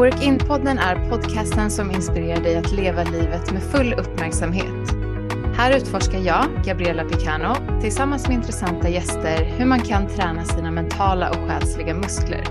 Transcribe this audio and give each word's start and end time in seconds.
Work-in-podden 0.00 0.78
är 0.78 1.10
podcasten 1.10 1.70
som 1.70 1.90
inspirerar 1.90 2.40
dig 2.40 2.56
att 2.56 2.72
leva 2.72 3.04
livet 3.04 3.52
med 3.52 3.62
full 3.62 3.92
uppmärksamhet. 3.92 4.94
Här 5.56 5.76
utforskar 5.76 6.18
jag, 6.18 6.46
Gabriella 6.64 7.04
Picano, 7.04 7.80
tillsammans 7.80 8.28
med 8.28 8.34
intressanta 8.34 8.88
gäster 8.88 9.44
hur 9.44 9.64
man 9.64 9.80
kan 9.80 10.06
träna 10.06 10.44
sina 10.44 10.70
mentala 10.70 11.30
och 11.30 11.48
själsliga 11.48 11.94
muskler. 11.94 12.44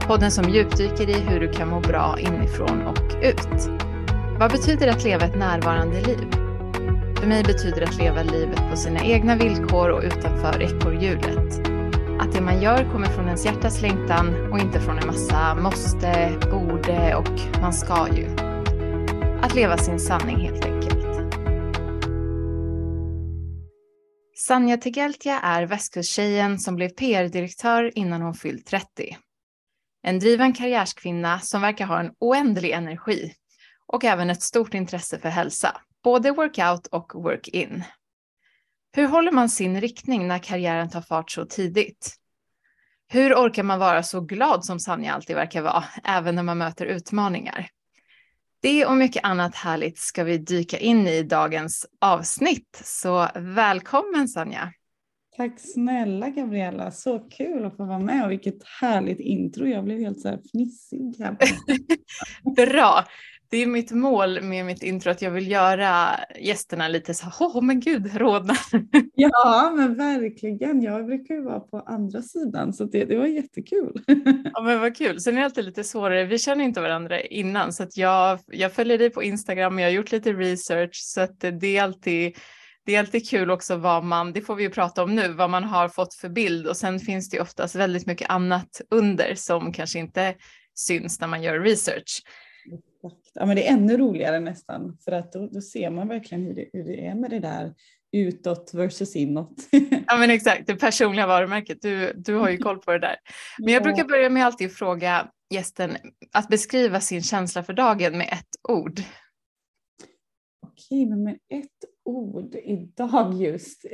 Podden 0.00 0.30
som 0.30 0.44
djupdyker 0.44 1.10
i 1.10 1.20
hur 1.20 1.40
du 1.40 1.52
kan 1.52 1.68
må 1.68 1.80
bra 1.80 2.16
inifrån 2.18 2.86
och 2.86 3.22
ut. 3.22 3.68
Vad 4.38 4.50
betyder 4.50 4.88
att 4.88 5.04
leva 5.04 5.24
ett 5.24 5.38
närvarande 5.38 6.00
liv? 6.00 6.28
För 7.16 7.26
mig 7.26 7.42
betyder 7.44 7.80
det 7.80 7.86
att 7.86 7.98
leva 7.98 8.22
livet 8.22 8.70
på 8.70 8.76
sina 8.76 9.00
egna 9.00 9.36
villkor 9.36 9.90
och 9.90 10.02
utanför 10.02 10.62
ekorrhjulet. 10.62 11.65
Att 12.20 12.32
det 12.32 12.40
man 12.40 12.62
gör 12.62 12.92
kommer 12.92 13.06
från 13.06 13.26
ens 13.26 13.44
hjärtas 13.44 13.82
längtan 13.82 14.52
och 14.52 14.58
inte 14.58 14.80
från 14.80 14.98
en 14.98 15.06
massa 15.06 15.54
måste, 15.54 16.38
borde 16.50 17.14
och 17.14 17.60
man 17.60 17.72
ska 17.72 18.08
ju. 18.16 18.36
Att 19.42 19.54
leva 19.54 19.78
sin 19.78 20.00
sanning 20.00 20.36
helt 20.36 20.64
enkelt. 20.64 21.06
Sanja 24.46 24.76
Tegeltia 24.76 25.40
är 25.40 25.66
västkusttjejen 25.66 26.58
som 26.58 26.76
blev 26.76 26.88
PR-direktör 26.88 27.98
innan 27.98 28.22
hon 28.22 28.34
fyllt 28.34 28.66
30. 28.66 29.16
En 30.02 30.18
driven 30.18 30.52
karriärskvinna 30.52 31.40
som 31.40 31.60
verkar 31.60 31.86
ha 31.86 32.00
en 32.00 32.12
oändlig 32.18 32.70
energi 32.70 33.32
och 33.86 34.04
även 34.04 34.30
ett 34.30 34.42
stort 34.42 34.74
intresse 34.74 35.18
för 35.18 35.28
hälsa, 35.28 35.80
både 36.04 36.30
workout 36.30 36.86
och 36.86 37.12
work-in. 37.14 37.84
Hur 38.96 39.06
håller 39.06 39.32
man 39.32 39.48
sin 39.48 39.80
riktning 39.80 40.28
när 40.28 40.38
karriären 40.38 40.90
tar 40.90 41.00
fart 41.00 41.30
så 41.30 41.44
tidigt? 41.44 42.16
Hur 43.08 43.34
orkar 43.34 43.62
man 43.62 43.78
vara 43.78 44.02
så 44.02 44.20
glad 44.20 44.64
som 44.64 44.80
Sanja 44.80 45.14
alltid 45.14 45.36
verkar 45.36 45.62
vara, 45.62 45.84
även 46.04 46.34
när 46.34 46.42
man 46.42 46.58
möter 46.58 46.86
utmaningar? 46.86 47.68
Det 48.62 48.86
och 48.86 48.96
mycket 48.96 49.24
annat 49.24 49.54
härligt 49.54 49.98
ska 49.98 50.24
vi 50.24 50.38
dyka 50.38 50.78
in 50.78 51.06
i 51.06 51.22
dagens 51.22 51.86
avsnitt. 52.00 52.82
Så 52.84 53.28
välkommen 53.34 54.28
Sanja! 54.28 54.72
Tack 55.36 55.60
snälla 55.60 56.30
Gabriella, 56.30 56.90
så 56.90 57.18
kul 57.18 57.64
att 57.64 57.76
få 57.76 57.84
vara 57.84 57.98
med 57.98 58.24
och 58.24 58.30
vilket 58.30 58.64
härligt 58.80 59.20
intro. 59.20 59.66
Jag 59.66 59.84
blev 59.84 59.98
helt 59.98 60.20
så 60.20 60.28
här 60.28 60.40
fnissig. 60.52 61.16
Bra! 62.56 63.04
Det 63.50 63.56
är 63.56 63.66
mitt 63.66 63.90
mål 63.90 64.42
med 64.42 64.66
mitt 64.66 64.82
intro 64.82 65.10
att 65.10 65.22
jag 65.22 65.30
vill 65.30 65.50
göra 65.50 66.20
gästerna 66.40 66.88
lite 66.88 67.14
så 67.14 67.26
åh 67.40 67.58
oh, 67.58 67.62
men 67.62 67.80
gud, 67.80 68.16
rodna. 68.16 68.54
Ja 69.14 69.72
men 69.76 69.94
verkligen, 69.94 70.82
jag 70.82 71.06
brukar 71.06 71.34
ju 71.34 71.42
vara 71.42 71.60
på 71.60 71.78
andra 71.78 72.22
sidan 72.22 72.72
så 72.72 72.84
det, 72.84 73.04
det 73.04 73.16
var 73.16 73.26
jättekul. 73.26 74.02
Ja 74.54 74.62
men 74.62 74.80
vad 74.80 74.96
kul, 74.96 75.20
sen 75.20 75.34
är 75.34 75.38
det 75.38 75.44
alltid 75.44 75.64
lite 75.64 75.84
svårare, 75.84 76.24
vi 76.24 76.38
känner 76.38 76.64
inte 76.64 76.80
varandra 76.80 77.20
innan 77.20 77.72
så 77.72 77.82
att 77.82 77.96
jag, 77.96 78.38
jag 78.46 78.72
följer 78.72 78.98
dig 78.98 79.10
på 79.10 79.22
Instagram, 79.22 79.78
jag 79.78 79.86
har 79.86 79.92
gjort 79.92 80.12
lite 80.12 80.32
research 80.32 81.00
så 81.02 81.20
att 81.20 81.40
det 81.40 81.76
är 81.76 81.82
alltid 81.82 82.36
det 82.86 82.94
är 82.94 82.98
alltid 82.98 83.28
kul 83.28 83.50
också 83.50 83.76
vad 83.76 84.04
man, 84.04 84.32
det 84.32 84.40
får 84.40 84.54
vi 84.54 84.62
ju 84.62 84.70
prata 84.70 85.02
om 85.02 85.14
nu, 85.14 85.32
vad 85.32 85.50
man 85.50 85.64
har 85.64 85.88
fått 85.88 86.14
för 86.14 86.28
bild 86.28 86.66
och 86.66 86.76
sen 86.76 87.00
finns 87.00 87.30
det 87.30 87.36
ju 87.36 87.42
oftast 87.42 87.74
väldigt 87.74 88.06
mycket 88.06 88.30
annat 88.30 88.80
under 88.90 89.34
som 89.34 89.72
kanske 89.72 89.98
inte 89.98 90.34
syns 90.74 91.20
när 91.20 91.28
man 91.28 91.42
gör 91.42 91.60
research. 91.60 92.22
Ja, 93.38 93.46
men 93.46 93.56
det 93.56 93.68
är 93.68 93.72
ännu 93.72 93.96
roligare 93.96 94.40
nästan 94.40 94.98
för 95.04 95.12
att 95.12 95.32
då, 95.32 95.46
då 95.46 95.60
ser 95.60 95.90
man 95.90 96.08
verkligen 96.08 96.44
hur 96.44 96.54
det, 96.54 96.70
hur 96.72 96.84
det 96.84 97.06
är 97.06 97.14
med 97.14 97.30
det 97.30 97.38
där 97.38 97.74
utåt 98.12 98.70
versus 98.74 99.16
inåt. 99.16 99.68
ja 100.06 100.16
men 100.16 100.30
exakt, 100.30 100.66
det 100.66 100.76
personliga 100.76 101.26
varumärket, 101.26 101.82
du, 101.82 102.12
du 102.16 102.34
har 102.34 102.50
ju 102.50 102.58
koll 102.58 102.78
på 102.78 102.92
det 102.92 102.98
där. 102.98 103.16
Men 103.58 103.74
jag 103.74 103.82
brukar 103.82 104.04
börja 104.04 104.30
med 104.30 104.46
alltid 104.46 104.72
fråga 104.72 105.30
gästen 105.50 105.96
att 106.32 106.48
beskriva 106.48 107.00
sin 107.00 107.22
känsla 107.22 107.62
för 107.62 107.72
dagen 107.72 108.18
med 108.18 108.28
ett 108.32 108.68
ord. 108.68 109.00
Okej, 110.66 111.06
men 111.06 111.24
med 111.24 111.38
ett 111.48 111.84
ord 112.04 112.56
idag 112.64 113.34
just. 113.34 113.86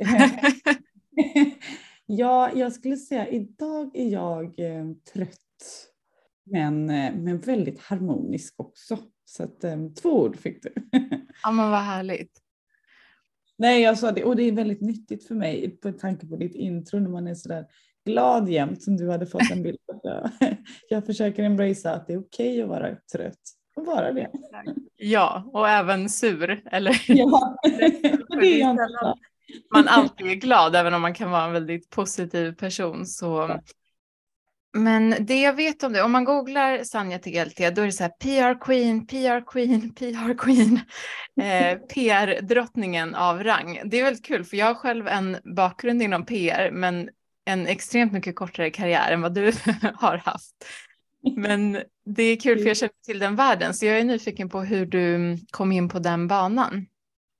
ja, 2.05 2.51
jag 2.55 2.73
skulle 2.73 2.97
säga 2.97 3.27
idag 3.27 3.91
är 3.93 4.09
jag 4.09 4.59
eh, 4.59 4.85
trött 5.13 5.39
men, 6.43 6.89
eh, 6.89 7.15
men 7.15 7.39
väldigt 7.39 7.79
harmonisk 7.79 8.53
också. 8.57 8.97
Så 9.35 9.43
att, 9.43 9.63
um, 9.63 9.93
två 9.93 10.09
ord 10.09 10.37
fick 10.37 10.63
du. 10.63 10.73
ja 11.43 11.51
men 11.51 11.71
vad 11.71 11.79
härligt. 11.79 12.31
Nej 13.57 13.81
jag 13.81 13.97
sa 13.97 14.11
det 14.11 14.23
och 14.23 14.35
det 14.35 14.43
är 14.43 14.51
väldigt 14.51 14.81
nyttigt 14.81 15.27
för 15.27 15.35
mig 15.35 15.77
på 15.81 15.91
tanke 15.91 16.27
på 16.27 16.35
ditt 16.35 16.55
intro 16.55 16.99
när 16.99 17.09
man 17.09 17.27
är 17.27 17.35
sådär 17.35 17.65
glad 18.05 18.49
jämt 18.49 18.83
som 18.83 18.97
du 18.97 19.09
hade 19.09 19.25
fått 19.25 19.51
en 19.51 19.63
bild 19.63 19.77
på. 19.85 20.29
Jag 20.89 21.05
försöker 21.05 21.43
embracea 21.43 21.93
att 21.93 22.07
det 22.07 22.13
är 22.13 22.19
okej 22.19 22.49
okay 22.49 22.61
att 22.61 22.69
vara 22.69 22.95
trött 23.13 23.41
och 23.75 23.85
vara 23.85 24.11
det. 24.11 24.31
Ja 24.95 25.49
och 25.53 25.69
även 25.69 26.09
sur 26.09 26.63
eller? 26.71 27.01
Ja, 27.07 27.57
det 28.41 28.61
är 28.61 28.77
man 29.73 29.87
alltid 29.87 30.27
är 30.27 30.35
glad 30.35 30.75
även 30.75 30.93
om 30.93 31.01
man 31.01 31.13
kan 31.13 31.31
vara 31.31 31.43
en 31.43 31.53
väldigt 31.53 31.89
positiv 31.89 32.51
person 32.51 33.05
så 33.05 33.59
men 34.73 35.15
det 35.19 35.41
jag 35.41 35.53
vet 35.53 35.83
om 35.83 35.93
det, 35.93 36.01
om 36.01 36.11
man 36.11 36.23
googlar 36.23 36.83
Sanja 36.83 37.19
Tegeltia, 37.19 37.71
då 37.71 37.81
är 37.81 37.85
det 37.85 37.91
så 37.91 38.03
här 38.03 38.09
PR 38.09 38.61
Queen, 38.61 39.07
PR 39.07 39.45
Queen, 39.45 39.93
PR 39.95 40.37
Queen, 40.37 40.79
eh, 41.41 41.77
PR-drottningen 41.93 43.15
av 43.15 43.43
rang. 43.43 43.81
Det 43.85 43.99
är 43.99 44.03
väldigt 44.03 44.25
kul, 44.25 44.43
för 44.43 44.57
jag 44.57 44.65
har 44.65 44.73
själv 44.73 45.07
en 45.07 45.37
bakgrund 45.55 46.01
inom 46.01 46.25
PR, 46.25 46.71
men 46.71 47.09
en 47.45 47.67
extremt 47.67 48.13
mycket 48.13 48.35
kortare 48.35 48.69
karriär 48.69 49.11
än 49.11 49.21
vad 49.21 49.33
du 49.33 49.51
har 49.95 50.17
haft. 50.17 50.55
Men 51.35 51.81
det 52.05 52.23
är 52.23 52.39
kul 52.39 52.59
för 52.59 52.67
jag 52.67 52.77
känner 52.77 53.03
till 53.05 53.19
den 53.19 53.35
världen, 53.35 53.73
så 53.73 53.85
jag 53.85 53.99
är 53.99 54.03
nyfiken 54.03 54.49
på 54.49 54.61
hur 54.61 54.85
du 54.85 55.37
kom 55.51 55.71
in 55.71 55.89
på 55.89 55.99
den 55.99 56.27
banan. 56.27 56.85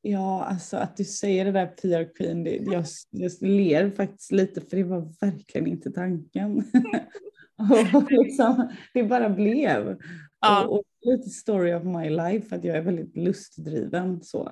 Ja, 0.06 0.44
alltså 0.44 0.78
att 0.78 0.98
du 0.98 1.04
säger 1.04 1.46
det 1.46 1.52
där 1.52 1.66
PR 1.68 2.16
Queen, 2.16 2.44
det, 2.44 2.56
jag, 2.56 2.86
jag 3.10 3.32
ler 3.42 3.90
faktiskt 3.90 4.32
lite 4.32 4.62
för 4.62 4.78
det 4.78 4.84
var 4.84 5.14
verkligen 5.22 5.68
inte 5.68 5.92
tanken. 5.92 6.58
och 7.94 8.12
liksom, 8.12 8.70
det 8.94 9.04
bara 9.04 9.30
blev. 9.30 9.98
Ja. 10.42 10.66
Och, 10.66 10.74
och, 10.74 10.84
lite 11.02 11.30
story 11.30 11.74
of 11.74 11.84
my 11.84 12.10
life, 12.10 12.56
att 12.56 12.64
jag 12.64 12.78
är 12.78 12.82
väldigt 12.82 13.18
lustdriven. 13.18 14.24
Så. 14.24 14.52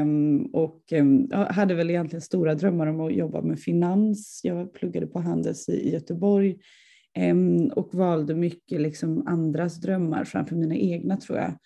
Um, 0.00 0.46
och 0.46 0.82
um, 0.92 1.28
jag 1.30 1.46
hade 1.46 1.74
väl 1.74 1.90
egentligen 1.90 2.20
stora 2.20 2.54
drömmar 2.54 2.86
om 2.86 3.00
att 3.00 3.14
jobba 3.14 3.42
med 3.42 3.60
finans. 3.60 4.40
Jag 4.44 4.72
pluggade 4.72 5.06
på 5.06 5.20
Handels 5.20 5.68
i, 5.68 5.72
i 5.72 5.92
Göteborg 5.92 6.56
um, 7.18 7.66
och 7.66 7.94
valde 7.94 8.34
mycket 8.34 8.80
liksom 8.80 9.26
andras 9.26 9.80
drömmar 9.80 10.24
framför 10.24 10.56
mina 10.56 10.76
egna 10.76 11.16
tror 11.16 11.38
jag. 11.38 11.58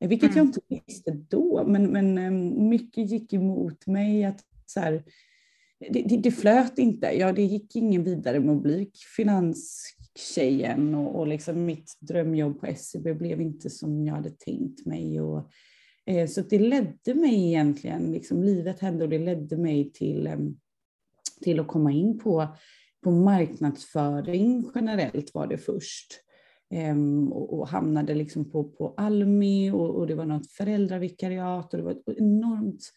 Vilket 0.00 0.30
mm. 0.30 0.36
jag 0.36 0.46
inte 0.46 0.60
visste 0.86 1.10
då, 1.10 1.64
men, 1.66 1.86
men 1.92 2.18
ehm, 2.18 2.68
mycket 2.68 3.10
gick 3.10 3.32
emot 3.32 3.86
mig. 3.86 4.24
att 4.24 4.44
så 4.66 4.80
här, 4.80 5.04
det, 5.78 6.02
det, 6.02 6.16
det, 6.16 6.30
flöt 6.30 6.78
inte. 6.78 7.06
Ja, 7.06 7.32
det 7.32 7.42
gick 7.42 7.76
ingen 7.76 8.04
vidare 8.04 8.40
med 8.40 8.56
att 8.56 8.62
bli 8.62 8.90
finanstjejen 9.16 10.94
och, 10.94 11.20
och 11.20 11.26
liksom 11.26 11.64
mitt 11.64 11.96
drömjobb 12.00 12.60
på 12.60 12.74
SEB 12.76 13.18
blev 13.18 13.40
inte 13.40 13.70
som 13.70 14.06
jag 14.06 14.14
hade 14.14 14.30
tänkt 14.30 14.86
mig. 14.86 15.20
Och, 15.20 15.50
eh, 16.06 16.28
så 16.28 16.40
det 16.40 16.58
ledde 16.58 17.14
mig 17.14 17.46
egentligen, 17.46 18.12
liksom, 18.12 18.42
livet 18.42 18.80
hände 18.80 19.04
och 19.04 19.10
det 19.10 19.18
ledde 19.18 19.56
mig 19.56 19.92
till, 19.92 20.26
eh, 20.26 20.38
till 21.42 21.60
att 21.60 21.68
komma 21.68 21.92
in 21.92 22.18
på, 22.18 22.56
på 23.04 23.10
marknadsföring 23.10 24.70
generellt 24.74 25.34
var 25.34 25.46
det 25.46 25.58
först. 25.58 26.25
Um, 26.74 27.32
och, 27.32 27.58
och, 27.58 27.68
hamnade 27.68 28.14
liksom 28.14 28.50
på, 28.50 28.64
på 28.64 28.94
Almi 28.96 29.70
och, 29.70 29.94
och, 29.94 30.06
det 30.06 30.14
var 30.14 30.26
något 30.26 30.52
föräldravikariat 30.52 31.74
och 31.74 31.78
det 31.78 31.84
var 31.84 31.92
ett 31.92 32.18
enormt 32.18 32.92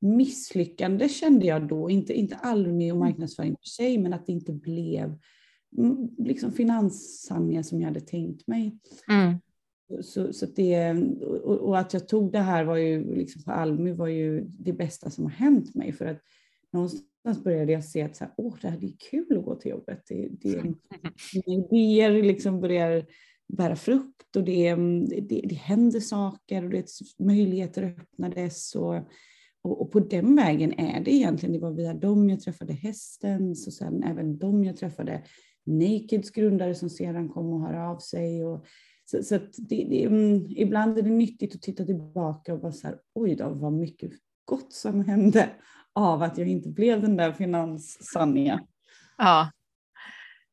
misslyckande 0.00 1.08
kände 1.08 1.46
jag 1.46 1.68
då. 1.68 1.90
Inte, 1.90 2.14
inte 2.14 2.36
Almi 2.36 2.92
och 2.92 2.96
mm. 2.96 3.08
marknadsföring 3.08 3.56
för 3.56 3.68
sig, 3.68 3.98
men 3.98 4.12
att 4.12 4.26
det 4.26 4.32
inte 4.32 4.52
blev 4.52 5.18
mm, 5.78 6.08
liksom 6.18 6.52
finanssamlingar 6.52 7.62
som 7.62 7.80
jag 7.80 7.88
hade 7.88 8.00
tänkt 8.00 8.46
mig. 8.46 8.78
Mm. 9.08 9.38
Så, 10.02 10.32
så 10.32 10.46
det, 10.46 10.92
och, 11.44 11.58
och, 11.58 11.78
att 11.78 11.92
jag 11.92 12.08
tog 12.08 12.32
det 12.32 12.38
här 12.38 12.64
var 12.64 12.76
ju, 12.76 13.14
liksom 13.14 13.42
på 13.42 13.52
Almi 13.52 13.92
var 13.92 14.08
ju 14.08 14.44
det 14.44 14.72
bästa 14.72 15.10
som 15.10 15.24
har 15.24 15.30
hänt 15.30 15.74
mig. 15.74 15.92
För 15.92 16.06
att 16.06 16.18
någonstans 16.72 17.04
började 17.34 17.72
jag 17.72 17.84
se 17.84 18.02
att 18.02 18.16
så 18.16 18.24
här, 18.24 18.34
Åh, 18.36 18.54
det 18.62 18.68
här 18.68 18.84
är 18.84 18.92
kul 19.10 19.38
att 19.38 19.44
gå 19.44 19.54
till 19.54 19.70
jobbet. 19.70 20.02
Det, 20.08 20.28
det, 20.40 20.62
mina 21.46 21.64
idéer 21.66 22.22
liksom 22.22 22.60
börjar 22.60 23.06
bära 23.48 23.76
frukt 23.76 24.36
och 24.36 24.44
det, 24.44 24.74
det, 25.20 25.40
det 25.44 25.54
händer 25.54 26.00
saker 26.00 26.64
och 26.64 26.70
det, 26.70 26.86
möjligheter 27.18 27.82
öppnades. 27.82 28.74
Och, 28.74 28.94
och, 29.62 29.80
och, 29.80 29.92
på 29.92 30.00
den 30.00 30.36
vägen 30.36 30.72
är 30.72 31.00
det 31.00 31.14
egentligen. 31.14 31.52
Det 31.52 31.58
var 31.58 31.72
via 31.72 31.94
dem 31.94 32.30
jag 32.30 32.40
träffade 32.40 32.72
hästen, 32.72 33.50
och 33.50 33.72
sen 33.72 34.02
även 34.02 34.38
dem 34.38 34.64
jag 34.64 34.76
träffade 34.76 35.22
Nakeds 35.66 36.30
grundare 36.30 36.74
som 36.74 36.90
sedan 36.90 37.28
kom 37.28 37.52
och 37.52 37.60
hörde 37.60 37.82
av 37.82 37.98
sig. 37.98 38.44
Och, 38.44 38.66
så, 39.04 39.22
så 39.22 39.38
det, 39.56 39.84
det, 39.84 39.96
ibland 40.56 40.98
är 40.98 41.02
det 41.02 41.10
nyttigt 41.10 41.54
att 41.54 41.62
titta 41.62 41.84
tillbaka 41.84 42.54
och 42.54 42.60
bara 42.60 42.72
så 42.72 42.86
här, 42.86 42.98
oj 43.14 43.34
då, 43.34 43.48
vad 43.48 43.72
mycket 43.72 44.10
gott 44.44 44.72
som 44.72 45.04
hände 45.04 45.50
av 45.96 46.22
att 46.22 46.38
jag 46.38 46.48
inte 46.48 46.68
blev 46.68 47.02
den 47.02 47.16
där 47.16 47.32
finans-Sanja. 47.32 48.60
Ja, 49.18 49.50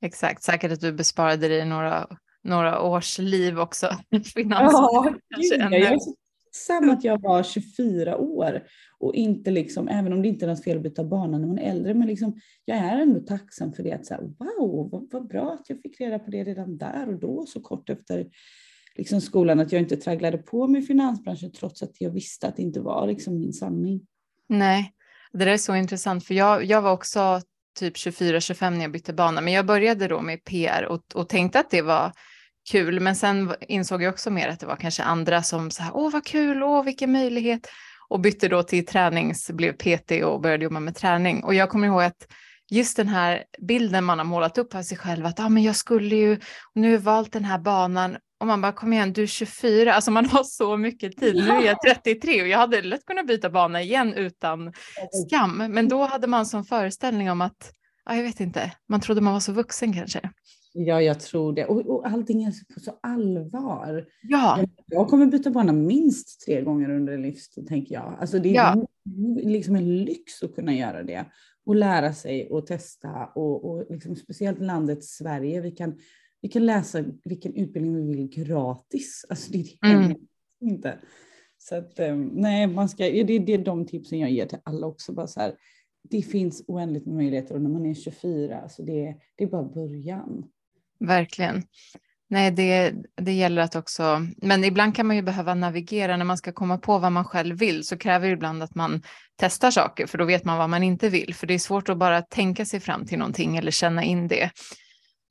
exakt. 0.02 0.44
Säkert 0.44 0.72
att 0.72 0.82
du 0.82 0.94
besparade 0.94 1.48
dig 1.48 1.66
några 1.66 2.08
några 2.44 2.82
års 2.82 3.20
liv 3.20 3.60
också. 3.60 3.86
ja, 4.10 5.14
gud, 5.38 5.62
jag 5.62 5.74
är 5.74 6.00
så 6.00 6.16
tacksam 6.54 6.90
att 6.90 7.04
jag 7.04 7.22
var 7.22 7.44
24 7.44 8.18
år 8.18 8.64
och 9.00 9.16
inte 9.16 9.52
liksom, 9.52 9.88
även 9.88 10.14
om 10.14 10.22
det 10.22 10.28
inte 10.28 10.46
är 10.46 10.50
något 10.50 10.64
fel 10.64 10.78
att 10.78 10.84
byta 10.84 11.04
bana 11.04 11.38
när 11.38 11.48
man 11.48 11.60
är 11.60 11.72
äldre, 11.72 11.94
men 11.94 12.08
liksom, 12.08 12.40
jag 12.66 12.78
är 12.78 13.02
ändå 13.02 13.20
tacksam 13.20 13.74
för 13.74 13.84
det. 13.84 13.92
Att 13.92 14.06
så 14.06 14.14
här, 14.14 14.22
wow, 14.22 14.90
vad, 14.92 15.12
vad, 15.12 15.28
bra 15.28 15.54
att 15.54 15.70
jag 15.70 15.82
fick 15.82 16.02
reda 16.02 16.20
på 16.20 16.32
det 16.32 16.44
redan 16.44 16.78
där 16.78 17.10
och 17.10 17.20
då, 17.20 17.46
så 17.46 17.62
kort 17.62 17.90
efter 17.90 18.28
liksom, 18.96 19.22
skolan, 19.22 19.60
att 19.60 19.72
jag 19.72 19.82
inte 19.82 19.98
tragglade 19.98 20.38
på 20.38 20.68
med 20.68 20.88
finansbranschen 20.88 21.52
trots 21.52 21.84
att 21.84 22.02
jag 22.02 22.12
visste 22.12 22.48
att 22.48 22.56
det 22.56 22.62
inte 22.62 22.80
var 22.80 23.08
liksom, 23.08 23.40
min 23.40 23.54
sanning. 23.54 24.08
Nej, 24.50 24.94
det 25.34 25.46
där 25.46 25.52
är 25.52 25.58
så 25.58 25.76
intressant, 25.76 26.26
för 26.26 26.34
jag, 26.34 26.64
jag 26.64 26.82
var 26.82 26.92
också 26.92 27.42
typ 27.80 27.96
24-25 27.96 28.70
när 28.70 28.82
jag 28.82 28.92
bytte 28.92 29.14
bana, 29.14 29.42
men 29.42 29.54
jag 29.54 29.66
började 29.66 30.08
då 30.08 30.22
med 30.22 30.44
PR 30.44 30.84
och, 30.84 31.04
och 31.14 31.30
tänkte 31.30 31.60
att 31.60 31.70
det 31.70 31.82
var 31.82 32.12
kul, 32.72 33.00
men 33.00 33.16
sen 33.16 33.56
insåg 33.60 34.04
jag 34.04 34.14
också 34.14 34.30
mer 34.30 34.48
att 34.48 34.60
det 34.60 34.66
var 34.66 34.76
kanske 34.76 35.04
andra 35.04 35.44
som 35.44 35.72
sa 35.72 35.84
åh 35.94 36.12
vad 36.12 36.26
kul, 36.26 36.64
åh 36.64 36.84
vilken 36.84 37.12
möjlighet. 37.12 37.68
Och 38.08 38.20
bytte 38.20 38.48
då 38.48 38.64
till 38.64 38.86
tränings, 38.86 39.52
blev 39.52 39.72
PT 39.72 40.12
och 40.24 40.42
började 40.42 40.64
jobba 40.64 40.80
med 40.80 40.96
träning. 40.96 41.44
Och 41.44 41.54
jag 41.54 41.70
kommer 41.70 41.88
ihåg 41.88 42.04
att 42.04 42.28
just 42.72 42.98
den 42.98 43.08
här 43.08 43.44
bilden 43.68 44.04
man 44.04 44.18
har 44.18 44.26
målat 44.26 44.58
upp 44.58 44.76
av 44.76 44.82
sig 44.82 44.98
själv 44.98 45.26
att 45.26 45.40
ah, 45.40 45.50
men 45.50 45.64
jag 45.64 45.76
skulle 45.76 46.16
ju, 46.16 46.40
nu 46.74 46.92
har 46.92 46.98
valt 46.98 47.34
den 47.34 47.46
här 47.46 47.60
banan 47.60 48.18
och 48.44 48.48
man 48.48 48.62
bara 48.62 48.72
kom 48.72 48.94
igen, 48.94 49.14
du 49.14 49.24
är 49.24 49.28
24, 49.28 49.94
alltså 49.94 50.12
man 50.12 50.26
har 50.26 50.44
så 50.44 50.78
mycket 50.78 51.18
tid. 51.18 51.36
Nu 51.36 51.50
är 51.50 51.62
jag 51.62 51.82
33 51.82 52.42
och 52.42 52.48
jag 52.48 52.58
hade 52.58 52.82
lätt 52.82 53.06
kunnat 53.06 53.28
byta 53.28 53.50
bana 53.50 53.82
igen 53.82 54.14
utan 54.14 54.74
skam. 55.28 55.58
Men 55.58 55.88
då 55.88 56.04
hade 56.04 56.28
man 56.28 56.46
som 56.46 56.64
föreställning 56.64 57.32
om 57.32 57.42
att, 57.42 57.74
ja, 58.06 58.16
jag 58.16 58.24
vet 58.24 58.40
inte, 58.40 58.72
man 58.90 59.02
trodde 59.02 59.22
man 59.22 59.34
var 59.34 59.40
så 59.40 59.52
vuxen 59.52 59.94
kanske. 59.94 60.30
Ja, 60.74 61.02
jag 61.02 61.20
tror 61.20 61.54
det. 61.54 61.66
Och, 61.66 61.80
och 61.80 62.08
allting 62.08 62.44
är 62.44 62.74
på 62.74 62.80
så 62.80 63.00
allvar. 63.02 64.06
Ja. 64.22 64.60
Jag 64.86 65.08
kommer 65.08 65.26
byta 65.26 65.52
bana 65.52 65.74
minst 65.74 66.46
tre 66.46 66.62
gånger 66.62 66.90
under 66.90 67.14
en 67.14 67.22
livstid, 67.22 67.68
tänker 67.68 67.96
jag. 67.96 68.18
Alltså 68.20 68.40
det 68.40 68.50
är 68.50 68.54
ja. 68.54 68.86
liksom 69.44 69.76
en 69.76 70.04
lyx 70.04 70.44
att 70.44 70.56
kunna 70.56 70.74
göra 70.74 71.04
det 71.04 71.26
och 71.66 71.76
lära 71.76 72.14
sig 72.14 72.50
och 72.50 72.68
testa. 72.68 73.26
Och, 73.36 73.66
och 73.66 73.86
liksom, 73.90 74.16
speciellt 74.16 74.60
landet 74.60 75.04
Sverige. 75.04 75.62
Vi 75.62 75.72
kan, 75.72 75.98
vi 76.44 76.50
kan 76.50 76.66
läsa 76.66 77.04
vilken 77.24 77.56
utbildning 77.56 77.96
vi 77.96 78.16
vill 78.16 78.28
gratis. 78.28 79.26
Alltså 79.30 79.52
det 79.52 79.78
är 79.82 79.96
mm. 79.96 80.18
inte. 80.62 81.00
Så 81.58 81.76
att, 81.76 82.00
eh, 82.00 82.16
nej, 82.16 82.68
man 82.68 82.90
ska, 82.90 83.04
det, 83.04 83.40
det 83.40 83.54
är 83.54 83.58
de 83.58 83.86
tipsen 83.86 84.20
jag 84.20 84.32
ger 84.32 84.46
till 84.46 84.58
alla 84.64 84.88
också. 84.88 85.14
Bara 85.14 85.28
så 85.28 85.40
här, 85.40 85.56
det 86.10 86.22
finns 86.22 86.64
oändligt 86.68 87.06
med 87.06 87.16
möjligheter 87.16 87.56
och 87.56 87.62
när 87.62 87.70
man 87.70 87.86
är 87.86 87.94
24, 87.94 88.70
så 88.70 88.82
det, 88.82 89.16
det 89.36 89.44
är 89.44 89.48
bara 89.48 89.64
början. 89.64 90.44
Verkligen. 91.00 91.64
Nej, 92.30 92.52
det, 92.52 92.94
det 93.22 93.34
gäller 93.34 93.62
att 93.62 93.76
också, 93.76 94.28
men 94.38 94.64
ibland 94.64 94.96
kan 94.96 95.08
man 95.08 95.16
ju 95.16 95.22
behöva 95.22 95.54
navigera 95.54 96.18
när 96.18 96.26
man 96.26 96.38
ska 96.38 96.52
komma 96.52 96.78
på 96.78 97.00
vad 97.00 97.12
man 97.12 97.26
själv 97.26 97.58
vill 97.58 97.84
så 97.84 97.98
kräver 97.98 98.28
det 98.28 98.34
ibland 98.34 98.64
att 98.64 98.76
man 98.76 99.02
testar 99.36 99.72
saker 99.72 100.08
för 100.08 100.18
då 100.18 100.26
vet 100.26 100.46
man 100.46 100.58
vad 100.58 100.70
man 100.70 100.84
inte 100.84 101.10
vill 101.10 101.36
för 101.36 101.48
det 101.48 101.54
är 101.54 101.60
svårt 101.60 101.90
att 101.90 101.98
bara 101.98 102.22
tänka 102.22 102.66
sig 102.66 102.80
fram 102.80 103.06
till 103.06 103.18
någonting 103.18 103.58
eller 103.58 103.72
känna 103.72 104.04
in 104.04 104.28
det. 104.28 104.52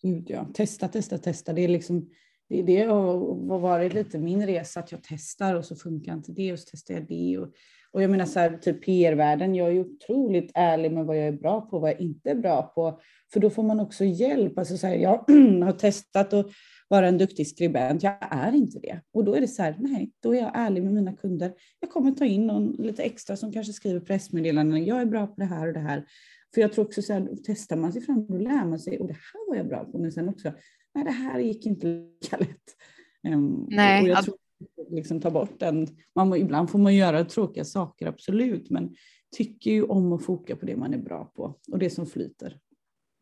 Gud 0.02 0.31
ja, 0.31 0.46
testa, 0.54 0.88
testa, 0.88 1.19
testa. 1.19 1.52
Det 1.52 1.64
är 1.64 1.69
liksom 1.69 2.10
det, 2.49 2.62
det 2.62 2.82
har 2.82 3.58
varit 3.58 3.94
lite 3.94 4.19
min 4.19 4.46
resa 4.46 4.81
att 4.81 4.93
jag 4.93 5.00
testar 5.02 5.54
och 5.54 5.64
så 5.64 5.76
funkar 5.76 6.12
inte 6.12 6.32
det 6.32 6.52
och 6.52 6.58
så 6.58 6.69
testar 6.70 6.94
jag 6.94 7.08
det. 7.08 7.38
Och, 7.38 7.49
och 7.93 8.02
jag 8.02 8.10
menar 8.10 8.25
så 8.25 8.38
här, 8.40 8.58
typ 8.58 8.84
PR-världen, 8.84 9.54
jag 9.54 9.69
är 9.69 9.81
otroligt 9.81 10.50
ärlig 10.54 10.93
med 10.93 11.06
vad 11.06 11.19
jag 11.19 11.26
är 11.26 11.32
bra 11.32 11.60
på 11.60 11.76
och 11.76 11.82
vad 11.82 11.90
jag 11.90 12.00
inte 12.00 12.31
är 12.31 12.34
bra 12.34 12.62
på. 12.62 13.00
För 13.32 13.40
då 13.40 13.50
får 13.50 13.62
man 13.62 13.81
också 13.81 14.04
hjälp. 14.04 14.58
Alltså 14.58 14.76
så 14.76 14.87
här, 14.87 14.94
jag 14.94 15.19
har 15.64 15.72
testat 15.72 16.32
att 16.32 16.46
vara 16.88 17.08
en 17.08 17.19
duktig 17.19 17.49
skribent, 17.49 18.02
jag 18.02 18.16
är 18.20 18.52
inte 18.52 18.78
det. 18.78 19.00
Och 19.12 19.25
då 19.25 19.34
är 19.34 19.40
det 19.40 19.49
så 19.49 19.62
här, 19.62 19.76
nej, 19.78 20.12
då 20.22 20.34
är 20.34 20.40
jag 20.40 20.50
ärlig 20.54 20.82
med 20.82 20.94
mina 20.94 21.12
kunder. 21.12 21.52
Jag 21.81 21.90
kommer 21.90 22.12
ta 22.12 22.25
in 22.25 22.46
någon 22.46 22.72
lite 22.72 23.02
extra 23.02 23.37
som 23.37 23.52
kanske 23.52 23.72
skriver 23.72 24.00
pressmeddelanden. 24.00 24.84
Jag 24.84 25.00
är 25.00 25.06
bra 25.06 25.26
på 25.26 25.34
det 25.37 25.44
här 25.44 25.66
och 25.69 25.75
det 25.75 25.81
här. 25.81 26.04
För 26.54 26.60
jag 26.60 26.72
tror 26.72 26.84
också 26.84 27.02
så 27.02 27.12
här, 27.12 27.28
testar 27.44 27.76
man 27.76 27.93
sig 27.93 28.02
fram, 28.02 28.26
då 28.26 28.38
lär 28.38 28.64
man 28.64 28.78
sig, 28.78 28.99
och 28.99 29.06
det 29.06 29.12
här 29.12 29.49
var 29.49 29.56
jag 29.56 29.69
bra 29.69 29.84
på. 29.84 29.99
Men 29.99 30.12
sen 30.12 30.28
också, 30.28 30.52
nej, 30.94 31.04
det 31.04 31.10
här 31.10 31.40
gick 31.40 31.66
inte 31.66 31.87
lika 31.87 32.37
lätt. 32.37 32.76
Um, 33.28 33.66
nej, 33.70 34.02
och 34.02 34.08
jag 34.08 34.25
tror 34.25 34.37
liksom 34.90 35.20
ta 35.20 35.31
bort 35.31 35.60
den. 35.60 35.87
Man, 36.14 36.37
ibland 36.37 36.70
får 36.70 36.78
man 36.78 36.94
göra 36.94 37.25
tråkiga 37.25 37.64
saker, 37.64 38.06
absolut, 38.06 38.70
men 38.70 38.94
tycker 39.37 39.70
ju 39.70 39.84
om 39.84 40.12
att 40.12 40.25
foka 40.25 40.56
på 40.56 40.66
det 40.66 40.76
man 40.76 40.94
är 40.94 40.99
bra 40.99 41.25
på 41.25 41.58
och 41.72 41.78
det 41.78 41.90
som 41.90 42.06
flyter. 42.06 42.58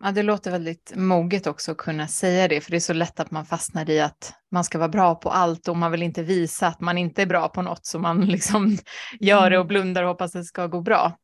Ja, 0.05 0.13
det 0.13 0.23
låter 0.23 0.51
väldigt 0.51 0.93
moget 0.97 1.47
också 1.47 1.73
att 1.73 1.77
kunna 1.77 2.09
säga 2.09 2.49
det, 2.49 2.61
för 2.61 2.71
det 2.71 2.77
är 2.77 2.81
så 2.81 2.93
lätt 2.93 3.21
att 3.21 3.31
man 3.31 3.47
fastnar 3.47 3.91
i 3.91 4.01
att 4.01 4.33
man 4.51 4.65
ska 4.65 4.79
vara 4.79 4.89
bra 4.89 5.15
på 5.15 5.31
allt 5.31 5.69
och 5.69 5.77
man 5.77 5.93
vill 5.93 6.03
inte 6.03 6.23
visa 6.23 6.67
att 6.67 6.81
man 6.81 6.99
inte 6.99 7.23
är 7.23 7.27
bra 7.27 7.49
på 7.49 7.63
något, 7.63 7.87
så 7.87 7.99
man 7.99 8.21
liksom 8.27 8.79
gör 9.21 9.51
det 9.51 9.59
och 9.59 9.65
mm. 9.65 9.69
blundar 9.69 10.03
och 10.03 10.09
hoppas 10.09 10.35
att 10.35 10.41
det 10.41 10.45
ska 10.45 10.67
gå 10.67 10.81
bra. 10.81 11.17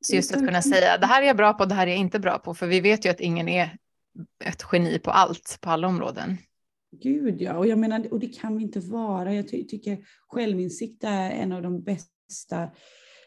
Så 0.00 0.14
just 0.16 0.34
att 0.34 0.46
kunna 0.46 0.62
säga, 0.62 0.98
det 0.98 1.06
här 1.06 1.22
är 1.22 1.26
jag 1.26 1.36
bra 1.36 1.52
på, 1.52 1.64
det 1.64 1.74
här 1.74 1.86
är 1.86 1.90
jag 1.90 1.98
inte 1.98 2.18
bra 2.18 2.38
på, 2.38 2.54
för 2.54 2.66
vi 2.66 2.80
vet 2.80 3.04
ju 3.04 3.08
att 3.08 3.20
ingen 3.20 3.48
är 3.48 3.76
ett 4.44 4.64
geni 4.72 4.98
på 4.98 5.10
allt, 5.10 5.58
på 5.60 5.70
alla 5.70 5.88
områden. 5.88 6.36
Gud 6.90 7.42
ja, 7.42 7.56
och 7.56 7.66
jag 7.66 7.78
menar, 7.78 8.12
och 8.12 8.20
det 8.20 8.26
kan 8.26 8.56
vi 8.56 8.62
inte 8.62 8.80
vara. 8.80 9.34
Jag 9.34 9.48
ty 9.48 9.64
tycker 9.64 9.98
självinsikt 10.28 11.04
är 11.04 11.30
en 11.30 11.52
av 11.52 11.62
de 11.62 11.82
bästa 11.82 12.70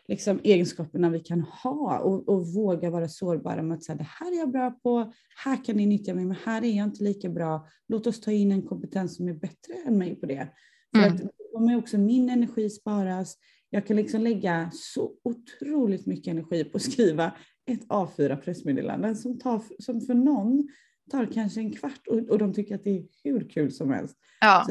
liksom, 0.07 0.39
egenskaperna 0.43 1.09
vi 1.09 1.19
kan 1.19 1.41
ha 1.41 1.99
och, 1.99 2.29
och 2.29 2.47
våga 2.47 2.89
vara 2.89 3.07
sårbara 3.07 3.61
med 3.61 3.77
att 3.77 3.83
säga 3.83 3.95
det 3.95 4.07
här 4.09 4.31
är 4.31 4.37
jag 4.37 4.51
bra 4.51 4.71
på, 4.71 5.13
här 5.43 5.65
kan 5.65 5.75
ni 5.75 5.85
nyttja 5.85 6.13
mig, 6.13 6.25
men 6.25 6.37
här 6.43 6.63
är 6.63 6.77
jag 6.77 6.83
inte 6.83 7.03
lika 7.03 7.29
bra. 7.29 7.67
Låt 7.87 8.07
oss 8.07 8.21
ta 8.21 8.31
in 8.31 8.51
en 8.51 8.67
kompetens 8.67 9.15
som 9.15 9.27
är 9.27 9.33
bättre 9.33 9.73
än 9.85 9.97
mig 9.97 10.15
på 10.15 10.25
det. 10.25 10.47
För 10.95 11.03
mm. 11.03 11.15
att 11.15 11.21
då 11.69 11.77
också 11.77 11.97
min 11.97 12.29
energi 12.29 12.69
sparas. 12.69 13.37
Jag 13.73 13.87
kan 13.87 13.97
liksom 13.97 14.21
lägga 14.21 14.69
så 14.73 15.11
otroligt 15.23 16.05
mycket 16.05 16.31
energi 16.31 16.63
på 16.63 16.77
att 16.77 16.81
skriva 16.81 17.33
ett 17.71 17.87
A4-pressmeddelande 17.87 19.15
som, 19.15 19.39
tar, 19.39 19.61
som 19.79 20.01
för 20.01 20.13
någon 20.13 20.67
tar 21.11 21.25
kanske 21.25 21.59
en 21.59 21.71
kvart 21.71 22.07
och, 22.07 22.17
och 22.17 22.37
de 22.37 22.53
tycker 22.53 22.75
att 22.75 22.83
det 22.83 22.97
är 22.97 23.03
hur 23.23 23.49
kul 23.49 23.71
som 23.71 23.91
helst. 23.91 24.17
Ja. 24.41 24.67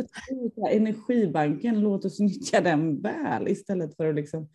Så 0.55 0.69
energibanken, 0.69 1.81
låt 1.81 2.05
oss 2.05 2.20
nyttja 2.20 2.61
den 2.61 3.00
väl 3.00 3.49
istället 3.49 3.97
för 3.97 4.06
att 4.06 4.14
liksom 4.14 4.49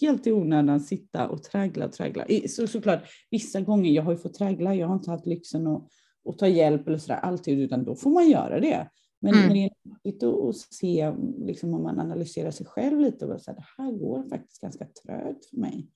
helt 0.00 0.26
i 0.26 0.32
onödan 0.32 0.80
sitta 0.80 1.28
och 1.28 1.42
traggla 1.42 1.84
och 1.84 1.92
traggla. 1.92 2.24
Så, 2.48 2.66
såklart, 2.66 3.02
vissa 3.30 3.60
gånger, 3.60 3.92
jag 3.92 4.02
har 4.02 4.12
ju 4.12 4.18
fått 4.18 4.34
traggla, 4.34 4.74
jag 4.74 4.88
har 4.88 4.94
inte 4.94 5.10
haft 5.10 5.26
lyxen 5.26 5.66
att, 5.66 5.88
att 6.28 6.38
ta 6.38 6.48
hjälp 6.48 6.88
eller 6.88 6.98
sådär 6.98 7.20
alltid, 7.20 7.60
utan 7.60 7.84
då 7.84 7.96
får 7.96 8.10
man 8.10 8.28
göra 8.28 8.60
det. 8.60 8.88
Men, 9.20 9.34
mm. 9.34 9.46
men 9.46 9.54
det 9.54 9.64
är 9.64 9.70
viktigt 9.84 10.22
att 10.22 10.56
se, 10.56 11.12
liksom, 11.38 11.74
om 11.74 11.82
man 11.82 12.00
analyserar 12.00 12.50
sig 12.50 12.66
själv 12.66 13.00
lite 13.00 13.26
och 13.26 13.40
säga, 13.40 13.54
det 13.54 13.82
här 13.82 13.92
går 13.92 14.28
faktiskt 14.28 14.60
ganska 14.60 14.84
trögt 14.84 15.46
för 15.46 15.56
mig. 15.56 15.88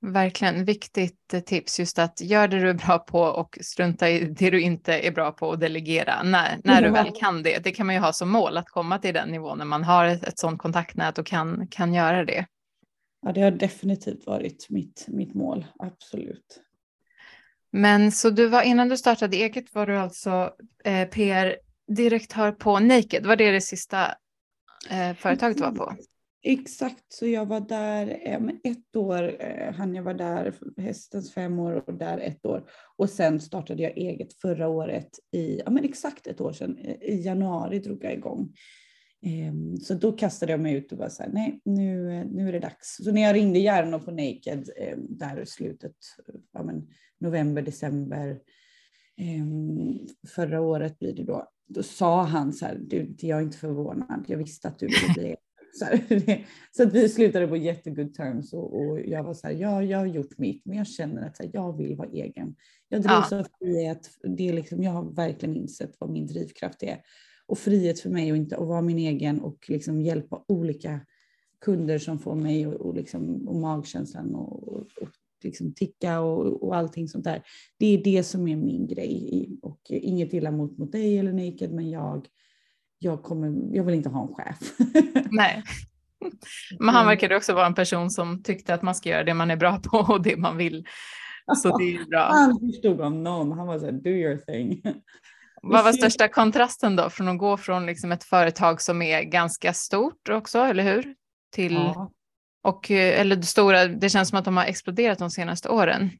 Verkligen 0.00 0.64
viktigt 0.64 1.34
tips 1.46 1.78
just 1.78 1.98
att 1.98 2.20
gör 2.20 2.48
det 2.48 2.60
du 2.60 2.70
är 2.70 2.74
bra 2.74 2.98
på 2.98 3.20
och 3.20 3.58
strunta 3.60 4.10
i 4.10 4.24
det 4.24 4.50
du 4.50 4.60
inte 4.60 4.92
är 4.92 5.12
bra 5.12 5.32
på 5.32 5.48
och 5.48 5.58
delegera 5.58 6.22
när, 6.22 6.60
när 6.64 6.82
du 6.82 6.90
väl 6.90 7.12
kan 7.20 7.42
det. 7.42 7.64
Det 7.64 7.70
kan 7.70 7.86
man 7.86 7.94
ju 7.94 8.00
ha 8.00 8.12
som 8.12 8.30
mål 8.30 8.56
att 8.56 8.68
komma 8.68 8.98
till 8.98 9.14
den 9.14 9.28
nivån 9.28 9.58
när 9.58 9.64
man 9.64 9.84
har 9.84 10.04
ett, 10.04 10.24
ett 10.24 10.38
sådant 10.38 10.62
kontaktnät 10.62 11.18
och 11.18 11.26
kan, 11.26 11.66
kan 11.70 11.94
göra 11.94 12.24
det. 12.24 12.46
Ja, 13.22 13.32
det 13.32 13.40
har 13.40 13.50
definitivt 13.50 14.26
varit 14.26 14.66
mitt, 14.70 15.04
mitt 15.08 15.34
mål, 15.34 15.66
absolut. 15.78 16.60
Men 17.70 18.12
så 18.12 18.30
du 18.30 18.46
var 18.48 18.62
innan 18.62 18.88
du 18.88 18.96
startade 18.96 19.36
eget 19.36 19.74
var 19.74 19.86
du 19.86 19.98
alltså 19.98 20.52
eh, 20.84 21.08
Direktör 21.88 22.52
på 22.52 22.78
Naked, 22.78 23.26
var 23.26 23.36
det 23.36 23.50
det 23.50 23.60
sista 23.60 24.14
eh, 24.90 25.14
företaget 25.14 25.56
du 25.56 25.62
var 25.62 25.72
på? 25.72 25.90
Mm. 25.90 26.02
Exakt, 26.42 27.04
så 27.08 27.26
jag 27.26 27.46
var 27.46 27.60
där 27.60 28.20
eh, 28.22 28.70
ett 28.72 28.96
år, 28.96 29.42
eh, 29.42 29.74
han 29.74 29.94
jag 29.94 30.02
var 30.02 30.14
där 30.14 30.54
hästens 30.76 31.34
fem 31.34 31.58
år 31.58 31.88
och 31.88 31.94
där 31.94 32.18
ett 32.18 32.46
år. 32.46 32.70
Och 32.96 33.10
sen 33.10 33.40
startade 33.40 33.82
jag 33.82 33.96
eget 33.96 34.34
förra 34.34 34.68
året 34.68 35.08
i, 35.32 35.60
ja 35.64 35.70
men 35.70 35.84
exakt 35.84 36.26
ett 36.26 36.40
år 36.40 36.52
sedan, 36.52 36.78
eh, 36.78 36.94
i 37.02 37.22
januari 37.22 37.78
drog 37.78 38.04
jag 38.04 38.12
igång. 38.12 38.52
Eh, 39.26 39.80
så 39.82 39.94
då 39.94 40.12
kastade 40.12 40.52
jag 40.52 40.60
mig 40.60 40.74
ut 40.74 40.92
och 40.92 40.98
bara 40.98 41.10
så 41.10 41.22
här, 41.22 41.30
nej 41.32 41.60
nu, 41.64 42.24
nu 42.24 42.48
är 42.48 42.52
det 42.52 42.58
dags. 42.58 42.96
Så 43.04 43.12
när 43.12 43.22
jag 43.22 43.34
ringde 43.34 43.58
Järno 43.58 44.00
på 44.00 44.10
Naked 44.10 44.70
eh, 44.76 44.98
där 44.98 45.40
i 45.40 45.46
slutet, 45.46 45.96
ja 46.52 46.62
men 46.62 46.88
november, 47.20 47.62
december 47.62 48.30
eh, 49.16 49.44
förra 50.28 50.60
året 50.60 50.98
blir 50.98 51.12
det 51.12 51.24
då, 51.24 51.48
då 51.68 51.82
sa 51.82 52.22
han 52.22 52.52
så 52.52 52.66
här, 52.66 52.78
du, 52.80 53.14
jag 53.18 53.38
är 53.38 53.42
inte 53.42 53.58
förvånad, 53.58 54.24
jag 54.26 54.38
visste 54.38 54.68
att 54.68 54.78
du 54.78 54.86
ville 54.86 55.12
bli 55.14 55.36
så, 55.72 55.86
så, 56.72 56.82
att 56.82 56.94
vi 56.94 57.08
slutade 57.08 57.48
på 57.48 57.56
jättegood 57.56 58.14
terms 58.14 58.52
och, 58.52 58.80
och, 58.80 59.00
jag 59.00 59.22
var 59.24 59.34
så 59.34 59.46
här, 59.46 59.54
ja, 59.54 59.82
jag 59.82 59.98
har 59.98 60.06
gjort 60.06 60.38
mitt, 60.38 60.64
men 60.64 60.76
jag 60.76 60.86
känner 60.86 61.26
att 61.26 61.38
här, 61.38 61.50
jag 61.52 61.76
vill 61.76 61.96
vara 61.96 62.08
egen. 62.08 62.56
Jag 62.88 63.02
drivs 63.02 63.30
ja. 63.30 63.38
av 63.38 63.46
frihet. 63.58 64.10
Det 64.36 64.48
är 64.48 64.52
liksom, 64.52 64.82
jag 64.82 64.90
har 64.90 65.12
verkligen 65.12 65.56
insett 65.56 65.96
vad 65.98 66.10
min 66.10 66.26
drivkraft 66.26 66.82
är. 66.82 67.00
Och 67.46 67.58
frihet 67.58 68.00
för 68.00 68.10
mig 68.10 68.30
och 68.32 68.36
inte 68.36 68.56
att 68.56 68.68
vara 68.68 68.82
min 68.82 68.98
egen 68.98 69.40
och 69.40 69.64
liksom 69.68 70.02
hjälpa 70.02 70.44
olika 70.48 71.00
kunder 71.60 71.98
som 71.98 72.18
får 72.18 72.34
mig 72.34 72.66
och, 72.66 72.74
och, 72.74 72.94
liksom, 72.94 73.48
och 73.48 73.56
magkänslan 73.56 74.34
och, 74.34 74.68
och, 74.68 74.86
liksom 75.44 75.74
ticka 75.74 76.20
och, 76.20 76.62
och 76.62 76.76
allting 76.76 77.08
sånt 77.08 77.24
där. 77.24 77.42
Det 77.78 77.86
är 77.86 78.04
det 78.04 78.22
som 78.22 78.48
är 78.48 78.56
min 78.56 78.86
grej 78.86 79.48
och 79.62 79.80
inget 79.88 80.32
illa 80.32 80.50
mot, 80.50 80.78
mot 80.78 80.92
dig 80.92 81.18
eller 81.18 81.32
Naked 81.32 81.72
men 81.72 81.90
jag, 81.90 82.26
jag, 82.98 83.22
kommer, 83.22 83.76
jag 83.76 83.84
vill 83.84 83.94
inte 83.94 84.08
ha 84.08 84.22
en 84.22 84.34
chef. 84.34 84.58
Nej. 85.30 85.62
Men 86.78 86.88
han 86.88 87.06
verkade 87.06 87.36
också 87.36 87.54
vara 87.54 87.66
en 87.66 87.74
person 87.74 88.10
som 88.10 88.42
tyckte 88.42 88.74
att 88.74 88.82
man 88.82 88.94
ska 88.94 89.08
göra 89.08 89.24
det 89.24 89.34
man 89.34 89.50
är 89.50 89.56
bra 89.56 89.78
på 89.78 89.98
och 90.12 90.22
det 90.22 90.36
man 90.36 90.56
vill. 90.56 90.86
Så 91.56 91.78
det 91.78 91.84
är 91.84 92.04
bra. 92.04 92.30
Han 92.32 92.60
förstod 92.60 93.00
om 93.00 93.22
någon, 93.22 93.52
han 93.52 93.66
var 93.66 93.78
såhär, 93.78 93.92
do 93.92 94.10
your 94.10 94.36
thing. 94.36 94.82
Vad 95.62 95.84
var 95.84 95.92
största 95.92 96.28
kontrasten 96.28 96.96
då 96.96 97.10
från 97.10 97.28
att 97.28 97.38
gå 97.38 97.56
från 97.56 97.86
liksom 97.86 98.12
ett 98.12 98.24
företag 98.24 98.80
som 98.80 99.02
är 99.02 99.22
ganska 99.22 99.72
stort 99.72 100.28
också, 100.28 100.58
eller 100.58 100.82
hur? 100.82 101.14
Till, 101.52 101.74
ja 101.74 102.10
och, 102.62 102.90
eh, 102.90 103.20
eller 103.20 103.36
det 103.36 103.46
stora, 103.46 103.88
det 103.88 104.08
känns 104.08 104.28
som 104.28 104.38
att 104.38 104.44
de 104.44 104.56
har 104.56 104.64
exploderat 104.64 105.18
de 105.18 105.30
senaste 105.30 105.68
åren. 105.68 106.10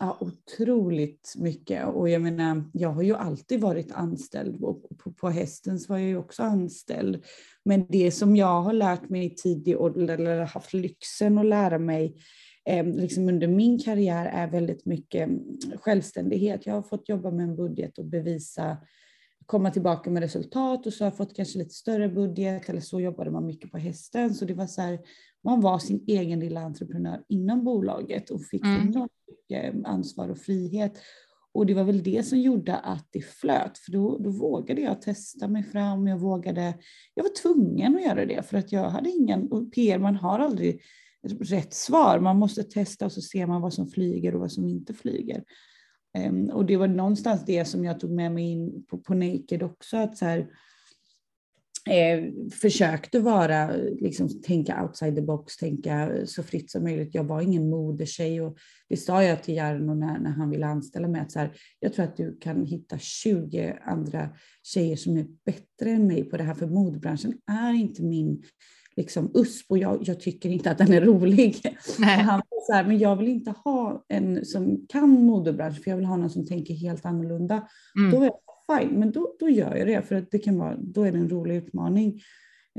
Ja, 0.00 0.18
otroligt 0.20 1.34
mycket. 1.36 1.86
Och 1.86 2.08
jag 2.08 2.22
menar, 2.22 2.64
jag 2.72 2.88
har 2.88 3.02
ju 3.02 3.14
alltid 3.14 3.60
varit 3.60 3.92
anställd 3.92 4.64
och 4.64 4.82
på, 4.98 5.12
på 5.12 5.30
Hästens 5.30 5.88
var 5.88 5.98
jag 5.98 6.08
ju 6.08 6.16
också 6.16 6.42
anställd. 6.42 7.24
Men 7.64 7.86
det 7.88 8.10
som 8.10 8.36
jag 8.36 8.62
har 8.62 8.72
lärt 8.72 9.08
mig 9.08 9.26
i 9.26 9.34
tidig 9.34 9.80
ålder, 9.80 10.18
eller 10.18 10.44
haft 10.44 10.72
lyxen 10.72 11.38
att 11.38 11.46
lära 11.46 11.78
mig 11.78 12.16
eh, 12.68 12.86
liksom 12.86 13.28
under 13.28 13.46
min 13.46 13.78
karriär 13.78 14.26
är 14.26 14.46
väldigt 14.46 14.86
mycket 14.86 15.28
mm, 15.28 15.58
självständighet. 15.80 16.66
Jag 16.66 16.74
har 16.74 16.82
fått 16.82 17.08
jobba 17.08 17.30
med 17.30 17.44
en 17.44 17.56
budget 17.56 17.98
och 17.98 18.04
bevisa, 18.04 18.76
komma 19.46 19.70
tillbaka 19.70 20.10
med 20.10 20.22
resultat 20.22 20.86
och 20.86 20.92
så 20.92 21.04
har 21.04 21.10
jag 21.10 21.16
fått 21.16 21.36
kanske 21.36 21.58
lite 21.58 21.74
större 21.74 22.08
budget 22.08 22.68
eller 22.68 22.80
så 22.80 23.00
jobbade 23.00 23.30
man 23.30 23.46
mycket 23.46 23.70
på 23.70 23.78
hästen. 23.78 24.34
Så 24.34 24.44
det 24.44 24.54
var 24.54 24.66
så 24.66 24.82
här, 24.82 24.98
man 25.44 25.60
var 25.60 25.78
sin 25.78 26.04
egen 26.06 26.40
lilla 26.40 26.60
entreprenör 26.60 27.22
inom 27.28 27.64
bolaget 27.64 28.30
och 28.30 28.44
fick 28.44 28.64
mm. 28.64 28.88
enormt 28.88 29.12
mycket 29.28 29.74
ansvar 29.84 30.28
och 30.28 30.38
frihet. 30.38 30.98
Och 31.52 31.66
det 31.66 31.74
var 31.74 31.84
väl 31.84 32.02
det 32.02 32.26
som 32.26 32.40
gjorde 32.40 32.76
att 32.76 33.08
det 33.10 33.24
flöt, 33.24 33.78
för 33.78 33.92
då, 33.92 34.18
då 34.18 34.30
vågade 34.30 34.80
jag 34.80 35.02
testa 35.02 35.48
mig 35.48 35.62
fram. 35.62 36.06
Jag 36.06 36.18
vågade, 36.18 36.74
jag 37.14 37.22
var 37.22 37.42
tvungen 37.42 37.96
att 37.96 38.04
göra 38.04 38.26
det 38.26 38.42
för 38.48 38.58
att 38.58 38.72
jag 38.72 38.90
hade 38.90 39.10
ingen, 39.10 39.52
och 39.52 39.72
PR 39.72 39.98
man 39.98 40.16
har 40.16 40.38
aldrig 40.38 40.80
rätt 41.40 41.74
svar. 41.74 42.20
Man 42.20 42.38
måste 42.38 42.62
testa 42.62 43.06
och 43.06 43.12
så 43.12 43.20
ser 43.20 43.46
man 43.46 43.62
vad 43.62 43.74
som 43.74 43.88
flyger 43.88 44.34
och 44.34 44.40
vad 44.40 44.52
som 44.52 44.68
inte 44.68 44.94
flyger. 44.94 45.44
Um, 46.28 46.50
och 46.50 46.66
det 46.66 46.76
var 46.76 46.88
någonstans 46.88 47.44
det 47.44 47.64
som 47.64 47.84
jag 47.84 48.00
tog 48.00 48.10
med 48.10 48.32
mig 48.32 48.44
in 48.44 48.84
på, 48.84 48.98
på 48.98 49.14
Naked 49.14 49.62
också, 49.62 49.96
att 49.96 50.16
så 50.16 50.24
här, 50.24 50.48
eh, 51.90 52.32
försökte 52.60 53.20
vara, 53.20 53.70
liksom, 54.00 54.42
tänka 54.42 54.82
outside 54.82 55.16
the 55.16 55.22
box, 55.22 55.56
tänka 55.56 56.10
så 56.24 56.42
fritt 56.42 56.70
som 56.70 56.84
möjligt. 56.84 57.14
Jag 57.14 57.24
var 57.24 57.40
ingen 57.40 57.70
modetjej 57.70 58.40
och 58.40 58.58
det 58.88 58.96
sa 58.96 59.22
jag 59.22 59.42
till 59.42 59.54
Jarno 59.54 59.94
när, 59.94 60.18
när 60.18 60.30
han 60.30 60.50
ville 60.50 60.66
anställa 60.66 61.08
mig, 61.08 61.20
att 61.20 61.32
så 61.32 61.38
här, 61.38 61.52
jag 61.80 61.92
tror 61.92 62.04
att 62.04 62.16
du 62.16 62.38
kan 62.40 62.66
hitta 62.66 62.98
20 62.98 63.78
andra 63.84 64.28
tjejer 64.62 64.96
som 64.96 65.16
är 65.16 65.26
bättre 65.44 65.90
än 65.90 66.06
mig 66.06 66.24
på 66.24 66.36
det 66.36 66.44
här, 66.44 66.54
för 66.54 66.66
modebranschen 66.66 67.34
är 67.46 67.72
inte 67.72 68.02
min 68.02 68.42
liksom 68.96 69.30
USP 69.34 69.70
och 69.70 69.78
jag, 69.78 69.98
jag, 70.02 70.20
tycker 70.20 70.48
inte 70.48 70.70
att 70.70 70.78
den 70.78 70.92
är 70.92 71.00
rolig. 71.00 71.76
Han 71.98 72.42
var 72.50 72.66
så 72.66 72.72
här, 72.72 72.84
men 72.84 72.98
jag 72.98 73.16
vill 73.16 73.28
inte 73.28 73.50
ha 73.64 74.04
en 74.08 74.44
som 74.44 74.86
kan 74.88 75.10
modebranschen 75.10 75.82
för 75.82 75.90
jag 75.90 75.96
vill 75.96 76.06
ha 76.06 76.16
någon 76.16 76.30
som 76.30 76.46
tänker 76.46 76.74
helt 76.74 77.06
annorlunda. 77.06 77.68
Mm. 77.98 78.10
Då 78.10 78.24
jag 78.24 78.32
fine, 78.72 78.98
men 78.98 79.12
då, 79.12 79.36
då 79.38 79.48
gör 79.48 79.76
jag 79.76 79.86
det 79.86 80.02
för 80.02 80.14
att 80.14 80.30
det 80.30 80.38
kan 80.38 80.58
vara, 80.58 80.76
då 80.76 81.02
är 81.02 81.12
det 81.12 81.18
en 81.18 81.28
rolig 81.28 81.56
utmaning. 81.56 82.20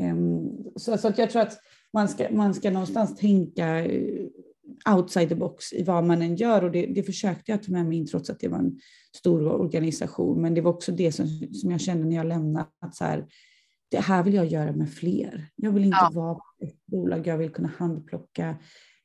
Um, 0.01 0.49
så, 0.75 0.97
så 0.97 1.07
att 1.07 1.17
jag 1.17 1.29
tror 1.29 1.41
att 1.41 1.57
man 1.93 2.07
ska, 2.07 2.27
man 2.31 2.53
ska 2.53 2.71
någonstans 2.71 3.15
tänka 3.17 3.85
eh, 3.85 4.25
outside 4.95 5.29
the 5.29 5.35
box 5.35 5.73
i 5.73 5.83
vad 5.83 6.03
man 6.03 6.21
än 6.21 6.35
gör 6.35 6.63
och 6.63 6.71
det, 6.71 6.85
det 6.85 7.03
försökte 7.03 7.51
jag 7.51 7.63
ta 7.63 7.71
med 7.71 7.85
mig 7.85 7.97
in 7.97 8.07
trots 8.07 8.29
att 8.29 8.39
det 8.39 8.47
var 8.47 8.57
en 8.57 8.79
stor 9.17 9.47
organisation. 9.47 10.41
Men 10.41 10.53
det 10.53 10.61
var 10.61 10.71
också 10.71 10.91
det 10.91 11.11
som, 11.11 11.27
som 11.53 11.71
jag 11.71 11.81
kände 11.81 12.05
när 12.05 12.15
jag 12.15 12.25
lämnade, 12.25 12.65
att 12.79 12.95
så 12.95 13.03
här, 13.03 13.25
det 13.91 13.99
här 13.99 14.23
vill 14.23 14.33
jag 14.33 14.45
göra 14.45 14.71
med 14.71 14.93
fler. 14.93 15.47
Jag 15.55 15.71
vill 15.71 15.83
inte 15.83 15.97
ja. 16.01 16.11
vara 16.13 16.39
ett 16.59 16.85
bolag, 16.85 17.27
jag 17.27 17.37
vill 17.37 17.49
kunna 17.49 17.71
handplocka. 17.77 18.55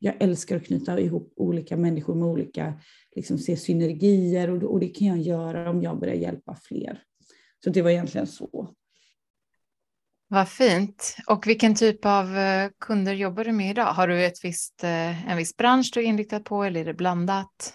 Jag 0.04 0.14
älskar 0.20 0.56
att 0.56 0.64
knyta 0.64 1.00
ihop 1.00 1.32
olika 1.36 1.76
människor 1.76 2.14
med 2.14 2.28
olika, 2.28 2.80
liksom 3.16 3.38
se 3.38 3.56
synergier 3.56 4.50
och, 4.50 4.62
och 4.62 4.80
det 4.80 4.88
kan 4.88 5.08
jag 5.08 5.18
göra 5.18 5.70
om 5.70 5.82
jag 5.82 6.00
börjar 6.00 6.14
hjälpa 6.14 6.56
fler. 6.62 7.02
Så 7.64 7.70
det 7.70 7.82
var 7.82 7.90
egentligen 7.90 8.26
så. 8.26 8.74
Vad 10.28 10.48
fint. 10.48 11.16
Och 11.26 11.46
vilken 11.46 11.74
typ 11.74 12.04
av 12.06 12.36
eh, 12.36 12.70
kunder 12.80 13.14
jobbar 13.14 13.44
du 13.44 13.52
med 13.52 13.70
idag? 13.70 13.92
Har 13.92 14.08
du 14.08 14.24
ett 14.24 14.44
visst, 14.44 14.84
eh, 14.84 15.30
en 15.30 15.36
viss 15.36 15.56
bransch 15.56 15.90
du 15.94 16.00
är 16.00 16.04
inriktad 16.04 16.40
på 16.40 16.64
eller 16.64 16.80
är 16.80 16.84
det 16.84 16.94
blandat? 16.94 17.74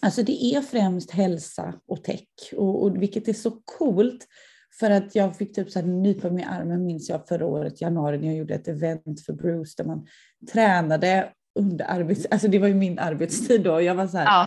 Alltså 0.00 0.22
det 0.22 0.44
är 0.44 0.60
främst 0.60 1.10
hälsa 1.10 1.74
och 1.86 2.04
tech, 2.04 2.28
och, 2.56 2.82
och 2.82 3.02
vilket 3.02 3.28
är 3.28 3.32
så 3.32 3.50
coolt 3.50 4.26
för 4.78 4.90
att 4.90 5.14
jag 5.14 5.36
fick 5.36 5.54
typ 5.54 5.70
så 5.70 5.78
här 5.78 5.86
nypa 5.86 6.30
mig 6.30 6.42
i 6.42 6.46
armen 6.46 6.86
minns 6.86 7.08
jag 7.08 7.28
förra 7.28 7.46
året, 7.46 7.80
januari, 7.80 8.18
när 8.18 8.26
jag 8.26 8.36
gjorde 8.36 8.54
ett 8.54 8.68
event 8.68 9.20
för 9.26 9.32
Bruce 9.32 9.74
där 9.76 9.84
man 9.84 10.06
tränade 10.52 11.32
under 11.54 11.84
arbets... 11.84 12.26
Alltså 12.30 12.48
det 12.48 12.58
var 12.58 12.68
ju 12.68 12.74
min 12.74 12.98
arbetstid 12.98 13.62
då. 13.62 13.80
Jag 13.80 13.94
var 13.94 14.06
så 14.06 14.16
här, 14.16 14.24
ja. 14.24 14.46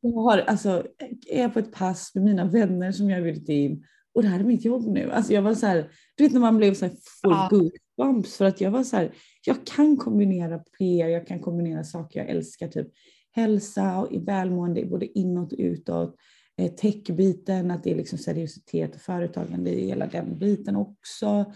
jag 0.00 0.22
har, 0.22 0.38
alltså, 0.38 0.86
är 1.30 1.42
jag 1.42 1.52
på 1.52 1.58
ett 1.58 1.72
pass 1.72 2.14
med 2.14 2.24
mina 2.24 2.44
vänner 2.44 2.92
som 2.92 3.10
jag 3.10 3.16
har 3.16 3.22
bjudit 3.22 3.48
in 3.48 3.84
och 4.14 4.22
det 4.22 4.28
här 4.28 4.40
är 4.40 4.44
mitt 4.44 4.64
jobb 4.64 4.86
nu. 4.86 5.10
Alltså 5.10 5.32
jag 5.32 5.42
var 5.42 5.54
så 5.54 5.66
här, 5.66 5.90
du 6.16 6.24
vet 6.24 6.32
när 6.32 6.40
man 6.40 6.56
blev 6.56 6.74
så 6.74 6.84
här 6.84 6.92
full 7.22 7.30
ja. 7.30 7.48
goosebumps 7.50 8.36
för 8.36 8.44
att 8.44 8.60
jag 8.60 8.70
var 8.70 8.84
så 8.84 8.96
här, 8.96 9.14
jag 9.46 9.66
kan 9.66 9.96
kombinera 9.96 10.58
PR, 10.58 11.08
jag 11.08 11.26
kan 11.26 11.40
kombinera 11.40 11.84
saker 11.84 12.20
jag 12.20 12.28
älskar, 12.28 12.68
typ 12.68 12.88
hälsa 13.32 13.98
och 13.98 14.28
välmående 14.28 14.84
både 14.84 15.18
inåt 15.18 15.52
och 15.52 15.58
utåt. 15.58 16.16
Eh, 16.56 16.72
techbiten, 16.72 17.70
att 17.70 17.84
det 17.84 17.90
är 17.90 17.96
liksom 17.96 18.18
seriositet 18.18 18.94
och 18.94 19.00
företagande 19.00 19.70
i 19.70 19.86
hela 19.86 20.06
den 20.06 20.38
biten 20.38 20.76
också. 20.76 21.52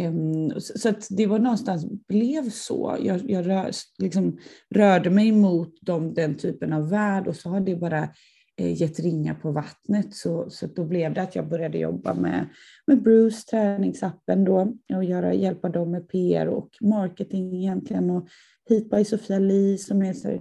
Ehm, 0.00 0.60
så 0.60 0.88
att 0.88 1.06
det 1.10 1.26
var 1.26 1.38
någonstans 1.38 1.86
blev 2.08 2.50
så. 2.50 2.96
Jag, 3.00 3.30
jag 3.30 3.48
rör, 3.48 3.70
liksom 3.98 4.38
rörde 4.70 5.10
mig 5.10 5.32
mot 5.32 5.80
dem, 5.80 6.14
den 6.14 6.36
typen 6.36 6.72
av 6.72 6.90
värld 6.90 7.28
och 7.28 7.36
så 7.36 7.48
har 7.48 7.60
det 7.60 7.76
bara 7.76 8.08
eh, 8.56 8.82
gett 8.82 9.00
ringar 9.00 9.34
på 9.34 9.52
vattnet. 9.52 10.14
Så, 10.14 10.50
så 10.50 10.66
då 10.66 10.84
blev 10.84 11.14
det 11.14 11.22
att 11.22 11.34
jag 11.34 11.48
började 11.48 11.78
jobba 11.78 12.14
med, 12.14 12.48
med 12.86 13.02
Bruce, 13.02 13.50
träningsappen 13.50 14.44
då, 14.44 14.76
och 14.94 15.04
göra, 15.04 15.34
hjälpa 15.34 15.68
dem 15.68 15.90
med 15.90 16.08
PR 16.08 16.46
och 16.46 16.70
marketing 16.80 17.56
egentligen. 17.56 18.10
Och 18.10 18.28
hit 18.68 18.90
by 18.90 19.04
Sofia 19.04 19.38
Li 19.38 19.78
som 19.78 20.02
är 20.02 20.12
så 20.12 20.38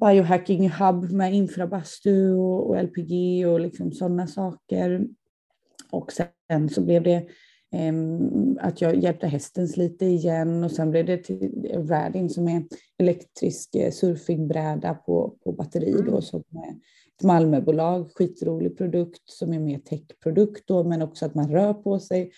biohacking 0.00 0.70
hub 0.70 1.12
med 1.12 1.34
infrabastu 1.34 2.32
och, 2.32 2.70
och 2.70 2.84
LPG 2.84 3.46
och 3.46 3.60
liksom 3.60 3.92
sådana 3.92 4.26
saker. 4.26 5.06
Och 5.90 6.12
sen 6.12 6.68
så 6.68 6.80
blev 6.80 7.02
det 7.02 7.26
att 8.60 8.80
jag 8.80 8.96
hjälpte 8.96 9.26
hästens 9.26 9.76
lite 9.76 10.04
igen 10.04 10.64
och 10.64 10.70
sen 10.70 10.90
blev 10.90 11.06
det 11.06 11.16
till 11.16 11.70
Radin 11.74 12.30
som 12.30 12.48
är 12.48 12.64
elektrisk 12.98 13.74
eh, 13.74 13.90
surfingbräda 13.90 14.94
på, 14.94 15.36
på 15.44 15.52
batteri 15.52 15.92
då 15.92 16.10
mm. 16.10 16.22
som 16.22 16.40
är 16.40 16.70
ett 17.16 17.22
Malmöbolag, 17.22 18.10
skitrolig 18.14 18.78
produkt 18.78 19.22
som 19.24 19.52
är 19.52 19.58
mer 19.58 19.78
techprodukt 19.78 20.66
då 20.66 20.84
men 20.84 21.02
också 21.02 21.26
att 21.26 21.34
man 21.34 21.50
rör 21.50 21.74
på 21.74 22.00
sig. 22.00 22.32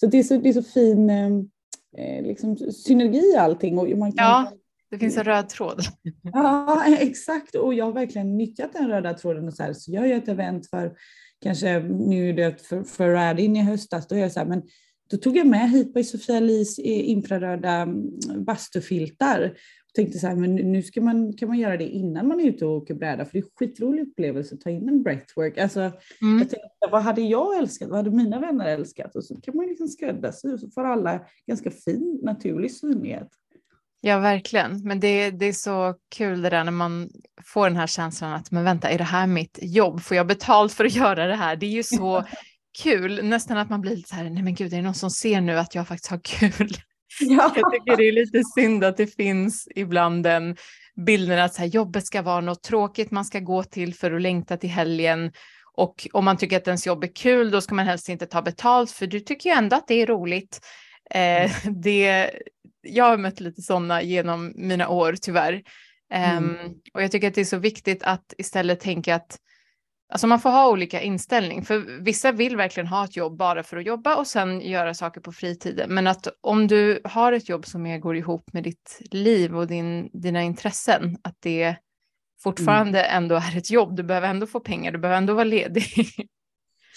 Så 0.00 0.06
det 0.06 0.18
är 0.18 0.22
så, 0.22 0.36
det 0.36 0.48
är 0.48 0.52
så 0.52 0.62
fin 0.62 1.10
ehm, 1.10 1.50
eh, 1.96 2.22
liksom, 2.22 2.56
synergi 2.56 3.32
i 3.34 3.36
allting 3.36 3.78
och 3.78 3.88
man 3.88 4.12
kan 4.12 4.26
ja. 4.26 4.52
Det 4.90 4.98
finns 4.98 5.16
en 5.16 5.24
röd 5.24 5.48
tråd. 5.48 5.80
Ja, 6.22 6.84
exakt. 7.00 7.54
Och 7.54 7.74
jag 7.74 7.84
har 7.84 7.92
verkligen 7.92 8.36
nyttjat 8.36 8.72
den 8.72 8.88
röda 8.88 9.14
tråden. 9.14 9.48
Och 9.48 9.54
så, 9.54 9.62
här, 9.62 9.72
så 9.72 9.92
jag 9.92 10.08
gör 10.08 10.16
ett 10.16 10.28
event 10.28 10.70
för, 10.70 10.96
kanske 11.42 11.78
nu 11.80 12.28
är 12.28 12.32
det 12.32 12.66
för, 12.66 12.82
för 12.82 13.10
Radin 13.10 13.56
i 13.56 13.62
höstas, 13.62 14.08
då, 14.08 14.16
jag 14.16 14.32
så 14.32 14.40
här, 14.40 14.46
men 14.46 14.62
då 15.10 15.16
tog 15.16 15.36
jag 15.36 15.46
med 15.46 15.70
hit 15.70 15.94
på 15.94 16.02
Sofia 16.02 16.40
Lis 16.40 16.78
infraröda 16.78 17.70
mm, 17.70 18.10
bastufiltar. 18.44 19.54
Och 19.88 19.94
tänkte 19.94 20.18
så 20.18 20.26
här, 20.26 20.36
men 20.36 20.54
nu 20.54 20.82
ska 20.82 21.00
man, 21.00 21.32
kan 21.32 21.48
man 21.48 21.58
göra 21.58 21.76
det 21.76 21.88
innan 21.88 22.28
man 22.28 22.40
är 22.40 22.44
ute 22.44 22.66
och 22.66 22.76
åker 22.76 22.94
bräda, 22.94 23.24
för 23.24 23.32
det 23.32 23.38
är 23.38 23.42
en 23.42 23.50
skitrolig 23.56 24.02
upplevelse 24.02 24.54
att 24.54 24.60
ta 24.60 24.70
in 24.70 24.88
en 24.88 25.02
breathwork. 25.02 25.58
Alltså, 25.58 25.80
mm. 25.80 26.38
jag 26.38 26.50
tänkte, 26.50 26.68
vad 26.90 27.02
hade 27.02 27.20
jag 27.20 27.58
älskat? 27.58 27.88
Vad 27.88 27.96
hade 27.96 28.10
mina 28.10 28.40
vänner 28.40 28.66
älskat? 28.66 29.16
Och 29.16 29.24
så 29.24 29.40
kan 29.40 29.56
man 29.56 29.66
liksom 29.66 29.88
skräddarsy 29.88 30.48
och 30.48 30.60
så 30.60 30.70
får 30.70 30.84
alla 30.84 31.26
ganska 31.46 31.70
fin 31.70 32.20
naturlig 32.22 32.72
synlighet. 32.72 33.28
Ja, 34.00 34.18
verkligen. 34.18 34.82
Men 34.82 35.00
det, 35.00 35.30
det 35.30 35.46
är 35.46 35.52
så 35.52 35.94
kul 36.16 36.42
det 36.42 36.50
där 36.50 36.64
när 36.64 36.72
man 36.72 37.10
får 37.44 37.68
den 37.68 37.76
här 37.76 37.86
känslan 37.86 38.32
att 38.32 38.50
men 38.50 38.64
vänta, 38.64 38.90
är 38.90 38.98
det 38.98 39.04
här 39.04 39.26
mitt 39.26 39.58
jobb? 39.62 40.02
Får 40.02 40.16
jag 40.16 40.26
betalt 40.26 40.72
för 40.72 40.84
att 40.84 40.94
göra 40.96 41.26
det 41.26 41.36
här? 41.36 41.56
Det 41.56 41.66
är 41.66 41.70
ju 41.70 41.82
så 41.82 42.24
kul, 42.82 43.24
nästan 43.24 43.58
att 43.58 43.70
man 43.70 43.80
blir 43.80 43.96
lite 43.96 44.08
så 44.08 44.14
här, 44.14 44.30
nej 44.30 44.42
men 44.42 44.54
gud, 44.54 44.72
är 44.72 44.76
det 44.76 44.82
någon 44.82 44.94
som 44.94 45.10
ser 45.10 45.40
nu 45.40 45.58
att 45.58 45.74
jag 45.74 45.88
faktiskt 45.88 46.10
har 46.10 46.20
kul? 46.24 46.70
Ja. 47.20 47.52
Jag 47.56 47.72
tycker 47.72 47.96
det 47.96 48.08
är 48.08 48.12
lite 48.12 48.42
synd 48.54 48.84
att 48.84 48.96
det 48.96 49.06
finns 49.06 49.68
ibland 49.74 50.22
den 50.22 50.56
bilden 51.06 51.38
att 51.38 51.54
så 51.54 51.60
här, 51.60 51.68
jobbet 51.68 52.06
ska 52.06 52.22
vara 52.22 52.40
något 52.40 52.62
tråkigt 52.62 53.10
man 53.10 53.24
ska 53.24 53.40
gå 53.40 53.62
till 53.62 53.94
för 53.94 54.12
att 54.12 54.22
längta 54.22 54.56
till 54.56 54.70
helgen. 54.70 55.32
Och 55.74 56.08
om 56.12 56.24
man 56.24 56.36
tycker 56.36 56.56
att 56.56 56.66
ens 56.66 56.86
jobb 56.86 57.04
är 57.04 57.14
kul, 57.14 57.50
då 57.50 57.60
ska 57.60 57.74
man 57.74 57.86
helst 57.86 58.08
inte 58.08 58.26
ta 58.26 58.42
betalt, 58.42 58.90
för 58.90 59.06
du 59.06 59.20
tycker 59.20 59.50
ju 59.50 59.56
ändå 59.56 59.76
att 59.76 59.88
det 59.88 60.02
är 60.02 60.06
roligt. 60.06 60.60
Eh, 61.10 61.66
mm. 61.66 61.80
det, 61.82 62.30
jag 62.82 63.04
har 63.04 63.18
mött 63.18 63.40
lite 63.40 63.62
sådana 63.62 64.02
genom 64.02 64.52
mina 64.56 64.88
år 64.88 65.14
tyvärr. 65.22 65.62
Mm. 66.12 66.44
Um, 66.44 66.74
och 66.94 67.02
jag 67.02 67.12
tycker 67.12 67.28
att 67.28 67.34
det 67.34 67.40
är 67.40 67.44
så 67.44 67.58
viktigt 67.58 68.02
att 68.02 68.34
istället 68.38 68.80
tänka 68.80 69.14
att 69.14 69.38
Alltså 70.10 70.26
man 70.26 70.40
får 70.40 70.50
ha 70.50 70.70
olika 70.70 71.00
inställning, 71.00 71.64
för 71.64 72.02
vissa 72.02 72.32
vill 72.32 72.56
verkligen 72.56 72.86
ha 72.86 73.04
ett 73.04 73.16
jobb 73.16 73.36
bara 73.36 73.62
för 73.62 73.76
att 73.76 73.86
jobba 73.86 74.16
och 74.16 74.26
sen 74.26 74.60
göra 74.60 74.94
saker 74.94 75.20
på 75.20 75.32
fritiden. 75.32 75.94
Men 75.94 76.06
att 76.06 76.28
om 76.40 76.66
du 76.66 77.00
har 77.04 77.32
ett 77.32 77.48
jobb 77.48 77.66
som 77.66 77.86
är, 77.86 77.98
går 77.98 78.16
ihop 78.16 78.52
med 78.52 78.64
ditt 78.64 79.02
liv 79.10 79.56
och 79.56 79.66
din, 79.66 80.10
dina 80.12 80.42
intressen, 80.42 81.18
att 81.22 81.36
det 81.40 81.76
fortfarande 82.42 83.02
mm. 83.02 83.16
ändå 83.16 83.34
är 83.34 83.58
ett 83.58 83.70
jobb. 83.70 83.96
Du 83.96 84.02
behöver 84.02 84.28
ändå 84.28 84.46
få 84.46 84.60
pengar, 84.60 84.92
du 84.92 84.98
behöver 84.98 85.18
ändå 85.18 85.34
vara 85.34 85.44
ledig. 85.44 85.84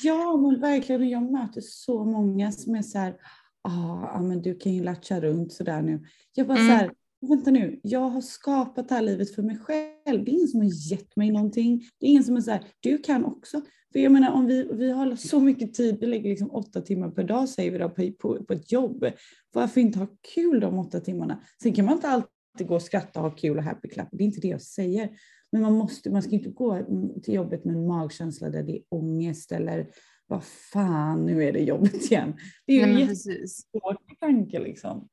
Ja, 0.03 0.37
men 0.37 0.61
verkligen. 0.61 1.09
Jag 1.09 1.31
möter 1.31 1.61
så 1.61 2.05
många 2.05 2.51
som 2.51 2.75
är 2.75 2.81
så 2.81 2.97
här, 2.97 3.15
ah, 3.61 4.21
men 4.21 4.41
du 4.41 4.55
kan 4.55 4.73
ju 4.73 4.83
latcha 4.83 5.21
runt 5.21 5.53
så 5.53 5.63
där 5.63 5.81
nu. 5.81 6.05
Jag 6.33 6.47
bara 6.47 6.57
mm. 6.57 6.67
så 6.67 6.73
här, 6.73 6.91
vänta 7.29 7.51
nu, 7.51 7.79
jag 7.83 8.09
har 8.09 8.21
skapat 8.21 8.89
det 8.89 8.95
här 8.95 9.01
livet 9.01 9.35
för 9.35 9.41
mig 9.43 9.57
själv. 9.57 10.25
Det 10.25 10.31
är 10.31 10.33
ingen 10.33 10.47
som 10.47 10.59
har 10.59 10.91
gett 10.91 11.15
mig 11.15 11.31
någonting. 11.31 11.83
Det 11.99 12.05
är 12.05 12.09
ingen 12.09 12.23
som 12.23 12.35
är 12.37 12.41
så 12.41 12.51
här, 12.51 12.65
du 12.79 12.97
kan 12.97 13.25
också. 13.25 13.61
För 13.91 13.99
jag 13.99 14.11
menar 14.11 14.31
om 14.31 14.45
vi, 14.45 14.69
vi 14.73 14.91
har 14.91 15.15
så 15.15 15.39
mycket 15.39 15.73
tid, 15.73 15.97
vi 15.99 16.07
lägger 16.07 16.29
liksom 16.29 16.51
åtta 16.51 16.81
timmar 16.81 17.09
per 17.09 17.23
dag 17.23 17.49
säger 17.49 17.71
vi 17.71 17.77
då 17.77 17.89
på, 17.89 18.11
på, 18.19 18.43
på 18.43 18.53
ett 18.53 18.71
jobb. 18.71 19.05
Varför 19.53 19.81
inte 19.81 19.99
ha 19.99 20.07
kul 20.35 20.59
de 20.59 20.79
åtta 20.79 20.99
timmarna? 20.99 21.43
Sen 21.63 21.73
kan 21.73 21.85
man 21.85 21.93
inte 21.93 22.07
alltid 22.07 22.67
gå 22.67 22.75
och 22.75 22.81
skratta 22.81 23.19
och 23.19 23.29
ha 23.29 23.35
kul 23.37 23.57
och 23.57 23.63
happy 23.63 23.89
clap. 23.89 24.07
Det 24.11 24.23
är 24.23 24.25
inte 24.25 24.41
det 24.41 24.47
jag 24.47 24.61
säger. 24.61 25.09
Men 25.51 25.61
man, 25.61 25.73
måste, 25.73 26.09
man 26.09 26.21
ska 26.21 26.31
inte 26.31 26.49
gå 26.49 26.85
till 27.23 27.33
jobbet 27.33 27.65
med 27.65 27.75
en 27.75 27.87
magkänsla 27.87 28.49
där 28.49 28.63
det 28.63 28.77
är 28.77 28.81
ångest 28.89 29.51
eller 29.51 29.87
vad 30.31 30.43
fan, 30.43 31.25
nu 31.25 31.43
är 31.43 31.53
det 31.53 31.59
jobbet 31.59 32.11
igen. 32.11 32.33
Det 32.65 32.73
är 32.73 32.77
ju 32.77 32.83
en 32.83 32.99
jättesvår 32.99 33.97
tanke 34.19 34.59
liksom. 34.59 35.07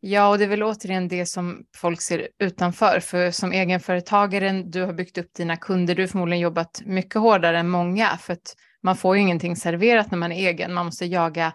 Ja, 0.00 0.28
och 0.28 0.38
det 0.38 0.44
är 0.44 0.48
väl 0.48 0.62
återigen 0.62 1.08
det 1.08 1.26
som 1.26 1.64
folk 1.76 2.00
ser 2.00 2.28
utanför. 2.38 3.00
För 3.00 3.30
som 3.30 3.52
egenföretagare, 3.52 4.62
du 4.62 4.82
har 4.82 4.92
byggt 4.92 5.18
upp 5.18 5.34
dina 5.34 5.56
kunder, 5.56 5.94
du 5.94 6.02
har 6.02 6.06
förmodligen 6.06 6.40
jobbat 6.40 6.82
mycket 6.86 7.20
hårdare 7.20 7.58
än 7.58 7.68
många. 7.68 8.08
För 8.08 8.32
att 8.32 8.56
man 8.82 8.96
får 8.96 9.16
ju 9.16 9.22
ingenting 9.22 9.56
serverat 9.56 10.10
när 10.10 10.18
man 10.18 10.32
är 10.32 10.48
egen. 10.48 10.74
Man 10.74 10.86
måste 10.86 11.06
jaga 11.06 11.52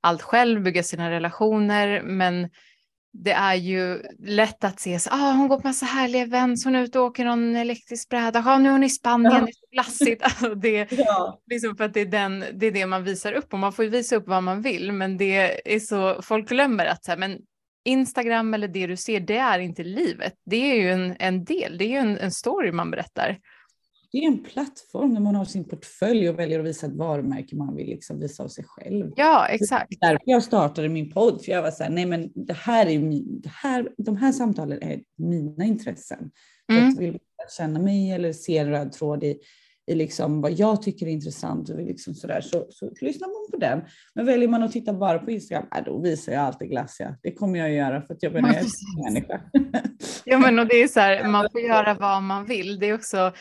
allt 0.00 0.22
själv, 0.22 0.62
bygga 0.62 0.82
sina 0.82 1.10
relationer. 1.10 2.02
Men 2.02 2.48
det 3.16 3.32
är 3.32 3.54
ju 3.54 4.02
lätt 4.18 4.64
att 4.64 4.80
se, 4.80 4.98
så, 4.98 5.10
ah, 5.12 5.32
hon 5.32 5.48
går 5.48 5.60
på 5.60 5.68
massa 5.68 5.86
härliga 5.86 6.22
events, 6.22 6.64
hon 6.64 6.74
är 6.74 6.82
ute 6.82 6.98
och 6.98 7.06
åker 7.06 7.24
någon 7.24 7.56
elektrisk 7.56 8.08
bräda, 8.08 8.42
ah, 8.46 8.58
nu 8.58 8.68
är 8.68 8.72
hon 8.72 8.84
i 8.84 8.90
Spanien, 8.90 9.32
ja. 9.32 9.40
det 9.40 9.50
är 9.50 9.52
så 9.52 9.66
glassigt. 9.72 10.22
Alltså 10.24 10.54
det, 10.54 10.92
ja. 10.92 11.40
liksom 11.50 11.76
för 11.76 11.84
att 11.84 11.94
det 11.94 12.00
är, 12.00 12.06
den, 12.06 12.44
det 12.54 12.66
är 12.66 12.72
det 12.72 12.86
man 12.86 13.04
visar 13.04 13.32
upp 13.32 13.52
och 13.52 13.58
man 13.58 13.72
får 13.72 13.84
ju 13.84 13.90
visa 13.90 14.16
upp 14.16 14.28
vad 14.28 14.42
man 14.42 14.62
vill, 14.62 14.92
men 14.92 15.16
det 15.16 15.72
är 15.74 15.80
så, 15.80 16.22
folk 16.22 16.48
glömmer 16.48 16.86
att 16.86 17.04
så 17.04 17.10
här, 17.10 17.18
men 17.18 17.38
Instagram 17.84 18.54
eller 18.54 18.68
det 18.68 18.86
du 18.86 18.96
ser, 18.96 19.20
det 19.20 19.36
är 19.36 19.58
inte 19.58 19.84
livet. 19.84 20.34
Det 20.46 20.70
är 20.70 20.74
ju 20.74 20.90
en, 20.90 21.16
en 21.18 21.44
del, 21.44 21.78
det 21.78 21.84
är 21.84 21.88
ju 21.88 21.96
en, 21.96 22.18
en 22.18 22.30
story 22.30 22.72
man 22.72 22.90
berättar. 22.90 23.38
Det 24.14 24.18
är 24.18 24.26
en 24.26 24.42
plattform 24.42 25.14
där 25.14 25.20
man 25.20 25.34
har 25.34 25.44
sin 25.44 25.64
portfölj 25.64 26.28
och 26.28 26.38
väljer 26.38 26.60
att 26.60 26.66
visa 26.66 26.86
ett 26.86 26.92
varumärke 26.92 27.56
man 27.56 27.76
vill 27.76 27.86
liksom 27.86 28.20
visa 28.20 28.42
av 28.42 28.48
sig 28.48 28.64
själv. 28.64 29.12
Ja, 29.16 29.46
exakt. 29.48 29.90
Det 29.90 30.06
därför 30.06 30.22
jag 30.24 30.42
startade 30.42 30.88
min 30.88 31.12
podd, 31.12 31.44
för 31.44 31.52
jag 31.52 31.62
var 31.62 31.70
så 31.70 31.82
här, 31.82 31.90
nej 31.90 32.06
men 32.06 32.30
det 32.34 32.54
här 32.54 32.86
är 32.86 32.98
min, 32.98 33.40
det 33.40 33.48
här, 33.48 33.88
de 33.98 34.16
här 34.16 34.32
samtalen 34.32 34.82
är 34.82 35.00
mina 35.16 35.64
intressen. 35.64 36.30
Mm. 36.72 36.88
Att 36.88 36.98
vill 36.98 37.18
känna 37.58 37.80
mig 37.80 38.10
eller 38.10 38.32
se 38.32 38.58
en 38.58 38.70
röd 38.70 38.92
tråd 38.92 39.24
i, 39.24 39.38
i 39.86 39.94
liksom 39.94 40.40
vad 40.40 40.52
jag 40.52 40.82
tycker 40.82 41.06
är 41.06 41.10
intressant 41.10 41.68
och 41.68 41.78
liksom 41.78 42.14
sådär, 42.14 42.40
så, 42.40 42.66
så 42.70 42.90
lyssnar 43.00 43.28
man 43.28 43.50
på 43.50 43.56
den. 43.66 43.84
Men 44.14 44.26
väljer 44.26 44.48
man 44.48 44.62
att 44.62 44.72
titta 44.72 44.92
bara 44.92 45.18
på 45.18 45.30
Instagram, 45.30 45.66
äh, 45.76 45.84
då 45.84 46.00
visar 46.00 46.32
jag 46.32 46.42
alltid 46.42 46.70
glassiga. 46.70 47.16
Det 47.22 47.32
kommer 47.32 47.58
jag 47.58 47.68
att 47.68 47.76
göra 47.76 48.02
för 48.02 48.14
att 48.14 48.22
jag 48.22 48.32
menar, 48.32 48.48
jag 48.48 48.58
är 48.58 49.12
människa. 49.12 49.40
ja, 50.24 50.38
men 50.38 50.58
och 50.58 50.66
det 50.66 50.82
är 50.82 50.88
så 50.88 51.00
här, 51.00 51.28
man 51.28 51.48
får 51.52 51.60
göra 51.60 51.94
vad 51.94 52.22
man 52.22 52.46
vill. 52.46 52.78
Det 52.78 52.86
är 52.86 52.94
också 52.94 53.32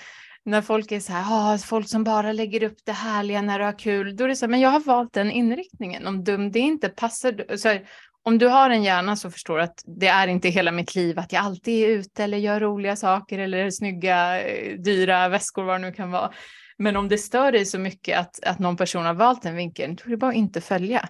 när 0.45 0.61
folk 0.61 0.91
är 0.91 0.99
så 0.99 1.13
här, 1.13 1.53
ah, 1.53 1.57
folk 1.57 1.89
som 1.89 2.03
bara 2.03 2.31
lägger 2.31 2.63
upp 2.63 2.77
det 2.83 2.91
härliga 2.91 3.41
när 3.41 3.59
du 3.59 3.65
har 3.65 3.79
kul, 3.79 4.15
då 4.15 4.23
är 4.23 4.27
det 4.27 4.35
så 4.35 4.45
här, 4.45 4.51
men 4.51 4.59
jag 4.59 4.69
har 4.69 4.79
valt 4.79 5.13
den 5.13 5.31
inriktningen. 5.31 6.07
Om 6.07 6.23
dum, 6.23 6.51
det 6.51 6.59
inte 6.59 6.89
passar, 6.89 7.57
så 7.57 7.67
här, 7.67 7.87
om 8.23 8.37
du 8.37 8.47
har 8.47 8.69
en 8.69 8.83
hjärna 8.83 9.15
så 9.15 9.31
förstår 9.31 9.57
du 9.57 9.63
att 9.63 9.83
det 9.85 10.07
är 10.07 10.27
inte 10.27 10.49
hela 10.49 10.71
mitt 10.71 10.95
liv 10.95 11.19
att 11.19 11.33
jag 11.33 11.45
alltid 11.45 11.83
är 11.83 11.87
ute 11.87 12.23
eller 12.23 12.37
gör 12.37 12.59
roliga 12.59 12.95
saker 12.95 13.39
eller 13.39 13.69
snygga, 13.69 14.41
eh, 14.41 14.79
dyra 14.79 15.29
väskor, 15.29 15.63
vad 15.63 15.81
det 15.81 15.87
nu 15.87 15.93
kan 15.93 16.11
vara. 16.11 16.33
Men 16.77 16.95
om 16.95 17.09
det 17.09 17.17
stör 17.17 17.51
dig 17.51 17.65
så 17.65 17.79
mycket 17.79 18.19
att, 18.19 18.43
att 18.43 18.59
någon 18.59 18.77
person 18.77 19.05
har 19.05 19.13
valt 19.13 19.41
den 19.41 19.55
vinkeln, 19.55 19.95
då 19.95 20.03
är 20.05 20.09
det 20.09 20.17
bara 20.17 20.31
att 20.31 20.37
inte 20.37 20.61
följa. 20.61 21.09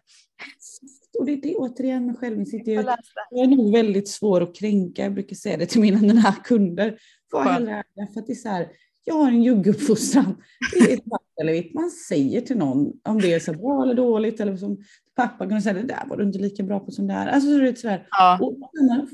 Och 1.19 1.26
det 1.26 1.32
är 1.32 1.41
det 1.41 1.56
återigen 1.56 2.06
med 2.06 2.17
självinsikt. 2.17 2.67
Jag, 2.67 2.86
är 3.32 3.48
nog 3.48 3.74
väldigt 3.74 4.10
svår 4.10 4.41
att 4.41 4.56
kränka. 4.56 5.04
Jag 5.04 5.13
brukar 5.13 5.36
säga 5.36 5.58
det 5.58 5.65
till 5.65 5.82
mina 5.82 6.22
här 6.22 6.43
kunder. 6.43 6.98
Var 7.32 7.43
hellre 7.43 7.72
ärliga, 7.72 8.13
för 8.13 8.19
att 8.19 8.28
det 8.28 8.34
är 8.34 8.36
så 8.36 8.50
här, 8.50 8.67
jag 9.05 9.15
har 9.15 9.27
en 9.27 9.43
jugguppfostran. 9.43 10.35
Det 10.73 10.93
är 10.93 10.97
svart 10.97 11.21
eller 11.41 11.51
vitt. 11.51 11.73
Man 11.73 11.89
säger 11.89 12.41
till 12.41 12.57
någon 12.57 12.93
om 13.03 13.21
det 13.21 13.33
är 13.33 13.39
så 13.39 13.53
bra 13.53 13.83
eller 13.83 13.93
dåligt. 13.93 14.39
Eller 14.39 14.57
som 14.57 14.77
pappa 15.15 15.47
kunde 15.47 15.61
säga, 15.61 15.73
det 15.73 15.83
där 15.83 16.03
var 16.07 16.17
du 16.17 16.23
inte 16.23 16.39
lika 16.39 16.63
bra 16.63 16.79
på 16.79 16.91
som 16.91 17.07
det 17.07 17.13
här. 17.13 17.27
Alltså, 17.27 17.49
så 17.49 17.57
det 17.57 17.79
sådär. 17.79 18.07
Ja. 18.09 18.39
Och, 18.41 18.57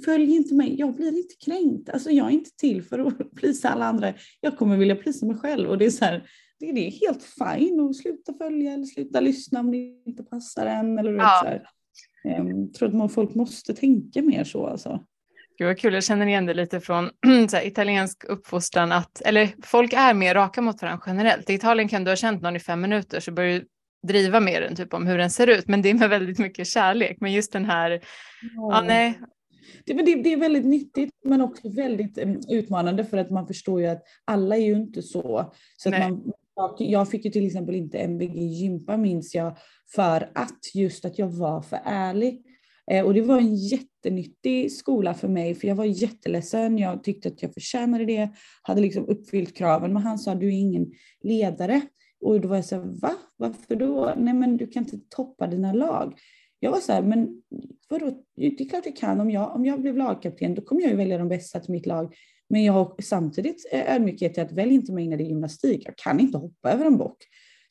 följ 0.05 0.35
inte 0.35 0.55
mig, 0.55 0.79
jag 0.79 0.95
blir 0.95 1.17
inte 1.17 1.35
kränkt. 1.45 1.89
Alltså, 1.89 2.09
jag 2.09 2.27
är 2.27 2.31
inte 2.31 2.55
till 2.55 2.83
för 2.83 2.99
att 2.99 3.31
plisa 3.35 3.69
alla 3.69 3.85
andra. 3.85 4.13
Jag 4.41 4.57
kommer 4.57 4.77
vilja 4.77 4.95
plisa 4.95 5.25
mig 5.25 5.37
själv. 5.37 5.69
Och 5.69 5.77
det 5.77 5.85
är 5.85 5.89
så 5.89 6.05
här, 6.05 6.23
det, 6.59 6.71
det 6.71 6.87
är 6.87 6.91
helt 6.91 7.23
fine 7.23 7.79
att 7.79 7.95
sluta 7.95 8.33
följa 8.33 8.73
eller 8.73 8.85
sluta 8.85 9.19
lyssna 9.19 9.59
om 9.59 9.71
det 9.71 9.77
inte 9.77 10.23
passar 10.23 10.65
en. 10.65 10.99
Eller 10.99 11.13
ja. 11.13 11.41
så 11.43 11.47
här. 11.47 11.63
Ehm, 12.23 12.61
jag 12.61 12.73
tror 12.73 13.05
att 13.05 13.13
folk 13.13 13.35
måste 13.35 13.73
tänka 13.73 14.21
mer 14.21 14.43
så. 14.43 14.65
Alltså. 14.65 15.03
Gud 15.59 15.67
vad 15.67 15.77
kul, 15.77 15.93
jag 15.93 16.03
känner 16.03 16.27
igen 16.27 16.45
det 16.45 16.53
lite 16.53 16.79
från 16.79 17.09
här, 17.53 17.67
italiensk 17.67 18.23
uppfostran 18.23 18.91
att, 18.91 19.21
eller 19.21 19.49
folk 19.61 19.93
är 19.93 20.13
mer 20.13 20.35
raka 20.35 20.61
mot 20.61 20.81
varandra 20.81 21.03
generellt. 21.07 21.49
I 21.49 21.53
Italien 21.53 21.87
kan 21.87 22.03
du 22.03 22.11
ha 22.11 22.15
känt 22.15 22.41
någon 22.41 22.55
i 22.55 22.59
fem 22.59 22.81
minuter 22.81 23.19
så 23.19 23.31
börjar 23.31 23.59
du 23.59 23.65
driva 24.07 24.39
med 24.39 24.61
den 24.61 24.75
typ 24.75 24.93
om 24.93 25.07
hur 25.07 25.17
den 25.17 25.29
ser 25.29 25.47
ut, 25.47 25.67
men 25.67 25.81
det 25.81 25.89
är 25.89 25.93
med 25.93 26.09
väldigt 26.09 26.39
mycket 26.39 26.67
kärlek. 26.67 27.17
Men 27.21 27.33
just 27.33 27.51
den 27.51 27.65
här, 27.65 27.91
ja, 27.91 27.99
ja 28.55 28.81
nej. 28.81 29.19
Det, 29.85 29.93
det, 29.93 30.15
det, 30.15 30.33
är 30.33 30.37
väldigt 30.37 30.65
nyttigt 30.65 31.13
men 31.23 31.41
också 31.41 31.69
väldigt 31.69 32.17
um, 32.17 32.41
utmanande 32.49 33.05
för 33.05 33.17
att 33.17 33.31
man 33.31 33.47
förstår 33.47 33.81
ju 33.81 33.87
att 33.87 34.03
alla 34.25 34.55
är 34.55 34.61
ju 34.61 34.73
inte 34.73 35.01
så. 35.01 35.53
så 35.77 35.89
att 35.89 35.99
man, 35.99 36.31
jag 36.77 37.09
fick 37.09 37.25
ju 37.25 37.31
till 37.31 37.45
exempel 37.45 37.75
inte 37.75 37.97
MVG 37.97 38.37
gympa 38.37 38.97
minns 38.97 39.35
jag 39.35 39.57
för 39.95 40.31
att 40.35 40.75
just 40.75 41.05
att 41.05 41.19
jag 41.19 41.27
var 41.27 41.61
för 41.61 41.79
ärlig. 41.85 42.45
Eh, 42.89 43.05
och 43.05 43.13
det 43.13 43.21
var 43.21 43.37
en 43.37 43.55
jättenyttig 43.55 44.71
skola 44.71 45.13
för 45.13 45.27
mig, 45.27 45.55
för 45.55 45.67
jag 45.67 45.75
var 45.75 45.85
jätteledsen. 45.85 46.77
Jag 46.77 47.03
tyckte 47.03 47.27
att 47.27 47.41
jag 47.41 47.53
förtjänade 47.53 48.05
det, 48.05 48.29
hade 48.61 48.81
liksom 48.81 49.05
uppfyllt 49.07 49.57
kraven. 49.57 49.93
Men 49.93 50.03
han 50.03 50.19
sa, 50.19 50.35
du 50.35 50.47
är 50.47 50.59
ingen 50.59 50.91
ledare. 51.23 51.81
Och 52.21 52.41
då 52.41 52.47
var 52.47 52.55
jag 52.55 52.65
så 52.65 52.75
här, 52.75 53.01
va? 53.01 53.11
Varför 53.37 53.75
då? 53.75 54.13
Nej, 54.17 54.33
men 54.33 54.57
du 54.57 54.67
kan 54.67 54.83
inte 54.83 54.99
toppa 55.09 55.47
dina 55.47 55.73
lag. 55.73 56.19
Jag 56.59 56.71
var 56.71 56.79
så 56.79 56.91
här, 56.91 57.01
men 57.01 57.41
vadå? 57.89 58.23
Det 58.35 58.61
är 58.61 58.69
klart 58.69 58.85
jag 58.85 58.95
kan. 58.95 59.19
Om 59.19 59.31
jag, 59.31 59.55
om 59.55 59.65
jag 59.65 59.81
blev 59.81 59.97
lagkapten, 59.97 60.55
då 60.55 60.61
kommer 60.61 60.81
jag 60.81 60.91
ju 60.91 60.97
välja 60.97 61.17
de 61.17 61.27
bästa 61.27 61.59
till 61.59 61.71
mitt 61.71 61.85
lag. 61.85 62.15
Men 62.49 62.63
jag 62.63 62.73
har 62.73 62.95
samtidigt 63.01 63.69
ödmjukhet 63.71 64.33
till 64.33 64.43
att 64.43 64.51
välja 64.51 64.73
inte 64.73 64.93
mig 64.93 65.07
när 65.07 65.17
det 65.17 65.23
är 65.23 65.29
gymnastik. 65.29 65.81
Jag 65.85 65.95
kan 65.95 66.19
inte 66.19 66.37
hoppa 66.37 66.71
över 66.71 66.85
en 66.85 66.97
bock. 66.97 67.17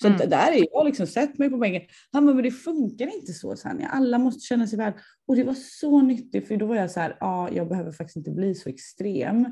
Så 0.02 0.08
mm. 0.08 0.30
där 0.30 0.52
är 0.52 0.66
jag 0.72 0.86
liksom 0.86 1.06
sett 1.06 1.38
mig 1.38 1.50
på 1.50 1.56
bänken. 1.56 1.82
Han 2.12 2.26
bara, 2.26 2.34
men 2.34 2.44
det 2.44 2.50
funkar 2.50 3.14
inte 3.16 3.32
så 3.32 3.56
Sanja. 3.56 3.88
Alla 3.88 4.18
måste 4.18 4.40
känna 4.40 4.66
sig 4.66 4.78
värd. 4.78 4.94
Och 5.28 5.36
det 5.36 5.44
var 5.44 5.54
så 5.54 6.00
nyttigt 6.00 6.48
för 6.48 6.56
då 6.56 6.66
var 6.66 6.76
jag 6.76 6.90
så 6.90 7.00
här, 7.00 7.16
ja, 7.20 7.48
jag 7.52 7.68
behöver 7.68 7.92
faktiskt 7.92 8.16
inte 8.16 8.30
bli 8.30 8.54
så 8.54 8.68
extrem. 8.68 9.46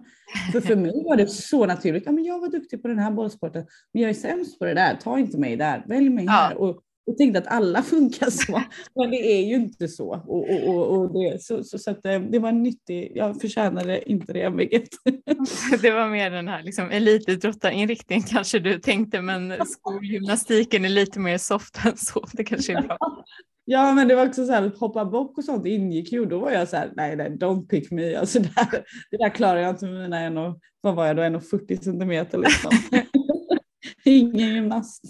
För 0.52 0.60
för 0.60 0.76
mig 0.76 1.02
var 1.04 1.16
det 1.16 1.26
så 1.26 1.66
naturligt. 1.66 2.02
Ja, 2.06 2.12
men 2.12 2.24
jag 2.24 2.40
var 2.40 2.48
duktig 2.48 2.82
på 2.82 2.88
den 2.88 2.98
här 2.98 3.10
bollsporten, 3.10 3.66
men 3.92 4.02
jag 4.02 4.10
är 4.10 4.14
sämst 4.14 4.58
på 4.58 4.64
det 4.64 4.74
där. 4.74 4.98
Ta 5.02 5.18
inte 5.18 5.38
mig 5.38 5.56
där, 5.56 5.84
välj 5.88 6.08
mig 6.08 6.26
här. 6.26 6.50
Ja. 6.50 6.56
Och 6.56 6.82
och 7.06 7.18
tänkte 7.18 7.38
att 7.38 7.46
alla 7.46 7.82
funkar 7.82 8.30
så, 8.30 8.62
men 8.94 9.10
det 9.10 9.16
är 9.16 9.46
ju 9.46 9.54
inte 9.54 9.88
så. 9.88 10.08
Och, 10.08 10.50
och, 10.50 10.68
och, 10.68 10.98
och 10.98 11.12
det, 11.12 11.42
så, 11.42 11.64
så, 11.64 11.78
så 11.78 11.90
eh, 11.90 12.20
det 12.20 12.38
var 12.38 12.52
nyttigt, 12.52 13.12
jag 13.14 13.40
förtjänade 13.40 14.10
inte 14.10 14.32
det 14.32 14.42
MVG. 14.42 14.86
Det 15.82 15.90
var 15.90 16.08
mer 16.08 16.30
den 16.30 16.48
här 16.48 16.62
liksom, 16.62 16.90
elitidrottarinriktningen 16.90 18.22
kanske 18.22 18.58
du 18.58 18.78
tänkte, 18.78 19.20
men 19.20 19.66
skolgymnastiken 19.66 20.84
är 20.84 20.88
lite 20.88 21.20
mer 21.20 21.38
soft 21.38 21.78
än 21.84 21.96
så. 21.96 22.26
Det 22.32 22.44
kanske 22.44 22.72
är 22.78 22.82
bra. 22.82 22.98
Ja, 23.68 23.92
men 23.92 24.08
det 24.08 24.14
var 24.14 24.26
också 24.26 24.46
så 24.46 24.52
här, 24.52 24.72
hoppa 24.80 25.04
bock 25.04 25.38
och 25.38 25.44
sånt 25.44 25.66
ingick 25.66 26.12
ju. 26.12 26.24
Då 26.24 26.38
var 26.38 26.50
jag 26.50 26.68
så 26.68 26.76
här, 26.76 26.92
nej, 26.96 27.16
nej, 27.16 27.30
don't 27.30 27.68
pick 27.68 27.90
me. 27.90 28.16
Alltså, 28.16 28.38
det, 28.38 28.50
där, 28.56 28.84
det 29.10 29.16
där 29.16 29.28
klarar 29.28 29.60
jag 29.60 29.70
inte 29.70 29.86
med 29.86 30.02
mina 30.02 30.20
en 30.20 30.38
och, 30.38 30.58
vad 30.80 30.94
var 30.94 31.06
jag 31.06 31.16
då, 31.16 31.22
1,40 31.22 31.82
centimeter 31.82 32.38
liksom. 32.38 32.70
Ingen 34.04 34.54
gymnast. 34.54 35.04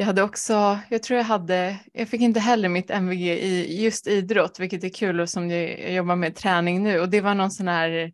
Jag 0.00 0.06
hade 0.06 0.22
också, 0.22 0.78
jag 0.88 1.02
tror 1.02 1.16
jag 1.16 1.24
hade, 1.24 1.76
jag 1.92 2.08
fick 2.08 2.20
inte 2.20 2.40
heller 2.40 2.68
mitt 2.68 2.90
MVG 2.90 3.26
i 3.28 3.82
just 3.82 4.06
idrott, 4.06 4.60
vilket 4.60 4.84
är 4.84 4.88
kul 4.88 5.28
som 5.28 5.50
jag 5.50 5.92
jobbar 5.92 6.16
med 6.16 6.36
träning 6.36 6.82
nu. 6.82 7.00
Och 7.00 7.08
det 7.08 7.20
var 7.20 7.34
någon 7.34 7.50
sån 7.50 7.68
här, 7.68 8.12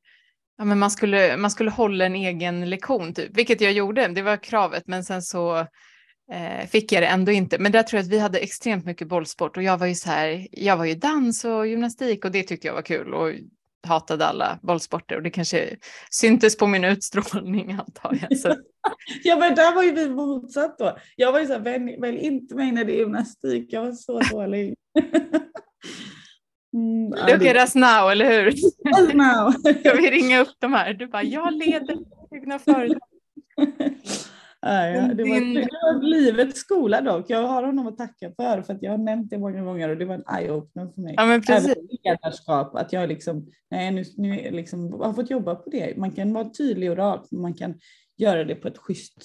ja 0.58 0.64
men 0.64 0.78
man 0.78 0.90
skulle, 0.90 1.36
man 1.36 1.50
skulle 1.50 1.70
hålla 1.70 2.06
en 2.06 2.14
egen 2.14 2.70
lektion 2.70 3.14
typ, 3.14 3.38
vilket 3.38 3.60
jag 3.60 3.72
gjorde, 3.72 4.08
det 4.08 4.22
var 4.22 4.36
kravet, 4.36 4.82
men 4.86 5.04
sen 5.04 5.22
så 5.22 5.58
eh, 6.32 6.66
fick 6.68 6.92
jag 6.92 7.02
det 7.02 7.06
ändå 7.06 7.32
inte. 7.32 7.58
Men 7.58 7.72
där 7.72 7.82
tror 7.82 7.98
jag 7.98 8.04
att 8.04 8.12
vi 8.12 8.18
hade 8.18 8.38
extremt 8.38 8.84
mycket 8.84 9.08
bollsport 9.08 9.56
och 9.56 9.62
jag 9.62 9.78
var 9.78 9.86
ju 9.86 9.94
så 9.94 10.10
här, 10.10 10.48
jag 10.50 10.76
var 10.76 10.84
ju 10.84 10.94
dans 10.94 11.44
och 11.44 11.66
gymnastik 11.66 12.24
och 12.24 12.30
det 12.30 12.42
tyckte 12.42 12.66
jag 12.66 12.74
var 12.74 12.82
kul. 12.82 13.14
Och 13.14 13.30
hatade 13.84 14.26
alla 14.26 14.58
bollsporter 14.62 15.16
och 15.16 15.22
det 15.22 15.30
kanske 15.30 15.76
syntes 16.10 16.56
på 16.56 16.66
min 16.66 16.84
utstrålning 16.84 17.72
antar 17.72 18.18
jag. 18.20 18.38
Så. 18.38 18.48
ja 19.24 19.36
men 19.36 19.54
där 19.54 19.74
var 19.74 19.82
ju 19.82 19.92
vi 19.92 20.08
motsatt 20.08 20.78
då. 20.78 20.98
Jag 21.16 21.32
var 21.32 21.40
ju 21.40 21.46
såhär, 21.46 21.60
välj, 21.60 22.00
välj 22.00 22.18
inte 22.18 22.54
mig 22.54 22.72
när 22.72 22.84
det 22.84 22.92
är 22.92 22.98
gymnastik, 22.98 23.72
jag 23.72 23.84
var 23.84 23.92
så 23.92 24.20
dålig. 24.30 24.74
Mm, 26.74 27.10
Look 27.10 27.46
at 27.46 27.56
us 27.56 27.74
now, 27.74 28.10
eller 28.10 28.30
hur? 28.30 28.52
now. 29.14 29.50
Ska 29.80 29.94
vi 29.94 30.10
ringa 30.10 30.40
upp 30.40 30.54
de 30.58 30.72
här? 30.72 30.94
Du 30.94 31.06
bara, 31.06 31.22
jag 31.22 31.52
leder 31.52 31.98
egna 32.30 32.58
företag. 32.58 33.00
Det, 34.64 35.24
var, 35.24 35.54
det 35.54 35.68
var 35.82 36.02
livets 36.02 36.60
skola 36.60 37.00
dock. 37.00 37.30
Jag 37.30 37.48
har 37.48 37.62
honom 37.62 37.86
att 37.86 37.98
tacka 37.98 38.32
för, 38.36 38.62
för 38.62 38.74
att 38.74 38.82
jag 38.82 38.90
har 38.90 38.98
nämnt 38.98 39.30
det 39.30 39.38
många 39.38 39.62
gånger 39.62 39.88
och 39.88 39.96
det 39.96 40.04
var 40.04 40.14
en 40.14 40.24
eye-opener 40.24 40.94
för 40.94 41.00
mig. 41.00 41.14
Ja, 41.16 41.26
men 41.26 41.42
precis. 41.42 41.70
Även 41.70 41.88
ledarskap, 42.04 42.74
att 42.74 42.92
jag 42.92 43.08
liksom, 43.08 43.46
nej, 43.70 43.90
nu, 43.90 44.04
nu 44.16 44.50
liksom, 44.50 44.92
har 44.92 45.12
fått 45.12 45.30
jobba 45.30 45.54
på 45.54 45.70
det. 45.70 45.96
Man 45.96 46.10
kan 46.10 46.32
vara 46.32 46.50
tydlig 46.50 46.90
och 46.90 46.96
rak, 46.96 47.26
men 47.30 47.40
man 47.40 47.54
kan 47.54 47.74
göra 48.16 48.44
det 48.44 48.54
på 48.54 48.68
ett 48.68 48.78
schysst, 48.78 49.22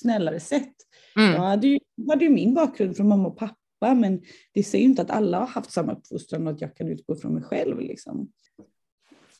snällare 0.00 0.40
sätt. 0.40 0.74
Mm. 1.16 1.32
Jag 1.32 1.40
hade 1.40 1.66
ju, 1.66 1.78
hade 2.08 2.24
ju 2.24 2.30
min 2.30 2.54
bakgrund 2.54 2.96
från 2.96 3.08
mamma 3.08 3.28
och 3.28 3.38
pappa, 3.38 3.94
men 3.94 4.22
det 4.54 4.62
säger 4.62 4.84
ju 4.84 4.90
inte 4.90 5.02
att 5.02 5.10
alla 5.10 5.38
har 5.38 5.46
haft 5.46 5.72
samma 5.72 5.92
uppfostran 5.92 6.46
och 6.46 6.52
att 6.52 6.60
jag 6.60 6.76
kan 6.76 6.88
utgå 6.88 7.16
från 7.16 7.34
mig 7.34 7.42
själv. 7.42 7.80
Liksom. 7.80 8.28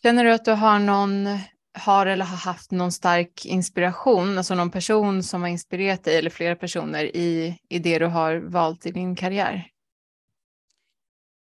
Känner 0.02 0.24
du 0.24 0.32
att 0.32 0.44
du 0.44 0.52
har 0.52 0.78
någon 0.78 1.26
har 1.74 2.06
eller 2.06 2.24
har 2.24 2.36
haft 2.36 2.70
någon 2.70 2.92
stark 2.92 3.46
inspiration, 3.46 4.38
alltså 4.38 4.54
någon 4.54 4.70
person 4.70 5.22
som 5.22 5.42
har 5.42 5.48
inspirerat 5.48 6.04
dig 6.04 6.18
eller 6.18 6.30
flera 6.30 6.56
personer 6.56 7.04
i, 7.16 7.58
i 7.68 7.78
det 7.78 7.98
du 7.98 8.06
har 8.06 8.36
valt 8.36 8.86
i 8.86 8.90
din 8.90 9.16
karriär? 9.16 9.68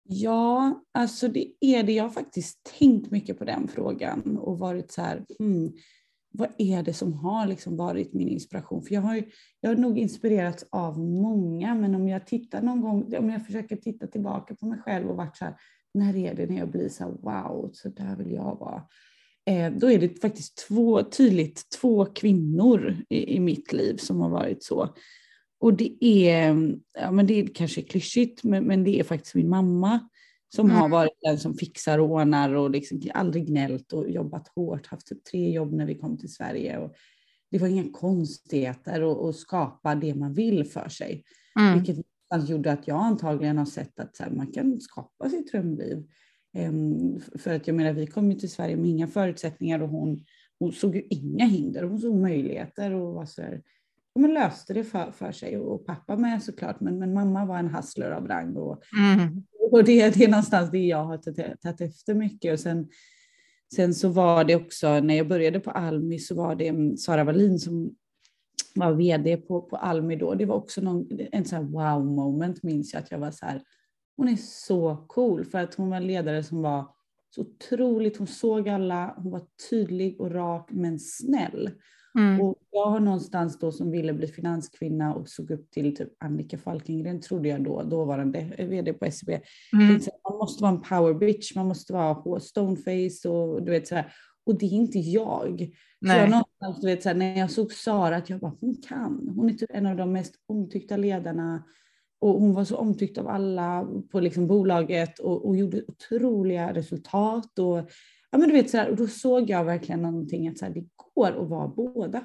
Ja, 0.03 0.81
alltså 0.91 1.27
det 1.27 1.53
är 1.59 1.83
det. 1.83 1.93
Jag 1.93 2.03
har 2.03 2.09
faktiskt 2.09 2.73
tänkt 2.79 3.11
mycket 3.11 3.39
på 3.39 3.45
den 3.45 3.67
frågan 3.67 4.37
och 4.37 4.59
varit 4.59 4.91
så 4.91 5.01
här, 5.01 5.25
hmm, 5.39 5.71
vad 6.33 6.49
är 6.57 6.83
det 6.83 6.93
som 6.93 7.13
har 7.13 7.47
liksom 7.47 7.77
varit 7.77 8.13
min 8.13 8.27
inspiration? 8.27 8.83
För 8.83 8.93
jag 8.93 9.01
har, 9.01 9.15
ju, 9.15 9.29
jag 9.61 9.69
har 9.69 9.75
nog 9.75 9.97
inspirerats 9.97 10.65
av 10.69 10.99
många, 10.99 11.75
men 11.75 11.95
om 11.95 12.07
jag 12.07 12.27
tittar 12.27 12.61
någon 12.61 12.81
gång, 12.81 13.15
om 13.17 13.29
jag 13.29 13.45
försöker 13.45 13.75
titta 13.75 14.07
tillbaka 14.07 14.55
på 14.55 14.65
mig 14.65 14.79
själv 14.79 15.09
och 15.09 15.17
varit 15.17 15.37
så 15.37 15.45
här, 15.45 15.55
när 15.93 16.15
är 16.15 16.35
det 16.35 16.47
när 16.47 16.57
jag 16.57 16.71
blir 16.71 16.89
så 16.89 17.03
här, 17.03 17.11
wow, 17.11 17.69
så 17.73 17.89
där 17.89 18.15
vill 18.15 18.31
jag 18.31 18.59
vara 18.59 18.83
då 19.79 19.91
är 19.91 19.99
det 19.99 20.21
faktiskt 20.21 20.67
två, 20.67 21.03
tydligt 21.03 21.69
två 21.69 22.05
kvinnor 22.05 22.97
i, 23.09 23.35
i, 23.35 23.39
mitt 23.39 23.73
liv 23.73 23.97
som 23.97 24.21
har 24.21 24.29
varit 24.29 24.63
så. 24.63 24.95
Och 25.59 25.73
det 25.73 26.05
är, 26.05 26.73
ja 26.99 27.11
men 27.11 27.27
det 27.27 27.33
är 27.33 27.47
kanske 27.47 27.81
klyschigt, 27.81 28.43
men, 28.43 28.63
men 28.63 28.83
det 28.83 28.99
är 28.99 29.03
faktiskt 29.03 29.35
min 29.35 29.49
mamma 29.49 29.99
som 30.55 30.65
mm. 30.65 30.77
har 30.77 30.89
varit 30.89 31.17
den 31.21 31.39
som 31.39 31.53
fixar 31.53 31.99
och 31.99 32.09
ordnar 32.09 32.53
och 32.53 32.69
liksom 32.69 33.01
aldrig 33.13 33.47
gnällt 33.47 33.93
och 33.93 34.09
jobbat 34.09 34.47
hårt, 34.47 34.87
haft 34.87 35.07
typ 35.07 35.23
tre 35.23 35.51
jobb 35.51 35.73
när 35.73 35.85
vi 35.85 35.95
kom 35.95 36.17
till 36.17 36.33
Sverige. 36.33 36.77
Och 36.77 36.95
det 37.51 37.57
var 37.57 37.67
inga 37.67 37.91
konstigheter 37.91 39.29
att 39.29 39.35
skapa 39.35 39.95
det 39.95 40.15
man 40.15 40.33
vill 40.33 40.65
för 40.65 40.89
sig. 40.89 41.23
Mm. 41.59 41.83
Vilket 41.83 42.05
gjorde 42.49 42.71
att 42.71 42.87
jag 42.87 42.97
antagligen 42.97 43.57
har 43.57 43.65
sett 43.65 43.99
att 43.99 44.17
här, 44.19 44.29
man 44.29 44.47
kan 44.47 44.81
skapa 44.81 45.29
sitt 45.29 45.51
drömliv. 45.51 46.07
Ehm, 46.53 47.19
för 47.35 47.55
att 47.55 47.67
jag 47.67 47.75
menar, 47.75 47.93
vi 47.93 48.07
kom 48.07 48.31
ju 48.31 48.39
till 48.39 48.51
Sverige 48.51 48.77
med 48.77 48.89
inga 48.89 49.07
förutsättningar 49.07 49.81
och 49.81 49.89
hon, 49.89 50.25
hon 50.59 50.71
såg 50.71 50.95
ju 50.95 51.01
inga 51.09 51.45
hinder, 51.45 51.83
hon 51.83 51.99
såg 51.99 52.15
möjligheter 52.15 52.93
och 52.93 53.13
var 53.13 53.25
så 53.25 53.41
här, 53.41 53.61
man 54.19 54.33
löste 54.33 54.73
det 54.73 54.83
för, 54.83 55.11
för 55.11 55.31
sig 55.31 55.57
och 55.57 55.85
pappa 55.85 56.15
med 56.15 56.43
såklart, 56.43 56.79
men, 56.79 56.99
men 56.99 57.13
mamma 57.13 57.45
var 57.45 57.57
en 57.57 57.75
hustler 57.75 58.11
av 58.11 58.27
rang 58.27 58.55
och, 58.55 58.83
mm. 58.97 59.43
och 59.71 59.83
det, 59.83 60.09
det 60.15 60.23
är 60.23 60.29
någonstans 60.29 60.71
det 60.71 60.85
jag 60.85 61.03
har 61.03 61.17
tagit 61.57 61.81
efter 61.81 62.13
mycket. 62.13 62.53
Och 62.53 62.59
sen, 62.59 62.87
sen 63.75 63.93
så 63.93 64.09
var 64.09 64.43
det 64.43 64.55
också, 64.55 64.99
när 64.99 65.15
jag 65.15 65.27
började 65.27 65.59
på 65.59 65.71
Almi 65.71 66.19
så 66.19 66.35
var 66.35 66.55
det 66.55 66.99
Sara 66.99 67.23
Wallin 67.23 67.59
som 67.59 67.95
var 68.75 68.93
vd 68.93 69.37
på, 69.37 69.61
på 69.61 69.75
Almi 69.75 70.15
då. 70.15 70.35
Det 70.35 70.45
var 70.45 70.55
också 70.55 70.81
någon, 70.81 71.07
en 71.31 71.45
sån 71.45 71.57
här 71.57 71.65
wow 71.65 72.05
moment 72.05 72.63
minns 72.63 72.93
jag 72.93 73.03
att 73.03 73.11
jag 73.11 73.19
var 73.19 73.31
så 73.31 73.45
här, 73.45 73.61
hon 74.21 74.29
är 74.29 74.35
så 74.35 75.05
cool 75.07 75.45
för 75.45 75.57
att 75.57 75.75
hon 75.75 75.89
var 75.89 75.97
en 75.97 76.07
ledare 76.07 76.43
som 76.43 76.61
var 76.61 76.87
så 77.35 77.41
otroligt, 77.41 78.17
hon 78.17 78.27
såg 78.27 78.69
alla, 78.69 79.13
hon 79.17 79.31
var 79.31 79.41
tydlig 79.69 80.21
och 80.21 80.31
rak 80.31 80.69
men 80.71 80.99
snäll. 80.99 81.69
Mm. 82.19 82.41
Och 82.41 82.55
jag 82.71 82.85
har 82.85 82.99
någonstans 82.99 83.59
då 83.59 83.71
som 83.71 83.91
ville 83.91 84.13
bli 84.13 84.27
finanskvinna 84.27 85.13
och 85.13 85.29
såg 85.29 85.51
upp 85.51 85.71
till 85.71 85.95
typ 85.95 86.09
Annika 86.23 86.57
Falkengren, 86.57 87.21
trodde 87.21 87.49
jag 87.49 87.63
då, 87.63 87.83
dåvarande 87.83 88.55
vd 88.57 88.93
på 88.93 89.11
SEB. 89.11 89.29
Mm. 89.73 90.01
Man 90.29 90.37
måste 90.37 90.63
vara 90.63 90.71
en 90.71 90.81
power 90.81 91.13
bitch, 91.13 91.55
man 91.55 91.67
måste 91.67 91.93
vara 91.93 92.39
stoneface 92.39 93.29
och 93.29 93.63
du 93.63 93.71
vet 93.71 93.87
sådär. 93.87 94.13
Och 94.45 94.59
det 94.59 94.65
är 94.65 94.73
inte 94.73 94.99
jag. 94.99 95.59
Nej. 96.01 96.17
Så 96.17 96.21
jag 96.23 96.29
någonstans, 96.29 96.81
du 96.81 96.87
vet, 96.87 97.03
såhär, 97.03 97.15
när 97.15 97.39
jag 97.39 97.51
såg 97.51 97.73
Sara, 97.73 98.15
att 98.15 98.29
jag 98.29 98.39
bara, 98.39 98.55
hon 98.61 98.75
kan. 98.75 99.33
Hon 99.35 99.49
är 99.49 99.53
typ 99.53 99.69
en 99.73 99.85
av 99.85 99.95
de 99.95 100.11
mest 100.11 100.35
omtyckta 100.47 100.97
ledarna 100.97 101.63
och 102.21 102.41
hon 102.41 102.53
var 102.53 102.63
så 102.63 102.75
omtyckt 102.75 103.17
av 103.17 103.27
alla 103.27 103.87
på 104.11 104.19
liksom 104.19 104.47
bolaget 104.47 105.19
och, 105.19 105.47
och 105.47 105.57
gjorde 105.57 105.83
otroliga 105.87 106.73
resultat. 106.73 107.59
Och, 107.59 107.77
ja, 108.31 108.37
men 108.37 108.41
du 108.41 108.51
vet, 108.51 108.69
så 108.69 108.77
här, 108.77 108.89
och 108.89 108.95
då 108.95 109.07
såg 109.07 109.49
jag 109.49 109.63
verkligen 109.63 110.01
någonting 110.01 110.47
att 110.47 110.57
så 110.57 110.65
här, 110.65 110.73
det 110.73 110.85
går 111.13 111.41
att 111.41 111.49
vara 111.49 111.67
båda. 111.67 112.23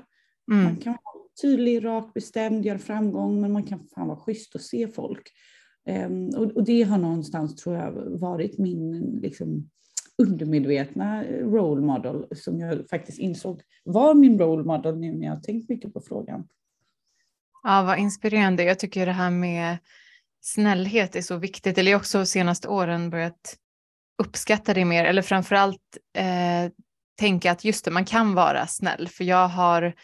Mm. 0.52 0.64
Man 0.64 0.76
kan 0.76 0.92
vara 0.92 1.24
tydlig, 1.42 1.84
rak, 1.84 2.14
bestämd, 2.14 2.66
göra 2.66 2.78
framgång, 2.78 3.40
men 3.40 3.52
man 3.52 3.62
kan 3.62 3.78
fan 3.94 4.08
vara 4.08 4.18
schysst 4.18 4.54
och 4.54 4.60
se 4.60 4.88
folk. 4.88 5.30
Um, 6.06 6.28
och, 6.28 6.52
och, 6.52 6.64
det 6.64 6.82
har 6.82 6.98
någonstans, 6.98 7.56
tror 7.56 7.76
jag, 7.76 7.92
varit 8.20 8.58
min 8.58 9.18
liksom, 9.22 9.70
undermedvetna 10.22 11.24
role 11.24 11.80
model 11.80 12.26
som 12.36 12.60
jag 12.60 12.88
faktiskt 12.88 13.18
insåg 13.18 13.62
var 13.84 14.14
min 14.14 14.38
role 14.38 14.64
model 14.64 14.96
nu 14.98 15.12
när 15.12 15.26
jag 15.26 15.34
har 15.34 15.40
tänkt 15.40 15.68
mycket 15.68 15.94
på 15.94 16.00
frågan. 16.00 16.48
Ja, 17.66 17.82
vad 17.82 17.98
inspirerande. 17.98 18.64
Jag 18.64 18.78
tycker 18.78 19.06
det 19.06 19.12
här 19.12 19.30
med 19.30 19.78
snällhet 20.40 21.16
är 21.16 21.22
så 21.22 21.36
viktigt. 21.36 21.78
Eller 21.78 21.90
jag 21.90 21.98
har 21.98 22.00
också 22.00 22.26
senaste 22.26 22.68
åren 22.68 23.10
börjat 23.10 23.56
uppskatta 24.22 24.74
det 24.74 24.84
mer. 24.84 25.04
Eller 25.04 25.22
framförallt 25.22 25.98
eh, 26.18 26.72
tänka 27.18 27.52
att 27.52 27.64
just 27.64 27.84
det, 27.84 27.90
man 27.90 28.04
kan 28.04 28.34
vara 28.34 28.66
snäll. 28.66 29.08
För 29.08 29.24
jag 29.24 29.48
har 29.48 29.94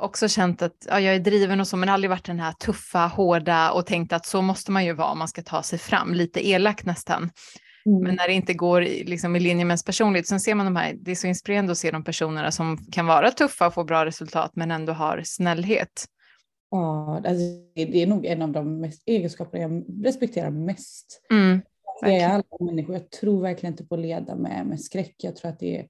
också 0.00 0.28
känt 0.28 0.62
att 0.62 0.86
ja, 0.88 1.00
jag 1.00 1.14
är 1.14 1.20
driven 1.20 1.60
och 1.60 1.68
så, 1.68 1.76
men 1.76 1.88
aldrig 1.88 2.10
varit 2.10 2.24
den 2.24 2.40
här 2.40 2.52
tuffa, 2.52 3.06
hårda 3.06 3.70
och 3.70 3.86
tänkt 3.86 4.12
att 4.12 4.26
så 4.26 4.42
måste 4.42 4.72
man 4.72 4.84
ju 4.84 4.92
vara 4.92 5.08
om 5.08 5.18
man 5.18 5.28
ska 5.28 5.42
ta 5.42 5.62
sig 5.62 5.78
fram. 5.78 6.14
Lite 6.14 6.48
elak 6.48 6.84
nästan. 6.84 7.30
Mm. 7.86 8.02
Men 8.02 8.14
när 8.14 8.28
det 8.28 8.34
inte 8.34 8.54
går 8.54 8.80
liksom, 8.80 9.36
i 9.36 9.40
linje 9.40 9.64
med 9.64 9.72
ens 9.72 9.84
personlighet, 9.84 10.26
sen 10.26 10.40
ser 10.40 10.54
man 10.54 10.66
de 10.66 10.76
här, 10.76 10.94
det 11.00 11.10
är 11.10 11.14
så 11.14 11.26
inspirerande 11.26 11.72
att 11.72 11.78
se 11.78 11.90
de 11.90 12.04
personerna 12.04 12.50
som 12.50 12.78
kan 12.92 13.06
vara 13.06 13.30
tuffa 13.30 13.66
och 13.66 13.74
få 13.74 13.84
bra 13.84 14.06
resultat, 14.06 14.52
men 14.54 14.70
ändå 14.70 14.92
har 14.92 15.22
snällhet. 15.24 16.08
Ja, 16.76 17.16
alltså, 17.16 17.44
det 17.74 18.02
är 18.02 18.06
nog 18.06 18.26
en 18.26 18.42
av 18.42 18.52
de 18.52 18.80
mest, 18.80 19.02
egenskaper 19.06 19.58
jag 19.58 19.84
respekterar 20.04 20.50
mest. 20.50 21.20
Mm, 21.30 21.60
det 22.02 22.16
är 22.16 22.28
alla 22.28 22.44
människor. 22.60 22.94
Jag 22.94 23.10
tror 23.10 23.42
verkligen 23.42 23.72
inte 23.72 23.84
på 23.84 23.94
att 23.94 24.00
leda 24.00 24.36
med, 24.36 24.66
med 24.66 24.80
skräck. 24.80 25.14
Jag 25.18 25.36
tror 25.36 25.50
att 25.50 25.58
det 25.58 25.78
är, 25.78 25.88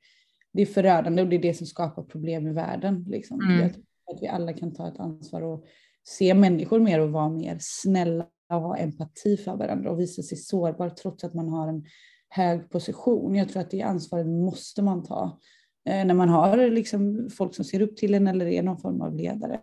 det 0.53 0.63
är 0.63 0.67
förödande 0.67 1.23
och 1.23 1.29
det 1.29 1.37
är 1.37 1.43
det 1.43 1.55
som 1.55 1.67
skapar 1.67 2.03
problem 2.03 2.47
i 2.47 2.53
världen. 2.53 3.05
Liksom. 3.09 3.41
Mm. 3.41 3.61
Jag 3.61 3.73
tror 3.73 3.85
att 4.15 4.23
vi 4.23 4.29
alla 4.29 4.53
kan 4.53 4.75
ta 4.75 4.89
ett 4.89 5.01
ansvar 5.01 5.43
och 5.43 5.65
se 6.05 6.35
människor 6.35 6.81
mer 6.81 7.01
och 7.01 7.11
vara 7.11 7.29
mer 7.29 7.57
snälla 7.61 8.27
och 8.53 8.61
ha 8.61 8.77
empati 8.77 9.37
för 9.37 9.57
varandra 9.57 9.91
och 9.91 10.01
visa 10.01 10.23
sig 10.23 10.39
sårbar 10.39 10.91
trots 10.91 11.25
att 11.25 11.35
man 11.35 11.49
har 11.49 11.69
en 11.69 11.85
hög 12.29 12.71
position. 12.71 13.35
Jag 13.35 13.49
tror 13.49 13.63
att 13.63 13.71
det 13.71 13.83
ansvaret 13.83 14.27
måste 14.27 14.83
man 14.83 15.03
ta 15.03 15.41
eh, 15.89 16.05
när 16.05 16.15
man 16.15 16.29
har 16.29 16.71
liksom 16.71 17.31
folk 17.37 17.55
som 17.55 17.65
ser 17.65 17.83
upp 17.83 17.97
till 17.97 18.15
en 18.15 18.27
eller 18.27 18.47
är 18.47 18.63
någon 18.63 18.79
form 18.79 19.01
av 19.01 19.15
ledare. 19.15 19.61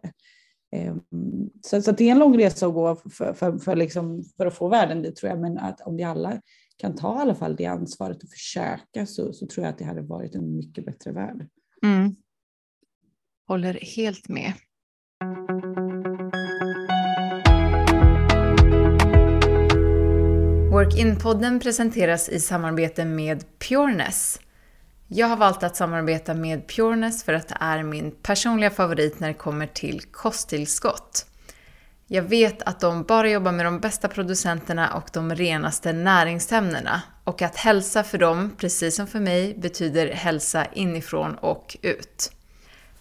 Ehm, 0.72 1.00
så, 1.62 1.82
så 1.82 1.92
det 1.92 2.04
är 2.04 2.12
en 2.12 2.20
lång 2.20 2.38
resa 2.38 2.68
att 2.68 2.74
gå 2.74 2.96
för, 2.96 3.34
för, 3.34 3.58
för, 3.58 3.76
liksom, 3.76 4.24
för 4.38 4.46
att 4.46 4.54
få 4.54 4.68
världen 4.68 5.02
dit 5.02 5.16
tror 5.16 5.30
jag, 5.30 5.40
men 5.40 5.58
att 5.58 5.82
om 5.82 5.96
vi 5.96 6.04
alla 6.04 6.42
kan 6.78 6.96
ta 6.96 7.18
i 7.18 7.22
alla 7.22 7.36
fall 7.36 7.56
det 7.56 7.66
ansvaret 7.66 8.24
och 8.24 8.30
försöka 8.30 9.06
så, 9.06 9.34
så 9.34 9.48
tror 9.48 9.66
jag 9.66 9.72
att 9.72 9.78
det 9.78 9.86
hade 9.86 10.02
varit 10.02 10.36
en 10.36 10.56
mycket 10.56 10.86
bättre 10.86 11.12
värld. 11.12 11.48
Mm. 11.84 12.16
Håller 13.48 13.74
helt 13.74 14.30
med. 14.30 14.54
Work-in-podden 20.72 21.60
presenteras 21.60 22.30
i 22.30 22.40
samarbete 22.40 23.06
med 23.06 23.44
Pureness 23.70 24.40
jag 25.14 25.28
har 25.28 25.38
valt 25.38 25.64
att 25.64 25.76
samarbeta 25.76 26.34
med 26.34 26.68
Pureness 26.68 27.24
för 27.24 27.34
att 27.34 27.48
det 27.48 27.58
är 27.60 27.84
min 27.84 28.12
personliga 28.12 28.70
favorit 28.70 29.20
när 29.20 29.28
det 29.28 29.34
kommer 29.34 29.68
till 29.68 30.02
kosttillskott. 30.02 31.26
Jag 32.08 32.24
vet 32.24 32.62
att 32.62 32.80
de 32.80 33.04
bara 33.04 33.30
jobbar 33.30 33.52
med 33.52 33.66
de 33.66 33.80
bästa 33.80 34.08
producenterna 34.08 34.94
och 34.94 35.10
de 35.14 35.36
renaste 35.36 35.94
näringsämnena 35.94 37.02
och 37.24 37.42
att 37.42 37.56
hälsa 37.56 38.04
för 38.04 38.18
dem, 38.18 38.52
precis 38.58 38.96
som 38.96 39.08
för 39.08 39.20
mig, 39.20 39.54
betyder 39.58 40.08
hälsa 40.08 40.66
inifrån 40.74 41.36
och 41.36 41.78
ut. 41.82 42.32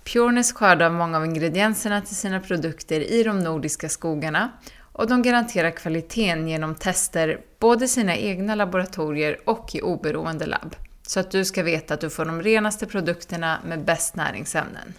Pureness 0.05 0.53
skördar 0.53 0.90
många 0.90 1.16
av 1.16 1.25
ingredienserna 1.25 2.01
till 2.01 2.16
sina 2.16 2.40
produkter 2.40 3.01
i 3.12 3.23
de 3.23 3.40
nordiska 3.40 3.88
skogarna 3.88 4.53
och 4.92 5.09
de 5.09 5.23
garanterar 5.23 5.70
kvaliteten 5.70 6.49
genom 6.49 6.75
tester 6.75 7.40
både 7.59 7.85
i 7.85 7.88
sina 7.88 8.16
egna 8.16 8.55
laboratorier 8.55 9.38
och 9.44 9.75
i 9.75 9.83
oberoende 9.83 10.46
labb 10.46 10.77
så 11.11 11.20
att 11.20 11.31
du 11.31 11.44
ska 11.44 11.62
veta 11.62 11.94
att 11.94 12.01
du 12.01 12.11
får 12.11 12.25
de 12.25 12.42
renaste 12.42 12.87
produkterna 12.87 13.59
med 13.64 13.85
bäst 13.85 14.16
näringsämnen. 14.16 14.94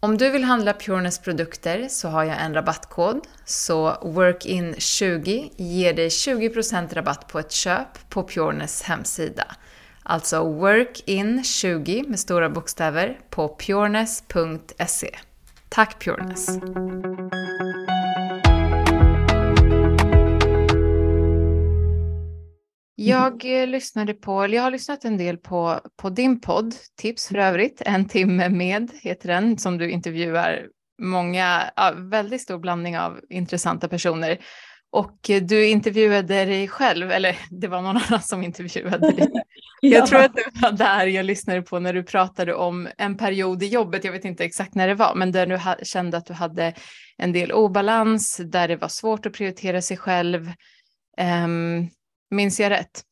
Om 0.00 0.18
du 0.18 0.30
vill 0.30 0.44
handla 0.44 0.72
Pureness 0.72 1.18
produkter 1.18 1.88
så 1.88 2.08
har 2.08 2.24
jag 2.24 2.40
en 2.40 2.54
rabattkod, 2.54 3.20
så 3.44 3.90
WORKIN20 3.90 5.50
ger 5.56 5.94
dig 5.94 6.08
20% 6.08 6.94
rabatt 6.94 7.28
på 7.28 7.38
ett 7.38 7.52
köp 7.52 8.08
på 8.08 8.28
Pureness 8.28 8.82
hemsida. 8.82 9.44
Alltså 10.02 10.36
WORKIN20 10.36 12.08
med 12.08 12.20
stora 12.20 12.50
bokstäver 12.50 13.20
på 13.30 13.56
pureness.se. 13.56 15.18
Tack 15.68 16.04
Pureness! 16.04 16.48
Jag 23.02 23.62
eh, 23.62 23.66
lyssnade 23.66 24.14
på, 24.14 24.42
eller 24.42 24.56
jag 24.56 24.62
har 24.62 24.70
lyssnat 24.70 25.04
en 25.04 25.16
del 25.16 25.36
på, 25.36 25.80
på 25.96 26.10
din 26.10 26.40
podd, 26.40 26.74
tips 26.96 27.28
för 27.28 27.38
övrigt, 27.38 27.82
En 27.86 28.08
timme 28.08 28.48
med 28.48 28.90
heter 29.02 29.28
den, 29.28 29.58
som 29.58 29.78
du 29.78 29.90
intervjuar 29.90 30.66
många, 31.02 31.70
ja, 31.76 31.92
väldigt 31.96 32.42
stor 32.42 32.58
blandning 32.58 32.98
av 32.98 33.20
intressanta 33.30 33.88
personer. 33.88 34.38
Och 34.90 35.30
eh, 35.30 35.42
du 35.42 35.66
intervjuade 35.66 36.44
dig 36.44 36.68
själv, 36.68 37.10
eller 37.10 37.36
det 37.50 37.68
var 37.68 37.82
någon 37.82 37.96
annan 38.08 38.22
som 38.22 38.42
intervjuade 38.42 39.10
dig. 39.10 39.28
Jag 39.82 40.06
tror 40.06 40.20
att 40.20 40.34
det 40.34 40.60
var 40.62 40.72
där 40.72 41.06
jag 41.06 41.26
lyssnade 41.26 41.62
på 41.62 41.78
när 41.78 41.92
du 41.92 42.02
pratade 42.02 42.54
om 42.54 42.88
en 42.98 43.16
period 43.16 43.62
i 43.62 43.66
jobbet, 43.66 44.04
jag 44.04 44.12
vet 44.12 44.24
inte 44.24 44.44
exakt 44.44 44.74
när 44.74 44.88
det 44.88 44.94
var, 44.94 45.14
men 45.14 45.32
där 45.32 45.46
du 45.46 45.84
kände 45.84 46.16
att 46.16 46.26
du 46.26 46.32
hade 46.32 46.74
en 47.16 47.32
del 47.32 47.52
obalans, 47.52 48.40
där 48.44 48.68
det 48.68 48.76
var 48.76 48.88
svårt 48.88 49.26
att 49.26 49.32
prioritera 49.32 49.82
sig 49.82 49.96
själv. 49.96 50.52
Um, 51.44 51.90
Minns 52.30 52.60
jag 52.60 52.70
rätt? 52.70 53.04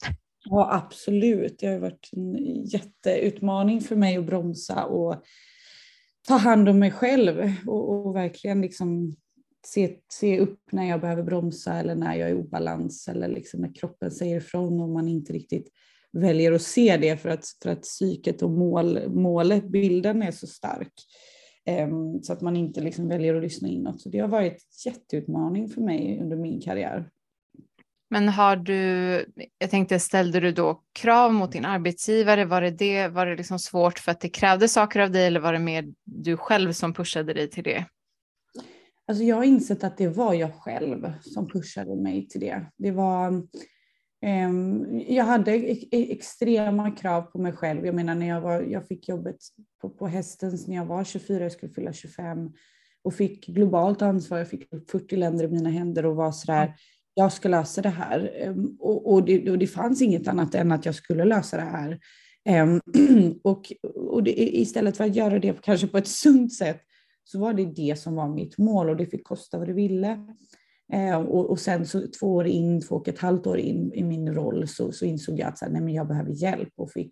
Ja, 0.44 0.68
absolut. 0.72 1.58
Det 1.58 1.66
har 1.66 1.78
varit 1.78 2.10
en 2.12 2.64
jätteutmaning 2.64 3.80
för 3.80 3.96
mig 3.96 4.16
att 4.16 4.26
bromsa 4.26 4.84
och 4.84 5.22
ta 6.28 6.36
hand 6.36 6.68
om 6.68 6.78
mig 6.78 6.90
själv 6.90 7.52
och, 7.66 8.06
och 8.06 8.16
verkligen 8.16 8.60
liksom 8.60 9.16
se, 9.66 9.96
se 10.12 10.38
upp 10.38 10.60
när 10.72 10.88
jag 10.88 11.00
behöver 11.00 11.22
bromsa 11.22 11.74
eller 11.74 11.94
när 11.94 12.14
jag 12.14 12.30
är 12.30 12.34
i 12.34 12.38
obalans 12.38 13.08
eller 13.08 13.28
liksom 13.28 13.60
när 13.60 13.74
kroppen 13.74 14.10
säger 14.10 14.36
ifrån 14.36 14.80
och 14.80 14.88
man 14.88 15.08
inte 15.08 15.32
riktigt 15.32 15.68
väljer 16.12 16.52
att 16.52 16.62
se 16.62 16.96
det 16.96 17.16
för 17.16 17.28
att, 17.28 17.44
för 17.62 17.70
att 17.70 17.82
psyket 17.82 18.42
och 18.42 18.50
mål, 18.50 19.08
målet, 19.08 19.64
bilden 19.68 20.22
är 20.22 20.30
så 20.30 20.46
stark. 20.46 20.92
Um, 21.88 22.22
så 22.22 22.32
att 22.32 22.40
man 22.40 22.56
inte 22.56 22.80
liksom 22.80 23.08
väljer 23.08 23.34
att 23.34 23.42
lyssna 23.42 23.68
inåt. 23.68 24.00
Så 24.00 24.08
det 24.08 24.18
har 24.18 24.28
varit 24.28 24.52
en 24.52 24.92
jätteutmaning 24.92 25.68
för 25.68 25.80
mig 25.80 26.20
under 26.22 26.36
min 26.36 26.60
karriär. 26.60 27.10
Men 28.10 28.28
har 28.28 28.56
du, 28.56 28.74
jag 29.58 29.70
tänkte, 29.70 29.98
ställde 29.98 30.40
du 30.40 30.52
då 30.52 30.82
krav 30.92 31.34
mot 31.34 31.52
din 31.52 31.64
arbetsgivare? 31.64 32.44
Var 32.44 32.60
det, 32.60 32.70
det, 32.70 33.08
var 33.08 33.26
det 33.26 33.36
liksom 33.36 33.58
svårt 33.58 33.98
för 33.98 34.12
att 34.12 34.20
det 34.20 34.28
krävde 34.28 34.68
saker 34.68 35.00
av 35.00 35.10
dig 35.10 35.26
eller 35.26 35.40
var 35.40 35.52
det 35.52 35.58
mer 35.58 35.84
du 36.04 36.36
själv 36.36 36.72
som 36.72 36.94
pushade 36.94 37.34
dig 37.34 37.50
till 37.50 37.64
det? 37.64 37.84
Alltså 39.06 39.24
jag 39.24 39.36
har 39.36 39.44
insett 39.44 39.84
att 39.84 39.96
det 39.96 40.08
var 40.08 40.34
jag 40.34 40.54
själv 40.54 41.12
som 41.20 41.48
pushade 41.48 41.96
mig 41.96 42.28
till 42.28 42.40
det. 42.40 42.66
Det 42.76 42.90
var, 42.90 43.32
eh, 44.22 44.50
jag 45.16 45.24
hade 45.24 45.52
extrema 45.92 46.90
krav 46.90 47.22
på 47.22 47.38
mig 47.38 47.52
själv. 47.52 47.86
Jag 47.86 47.94
menar 47.94 48.14
när 48.14 48.28
jag, 48.28 48.40
var, 48.40 48.60
jag 48.60 48.86
fick 48.86 49.08
jobbet 49.08 49.36
på, 49.80 49.90
på 49.90 50.06
Hästens 50.06 50.66
när 50.66 50.76
jag 50.76 50.86
var 50.86 51.04
24, 51.04 51.42
jag 51.42 51.52
skulle 51.52 51.72
fylla 51.72 51.92
25 51.92 52.52
och 53.02 53.14
fick 53.14 53.46
globalt 53.46 54.02
ansvar. 54.02 54.38
Jag 54.38 54.48
fick 54.48 54.68
40 54.90 55.16
länder 55.16 55.44
i 55.44 55.48
mina 55.48 55.70
händer 55.70 56.06
och 56.06 56.16
var 56.16 56.32
sådär, 56.32 56.74
jag 57.18 57.32
ska 57.32 57.48
lösa 57.48 57.82
det 57.82 57.88
här. 57.88 58.32
Ehm, 58.36 58.76
och, 58.80 59.12
och, 59.12 59.24
det, 59.24 59.50
och 59.50 59.58
det 59.58 59.66
fanns 59.66 60.02
inget 60.02 60.28
annat 60.28 60.54
än 60.54 60.72
att 60.72 60.86
jag 60.86 60.94
skulle 60.94 61.24
lösa 61.24 61.56
det 61.56 61.62
här. 61.62 61.98
Ehm, 62.44 62.80
och, 63.44 63.72
och 63.94 64.22
det, 64.22 64.56
istället 64.58 64.96
för 64.96 65.04
att 65.04 65.16
göra 65.16 65.38
det 65.38 65.62
kanske 65.62 65.86
på 65.86 65.98
ett 65.98 66.08
sunt 66.08 66.52
sätt 66.52 66.80
så 67.24 67.40
var 67.40 67.54
det 67.54 67.64
det 67.64 67.98
som 67.98 68.14
var 68.14 68.28
mitt 68.28 68.58
mål 68.58 68.90
och 68.90 68.96
det 68.96 69.06
fick 69.06 69.24
kosta 69.24 69.58
vad 69.58 69.68
det 69.68 69.72
ville. 69.72 70.18
Ehm, 70.92 71.26
och, 71.26 71.50
och, 71.50 71.60
sen 71.60 71.86
så 71.86 72.06
två 72.20 72.34
år 72.34 72.46
in, 72.46 72.80
två 72.80 72.94
och 72.94 73.08
ett 73.08 73.18
halvt 73.18 73.46
år 73.46 73.58
in 73.58 73.92
i 73.94 74.04
min 74.04 74.34
roll 74.34 74.68
så, 74.68 74.92
så 74.92 75.04
insåg 75.04 75.38
jag 75.38 75.48
att 75.48 75.58
så 75.58 75.64
här, 75.64 75.72
nej, 75.72 75.82
men 75.82 75.94
jag 75.94 76.08
behöver 76.08 76.30
hjälp 76.30 76.72
och 76.76 76.90
fick, 76.90 77.10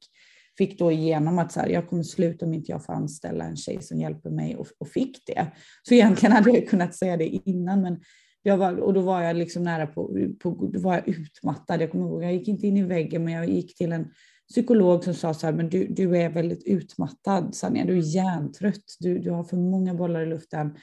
fick 0.59 0.79
då 0.79 0.92
igenom 0.92 1.38
att 1.38 1.53
så 1.53 1.61
här, 1.61 1.69
jag 1.69 1.88
kommer 1.88 2.03
sluta 2.03 2.47
om 2.47 2.55
inte 2.55 2.73
jag 2.73 2.85
får 2.85 2.92
anställa 2.92 3.45
en 3.45 3.57
tjej 3.57 3.83
som 3.83 4.01
hjälper 4.01 4.31
mig 4.31 4.57
och, 4.57 4.66
och 4.79 4.88
fick 4.88 5.27
det. 5.27 5.47
Så 5.83 5.95
egentligen 5.95 6.33
hade 6.33 6.51
jag 6.51 6.69
kunnat 6.69 6.95
säga 6.95 7.16
det 7.16 7.29
innan 7.29 7.83
men 7.83 8.01
jag 8.46 8.56
var, 8.56 8.76
och 8.76 8.94
då 8.94 9.00
var 9.00 9.22
jag 9.22 9.37
liksom 9.37 9.62
nära 9.62 9.87
på, 9.87 10.30
på, 10.38 10.70
då 10.72 10.80
var 10.80 10.94
jag 10.94 11.09
utmattad. 11.09 11.82
Jag 11.82 11.90
kommer 11.90 12.06
ihåg, 12.06 12.22
jag 12.24 12.32
gick 12.32 12.48
inte 12.48 12.66
in 12.66 12.76
i 12.76 12.82
väggen, 12.82 13.24
men 13.24 13.35
jag 13.35 13.48
gick 13.48 13.76
till 13.76 13.92
en 13.92 14.11
psykolog 14.48 15.04
som 15.04 15.14
sa 15.14 15.35
så 15.35 15.46
här, 15.46 15.54
men 15.54 15.68
du, 15.68 15.87
du 15.87 16.16
är 16.16 16.28
väldigt 16.28 16.66
utmattad 16.66 17.54
Sanja, 17.54 17.85
du 17.85 17.98
är 17.98 18.14
hjärntrött, 18.14 18.96
du, 19.00 19.18
du 19.18 19.30
har 19.30 19.44
för 19.44 19.56
många 19.56 19.94
bollar 19.94 20.20
i 20.20 20.26
luften. 20.26 20.76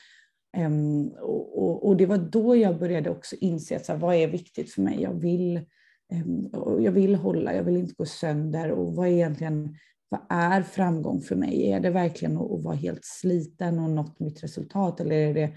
Um, 0.58 1.08
och, 1.08 1.64
och, 1.64 1.88
och, 1.88 1.98
det 1.98 2.06
var 2.06 2.18
då 2.18 2.56
jag 2.56 2.80
började 2.80 3.10
också 3.10 3.36
inse 3.36 3.76
att 3.76 3.86
så 3.86 3.92
här, 3.92 4.00
vad 4.00 4.16
är 4.16 4.28
viktigt 4.28 4.72
för 4.72 4.82
mig. 4.82 5.02
Jag 5.02 5.14
vill, 5.14 5.58
um, 6.14 6.50
jag 6.84 6.92
vill 6.92 7.16
hålla, 7.16 7.56
jag 7.56 7.64
vill 7.64 7.78
inte 7.78 7.94
gå 7.98 8.06
sönder 8.06 8.72
och 8.72 8.96
vad 8.96 9.08
är 9.08 9.12
egentligen 9.12 9.76
vad 10.10 10.22
är 10.30 10.62
framgång 10.64 11.22
för 11.22 11.36
mig? 11.36 11.72
Är 11.72 11.80
det 11.80 11.90
verkligen 11.90 12.38
att, 12.38 12.52
att 12.52 12.64
vara 12.64 12.76
helt 12.76 13.06
sliten 13.06 13.80
och 13.80 13.90
nått 13.90 14.20
mitt 14.20 14.44
resultat 14.44 15.00
eller 15.00 15.16
är 15.16 15.34
det 15.34 15.54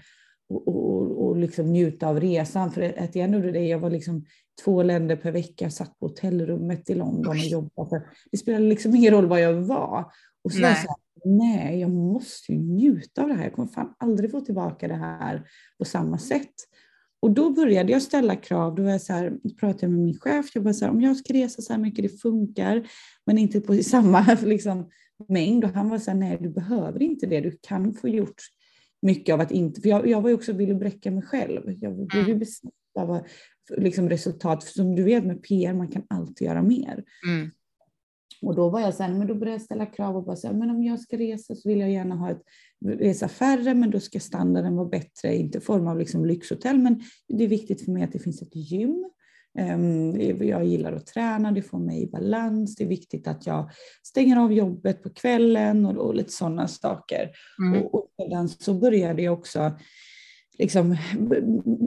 och, 0.49 0.67
och, 0.67 1.27
och 1.27 1.37
liksom 1.37 1.73
njuta 1.73 2.07
av 2.07 2.19
resan. 2.19 2.71
För 2.71 2.99
att 2.99 3.15
jag 3.15 3.33
gjorde 3.33 3.51
det, 3.51 3.65
jag 3.65 3.79
var 3.79 3.89
liksom 3.89 4.25
två 4.63 4.83
länder 4.83 5.15
per 5.15 5.31
vecka, 5.31 5.69
satt 5.69 5.99
på 5.99 6.07
hotellrummet 6.07 6.89
i 6.89 6.95
London 6.95 7.27
och 7.27 7.37
jobbade. 7.37 8.03
Det 8.31 8.37
spelade 8.37 8.65
liksom 8.65 8.95
ingen 8.95 9.13
roll 9.13 9.25
var 9.25 9.37
jag 9.37 9.53
var. 9.53 10.05
Och 10.43 10.51
så 10.51 10.59
nej. 10.59 10.75
så 10.75 10.87
här, 10.87 10.97
nej, 11.25 11.79
jag 11.79 11.89
måste 11.89 12.51
ju 12.51 12.57
njuta 12.57 13.21
av 13.21 13.27
det 13.27 13.33
här. 13.33 13.43
Jag 13.43 13.53
kommer 13.53 13.67
fan 13.67 13.95
aldrig 13.97 14.31
få 14.31 14.41
tillbaka 14.41 14.87
det 14.87 14.95
här 14.95 15.49
på 15.77 15.85
samma 15.85 16.17
sätt. 16.17 16.53
Och 17.19 17.31
då 17.31 17.49
började 17.49 17.91
jag 17.91 18.01
ställa 18.01 18.35
krav. 18.35 18.75
Då 18.75 18.83
var 18.83 18.91
jag 18.91 19.01
så 19.01 19.13
här, 19.13 19.33
pratade 19.59 19.85
jag 19.85 19.91
med 19.91 19.99
min 19.99 20.19
chef. 20.19 20.45
Jag 20.53 20.63
bara 20.63 20.73
så 20.73 20.85
här, 20.85 20.91
om 20.91 21.01
jag 21.01 21.17
ska 21.17 21.33
resa 21.33 21.61
så 21.61 21.73
här 21.73 21.79
mycket, 21.79 22.03
det 22.03 22.21
funkar, 22.21 22.87
men 23.25 23.37
inte 23.37 23.61
på 23.61 23.75
samma 23.83 24.37
liksom, 24.41 24.89
mängd. 25.29 25.63
Och 25.63 25.71
han 25.71 25.89
var 25.89 25.97
så 25.97 26.11
här, 26.11 26.17
nej, 26.17 26.37
du 26.41 26.49
behöver 26.49 27.01
inte 27.03 27.25
det. 27.25 27.41
Du 27.41 27.57
kan 27.61 27.93
få 27.93 28.07
gjort 28.07 28.41
mycket 29.01 29.33
av 29.33 29.41
att 29.41 29.51
inte, 29.51 29.81
för 29.81 29.89
jag, 29.89 30.07
jag 30.07 30.21
var 30.21 30.29
ju 30.29 30.35
också 30.35 30.53
ville 30.53 30.75
bräcka 30.75 31.11
mig 31.11 31.23
själv. 31.23 31.61
Jag 31.81 31.95
blev 31.95 32.23
ju 32.23 32.25
mm. 32.25 32.39
besatt 32.39 32.71
av 32.99 33.21
liksom 33.77 34.09
resultat, 34.09 34.63
för 34.63 34.71
som 34.71 34.95
du 34.95 35.03
vet 35.03 35.25
med 35.25 35.43
PR, 35.43 35.73
man 35.73 35.87
kan 35.87 36.03
alltid 36.09 36.47
göra 36.47 36.61
mer. 36.61 37.03
Mm. 37.27 37.51
Och 38.41 38.55
då 38.55 38.69
var 38.69 38.79
jag 38.79 38.93
så 38.93 39.03
här, 39.03 39.13
men 39.13 39.27
då 39.27 39.35
började 39.35 39.51
jag 39.51 39.61
ställa 39.61 39.85
krav 39.85 40.17
och 40.17 40.23
bara 40.23 40.35
säga, 40.35 40.53
men 40.53 40.69
om 40.69 40.83
jag 40.83 40.99
ska 40.99 41.17
resa 41.17 41.55
så 41.55 41.69
vill 41.69 41.79
jag 41.79 41.91
gärna 41.91 42.15
ha 42.15 42.31
ett, 42.31 42.41
resa 42.85 43.27
färre, 43.27 43.73
men 43.73 43.91
då 43.91 43.99
ska 43.99 44.19
standarden 44.19 44.75
vara 44.75 44.87
bättre, 44.87 45.35
inte 45.35 45.57
i 45.57 45.61
form 45.61 45.87
av 45.87 45.99
liksom 45.99 46.25
lyxhotell, 46.25 46.79
men 46.79 47.01
det 47.27 47.43
är 47.43 47.47
viktigt 47.47 47.85
för 47.85 47.91
mig 47.91 48.03
att 48.03 48.11
det 48.11 48.19
finns 48.19 48.41
ett 48.41 48.55
gym 48.55 49.09
jag 50.39 50.65
gillar 50.65 50.93
att 50.93 51.05
träna, 51.05 51.51
det 51.51 51.61
får 51.61 51.79
mig 51.79 52.03
i 52.03 52.07
balans. 52.07 52.75
Det 52.75 52.83
är 52.83 52.87
viktigt 52.87 53.27
att 53.27 53.47
jag 53.47 53.69
stänger 54.03 54.37
av 54.37 54.53
jobbet 54.53 55.03
på 55.03 55.09
kvällen 55.09 55.85
och, 55.85 55.95
och 56.07 56.15
lite 56.15 56.31
sådana 56.31 56.67
saker. 56.67 57.31
Mm. 57.59 57.81
Och, 57.81 57.95
och 57.95 58.09
sedan 58.17 58.49
så 58.49 58.73
började 58.73 59.21
jag 59.21 59.33
också 59.33 59.71
liksom 60.57 60.97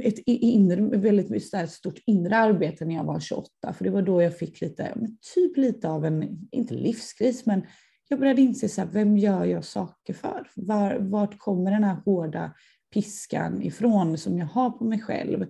ett 0.03 0.19
inre, 0.27 0.99
väldigt 0.99 1.45
stort 1.71 1.99
inre 2.07 2.37
arbete 2.37 2.85
när 2.85 2.95
jag 2.95 3.05
var 3.05 3.21
28. 3.21 3.49
För 3.73 3.85
det 3.85 3.91
var 3.91 4.03
då 4.03 4.23
jag 4.23 4.39
fick 4.39 4.61
lite, 4.61 4.95
typ 5.35 5.57
lite 5.57 5.89
av 5.89 6.05
en, 6.05 6.49
inte 6.51 6.75
livskris, 6.75 7.47
men 7.47 7.63
jag 8.09 8.19
började 8.19 8.43
inse 8.43 8.69
så 8.69 8.81
här, 8.81 8.89
vem 8.93 9.17
gör 9.17 9.45
jag 9.45 9.65
saker 9.65 10.15
för? 10.15 10.51
Var, 10.55 10.99
vart 11.01 11.39
kommer 11.39 11.71
den 11.71 11.85
här 11.85 11.97
hårda 12.05 12.55
piskan 12.95 13.63
ifrån 13.63 14.19
som 14.19 14.39
jag 14.39 14.47
har 14.47 14.71
på 14.71 14.85
mig 14.85 15.01
själv? 15.01 15.47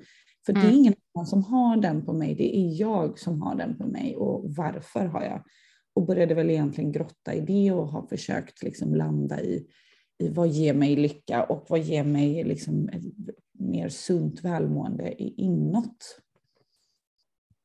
För 0.50 0.56
mm. 0.56 0.66
det 0.66 0.74
är 0.74 0.78
ingen 0.78 0.94
annan 1.14 1.26
som 1.26 1.44
har 1.44 1.76
den 1.76 2.04
på 2.06 2.12
mig, 2.12 2.34
det 2.34 2.56
är 2.56 2.80
jag 2.80 3.18
som 3.18 3.42
har 3.42 3.54
den 3.54 3.78
på 3.78 3.86
mig 3.86 4.16
och 4.16 4.54
varför 4.54 5.06
har 5.06 5.22
jag? 5.22 5.44
Och 5.94 6.06
började 6.06 6.34
väl 6.34 6.50
egentligen 6.50 6.92
grotta 6.92 7.34
i 7.34 7.40
det 7.40 7.72
och 7.72 7.88
har 7.88 8.06
försökt 8.06 8.62
liksom 8.62 8.94
landa 8.94 9.40
i, 9.40 9.66
i 10.18 10.28
vad 10.28 10.48
ger 10.48 10.74
mig 10.74 10.96
lycka 10.96 11.44
och 11.44 11.66
vad 11.68 11.80
ger 11.80 12.04
mig 12.04 12.44
liksom 12.44 12.88
ett 12.88 13.02
mer 13.52 13.88
sunt 13.88 14.44
välmående 14.44 15.22
inåt. 15.22 16.20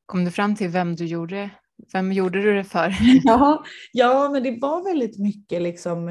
Kom 0.06 0.24
du 0.24 0.30
fram 0.30 0.56
till 0.56 0.68
vem 0.68 0.96
du 0.96 1.06
gjorde 1.06 1.50
vem 1.92 2.12
gjorde 2.12 2.42
du 2.42 2.54
det 2.54 2.64
för? 2.64 2.94
Ja, 3.24 3.64
ja 3.92 4.30
men 4.32 4.42
det 4.42 4.58
var 4.60 4.84
väldigt 4.84 5.18
mycket 5.18 5.62
liksom. 5.62 6.04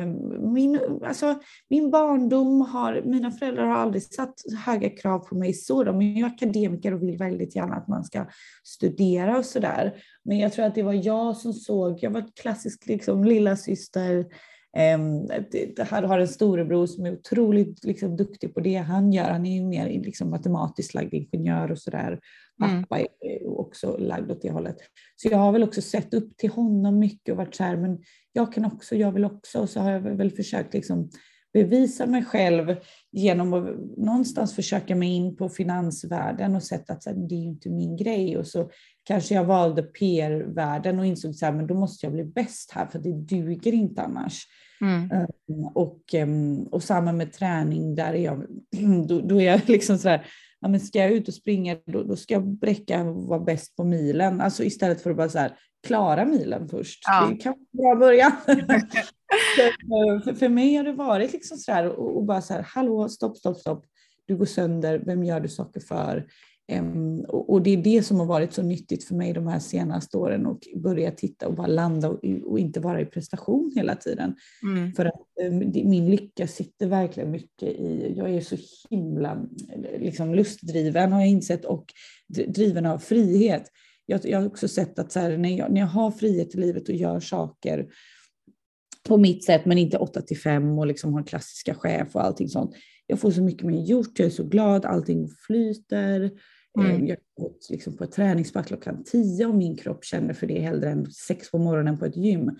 Min, 0.53 0.79
alltså, 1.05 1.35
min 1.69 1.91
barndom 1.91 2.61
har, 2.61 3.01
mina 3.05 3.31
föräldrar 3.31 3.65
har 3.65 3.75
aldrig 3.75 4.03
satt 4.03 4.33
höga 4.65 4.89
krav 4.89 5.19
på 5.19 5.35
mig 5.35 5.53
så. 5.53 5.83
De 5.83 6.01
är 6.01 6.17
ju 6.17 6.25
akademiker 6.25 6.93
och 6.93 7.01
vill 7.01 7.17
väldigt 7.17 7.55
gärna 7.55 7.75
att 7.75 7.87
man 7.87 8.03
ska 8.03 8.27
studera 8.63 9.37
och 9.37 9.45
sådär. 9.45 9.93
Men 10.25 10.39
jag 10.39 10.53
tror 10.53 10.65
att 10.65 10.75
det 10.75 10.83
var 10.83 11.05
jag 11.05 11.37
som 11.37 11.53
såg, 11.53 11.99
jag 12.01 12.11
var 12.11 12.23
klassisk 12.41 12.87
liksom 12.87 13.23
lilla 13.23 13.55
syster 13.55 14.25
Um, 14.75 15.29
han 15.89 16.03
har 16.03 16.19
en 16.19 16.27
storebror 16.27 16.85
som 16.85 17.05
är 17.05 17.13
otroligt 17.13 17.83
liksom, 17.83 18.17
duktig 18.17 18.53
på 18.53 18.59
det 18.59 18.75
han 18.75 19.13
gör. 19.13 19.29
Han 19.29 19.45
är 19.45 19.55
ju 19.55 19.65
mer 19.65 19.89
liksom, 19.89 20.29
matematiskt 20.29 20.93
lagd 20.93 21.13
ingenjör 21.13 21.71
och 21.71 21.79
sådär. 21.79 22.19
Mm. 22.63 22.81
Pappa 22.81 22.97
mm. 22.97 23.07
är 23.19 23.59
också 23.59 23.97
lagd 23.97 24.31
åt 24.31 24.41
det 24.41 24.51
hållet. 24.51 24.77
Så 25.15 25.27
jag 25.31 25.37
har 25.37 25.51
väl 25.51 25.63
också 25.63 25.81
sett 25.81 26.13
upp 26.13 26.37
till 26.37 26.49
honom 26.49 26.99
mycket 26.99 27.31
och 27.31 27.37
varit 27.37 27.55
så 27.55 27.63
här, 27.63 27.77
men 27.77 27.99
jag 28.33 28.53
kan 28.53 28.65
också, 28.65 28.95
jag 28.95 29.11
vill 29.11 29.25
också. 29.25 29.59
Och 29.59 29.69
så 29.69 29.79
har 29.79 29.91
jag 29.91 29.99
väl 29.99 30.31
försökt 30.31 30.73
liksom 30.73 31.09
bevisa 31.55 32.05
mig 32.05 32.25
själv 32.25 32.75
genom 33.11 33.53
att 33.53 33.97
någonstans 33.97 34.55
försöka 34.55 34.95
mig 34.95 35.09
in 35.09 35.35
på 35.35 35.49
finansvärlden 35.49 36.55
och 36.55 36.63
sett 36.63 36.89
att 36.89 37.05
här, 37.05 37.13
det 37.13 37.35
är 37.35 37.43
inte 37.43 37.69
min 37.69 37.97
grej. 37.97 38.37
Och 38.37 38.47
så 38.47 38.69
kanske 39.03 39.35
jag 39.35 39.45
valde 39.45 39.83
PR-världen 39.83 40.99
och 40.99 41.05
insåg 41.05 41.33
att 41.41 41.67
då 41.67 41.73
måste 41.73 42.05
jag 42.05 42.13
bli 42.13 42.23
bäst 42.23 42.71
här 42.71 42.85
för 42.85 42.99
det 42.99 43.13
duger 43.13 43.73
inte 43.73 44.01
annars. 44.01 44.47
Mm. 44.81 45.11
Um, 45.11 45.65
och, 45.75 46.01
um, 46.13 46.63
och 46.63 46.83
samma 46.83 47.11
med 47.11 47.33
träning, 47.33 47.95
där 47.95 48.13
är 48.13 48.23
jag, 48.23 48.45
då, 49.07 49.21
då 49.21 49.41
är 49.41 49.45
jag 49.45 49.69
liksom 49.69 49.97
så 49.97 50.09
här, 50.09 50.25
ja, 50.59 50.67
men 50.67 50.79
ska 50.79 50.99
jag 50.99 51.11
ut 51.11 51.27
och 51.27 51.33
springa 51.33 51.77
då, 51.85 52.03
då 52.03 52.15
ska 52.15 52.33
jag 52.33 52.47
bräcka 52.47 53.03
och 53.03 53.23
vara 53.23 53.39
bäst 53.39 53.75
på 53.75 53.83
milen. 53.83 54.41
Alltså 54.41 54.63
istället 54.63 55.01
för 55.01 55.11
att 55.11 55.17
bara 55.17 55.29
så 55.29 55.39
här, 55.39 55.57
klara 55.87 56.25
milen 56.25 56.69
först. 56.69 56.99
Ja. 57.07 57.29
Det 57.31 57.35
kan 57.35 57.53
vara 57.71 57.91
en 57.91 57.99
bra 57.99 58.07
början. 58.07 58.31
för, 59.55 60.33
för 60.33 60.49
mig 60.49 60.75
har 60.75 60.83
det 60.83 60.93
varit 60.93 61.33
liksom 61.33 61.57
så 61.57 61.71
här 61.71 61.87
och, 61.87 62.17
och 62.17 62.25
bara 62.25 62.41
så 62.41 62.53
här, 62.53 62.65
hallå, 62.69 63.09
stopp, 63.09 63.37
stopp, 63.37 63.57
stopp. 63.57 63.85
Du 64.27 64.37
går 64.37 64.45
sönder, 64.45 65.03
vem 65.05 65.23
gör 65.23 65.39
du 65.39 65.49
saker 65.49 65.79
för? 65.79 66.27
Um, 66.71 67.19
och, 67.19 67.53
och, 67.53 67.61
det 67.61 67.69
är 67.69 67.77
det 67.77 68.03
som 68.03 68.19
har 68.19 68.25
varit 68.25 68.53
så 68.53 68.61
nyttigt 68.61 69.03
för 69.03 69.15
mig 69.15 69.33
de 69.33 69.47
här 69.47 69.59
senaste 69.59 70.17
åren 70.17 70.45
och 70.45 70.59
börja 70.75 71.11
titta 71.11 71.47
och 71.47 71.55
bara 71.55 71.67
landa 71.67 72.09
och, 72.09 72.19
och 72.45 72.59
inte 72.59 72.79
vara 72.79 73.01
i 73.01 73.05
prestation 73.05 73.71
hela 73.75 73.95
tiden. 73.95 74.35
Mm. 74.63 74.93
För 74.93 75.05
att 75.05 75.21
um, 75.49 75.71
det, 75.71 75.83
min 75.83 76.09
lycka 76.09 76.47
sitter 76.47 76.87
verkligen 76.87 77.31
mycket 77.31 77.69
i, 77.69 78.13
jag 78.17 78.29
är 78.29 78.41
så 78.41 78.57
himla 78.89 79.45
liksom, 79.99 80.35
lustdriven 80.35 81.11
har 81.11 81.19
jag 81.19 81.29
insett 81.29 81.65
och 81.65 81.85
driven 82.27 82.85
av 82.85 82.97
frihet. 82.97 83.63
Jag, 84.05 84.25
jag 84.25 84.39
har 84.39 84.47
också 84.47 84.67
sett 84.67 84.99
att 84.99 85.11
så 85.11 85.19
här, 85.19 85.37
när, 85.37 85.57
jag, 85.57 85.71
när 85.71 85.81
jag 85.81 85.87
har 85.87 86.11
frihet 86.11 86.55
i 86.55 86.57
livet 86.57 86.89
och 86.89 86.95
gör 86.95 87.19
saker 87.19 87.87
på 89.07 89.17
mitt 89.17 89.43
sätt, 89.43 89.65
men 89.65 89.77
inte 89.77 89.97
8 89.97 90.21
till 90.21 90.37
5 90.37 90.79
och 90.79 90.87
liksom 90.87 91.13
har 91.13 91.23
klassiska 91.23 91.75
chef 91.75 92.15
och 92.15 92.23
allting 92.23 92.49
sånt. 92.49 92.75
Jag 93.07 93.19
får 93.19 93.31
så 93.31 93.41
mycket 93.41 93.67
mer 93.67 93.81
gjort, 93.81 94.19
jag 94.19 94.25
är 94.25 94.29
så 94.29 94.43
glad, 94.43 94.85
allting 94.85 95.29
flyter. 95.47 96.31
Mm. 96.79 97.07
Jag 97.07 97.17
går 97.37 97.51
liksom 97.69 97.97
på 97.97 98.03
ett 98.03 98.11
träningspass 98.11 98.65
klockan 98.65 99.03
10 99.03 99.45
och 99.45 99.55
min 99.55 99.77
kropp 99.77 100.05
känner 100.05 100.33
för 100.33 100.47
det 100.47 100.59
hellre 100.59 100.89
än 100.89 101.11
6 101.11 101.51
på 101.51 101.57
morgonen 101.57 101.99
på 101.99 102.05
ett 102.05 102.17
gym. 102.17 102.51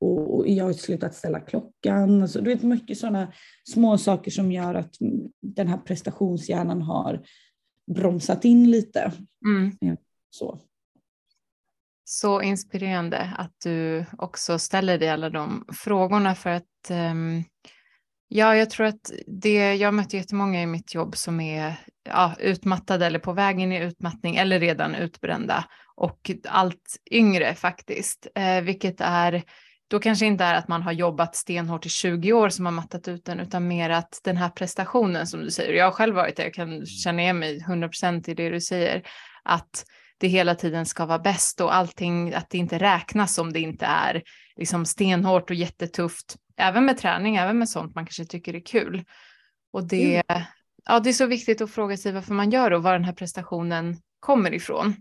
Och, 0.00 0.48
jag 0.48 0.64
har 0.64 0.72
slutat 0.72 1.14
ställa 1.14 1.40
klockan. 1.40 2.22
Alltså, 2.22 2.40
du 2.40 2.50
vet 2.50 2.62
mycket 2.62 2.98
sådana 2.98 3.32
små 3.64 3.98
saker 3.98 4.30
som 4.30 4.52
gör 4.52 4.74
att 4.74 4.94
den 5.40 5.68
här 5.68 5.78
prestationshjärnan 5.78 6.82
har 6.82 7.22
bromsat 7.94 8.44
in 8.44 8.70
lite. 8.70 9.12
Mm. 9.46 9.96
Så. 10.30 10.60
Så 12.10 12.42
inspirerande 12.42 13.32
att 13.38 13.52
du 13.64 14.04
också 14.18 14.58
ställer 14.58 14.98
dig 14.98 15.08
alla 15.08 15.30
de 15.30 15.64
frågorna 15.72 16.34
för 16.34 16.50
att 16.50 16.90
um, 16.90 17.44
ja, 18.28 18.56
jag 18.56 18.70
tror 18.70 18.86
att 18.86 19.12
det, 19.26 19.74
jag 19.74 19.94
möter 19.94 20.18
jättemånga 20.18 20.62
i 20.62 20.66
mitt 20.66 20.94
jobb 20.94 21.16
som 21.16 21.40
är 21.40 21.74
ja, 22.04 22.34
utmattade 22.38 23.06
eller 23.06 23.18
på 23.18 23.32
vägen 23.32 23.72
i 23.72 23.84
utmattning 23.84 24.36
eller 24.36 24.60
redan 24.60 24.94
utbrända 24.94 25.64
och 25.96 26.30
allt 26.48 26.96
yngre 27.10 27.54
faktiskt, 27.54 28.26
eh, 28.34 28.60
vilket 28.60 29.00
är 29.00 29.42
då 29.88 29.98
kanske 29.98 30.26
inte 30.26 30.44
är 30.44 30.54
att 30.54 30.68
man 30.68 30.82
har 30.82 30.92
jobbat 30.92 31.36
stenhårt 31.36 31.86
i 31.86 31.88
20 31.88 32.32
år 32.32 32.48
som 32.48 32.66
har 32.66 32.72
mattat 32.72 33.08
ut 33.08 33.24
den, 33.24 33.40
utan 33.40 33.68
mer 33.68 33.90
att 33.90 34.20
den 34.24 34.36
här 34.36 34.48
prestationen 34.48 35.26
som 35.26 35.40
du 35.40 35.50
säger, 35.50 35.74
jag 35.74 35.84
har 35.84 35.92
själv 35.92 36.14
varit 36.14 36.36
där, 36.36 36.44
jag 36.44 36.54
kan 36.54 36.86
känna 36.86 37.22
igen 37.22 37.38
mig 37.38 37.60
100% 37.60 38.30
i 38.30 38.34
det 38.34 38.50
du 38.50 38.60
säger, 38.60 39.02
att 39.42 39.84
det 40.18 40.28
hela 40.28 40.54
tiden 40.54 40.86
ska 40.86 41.06
vara 41.06 41.18
bäst 41.18 41.60
och 41.60 41.74
allting, 41.74 42.34
att 42.34 42.50
det 42.50 42.58
inte 42.58 42.78
räknas 42.78 43.38
om 43.38 43.52
det 43.52 43.60
inte 43.60 43.86
är 43.86 44.22
liksom 44.56 44.86
stenhårt 44.86 45.50
och 45.50 45.56
jättetufft, 45.56 46.36
även 46.56 46.84
med 46.84 46.98
träning, 46.98 47.36
även 47.36 47.58
med 47.58 47.68
sånt 47.68 47.94
man 47.94 48.06
kanske 48.06 48.24
tycker 48.24 48.54
är 48.54 48.60
kul. 48.60 49.04
Och 49.72 49.88
det, 49.88 50.14
mm. 50.14 50.42
ja, 50.84 51.00
det 51.00 51.08
är 51.08 51.12
så 51.12 51.26
viktigt 51.26 51.60
att 51.60 51.70
fråga 51.70 51.96
sig 51.96 52.12
varför 52.12 52.34
man 52.34 52.50
gör 52.50 52.70
och 52.70 52.82
var 52.82 52.92
den 52.92 53.04
här 53.04 53.12
prestationen 53.12 53.96
kommer 54.20 54.54
ifrån. 54.54 54.94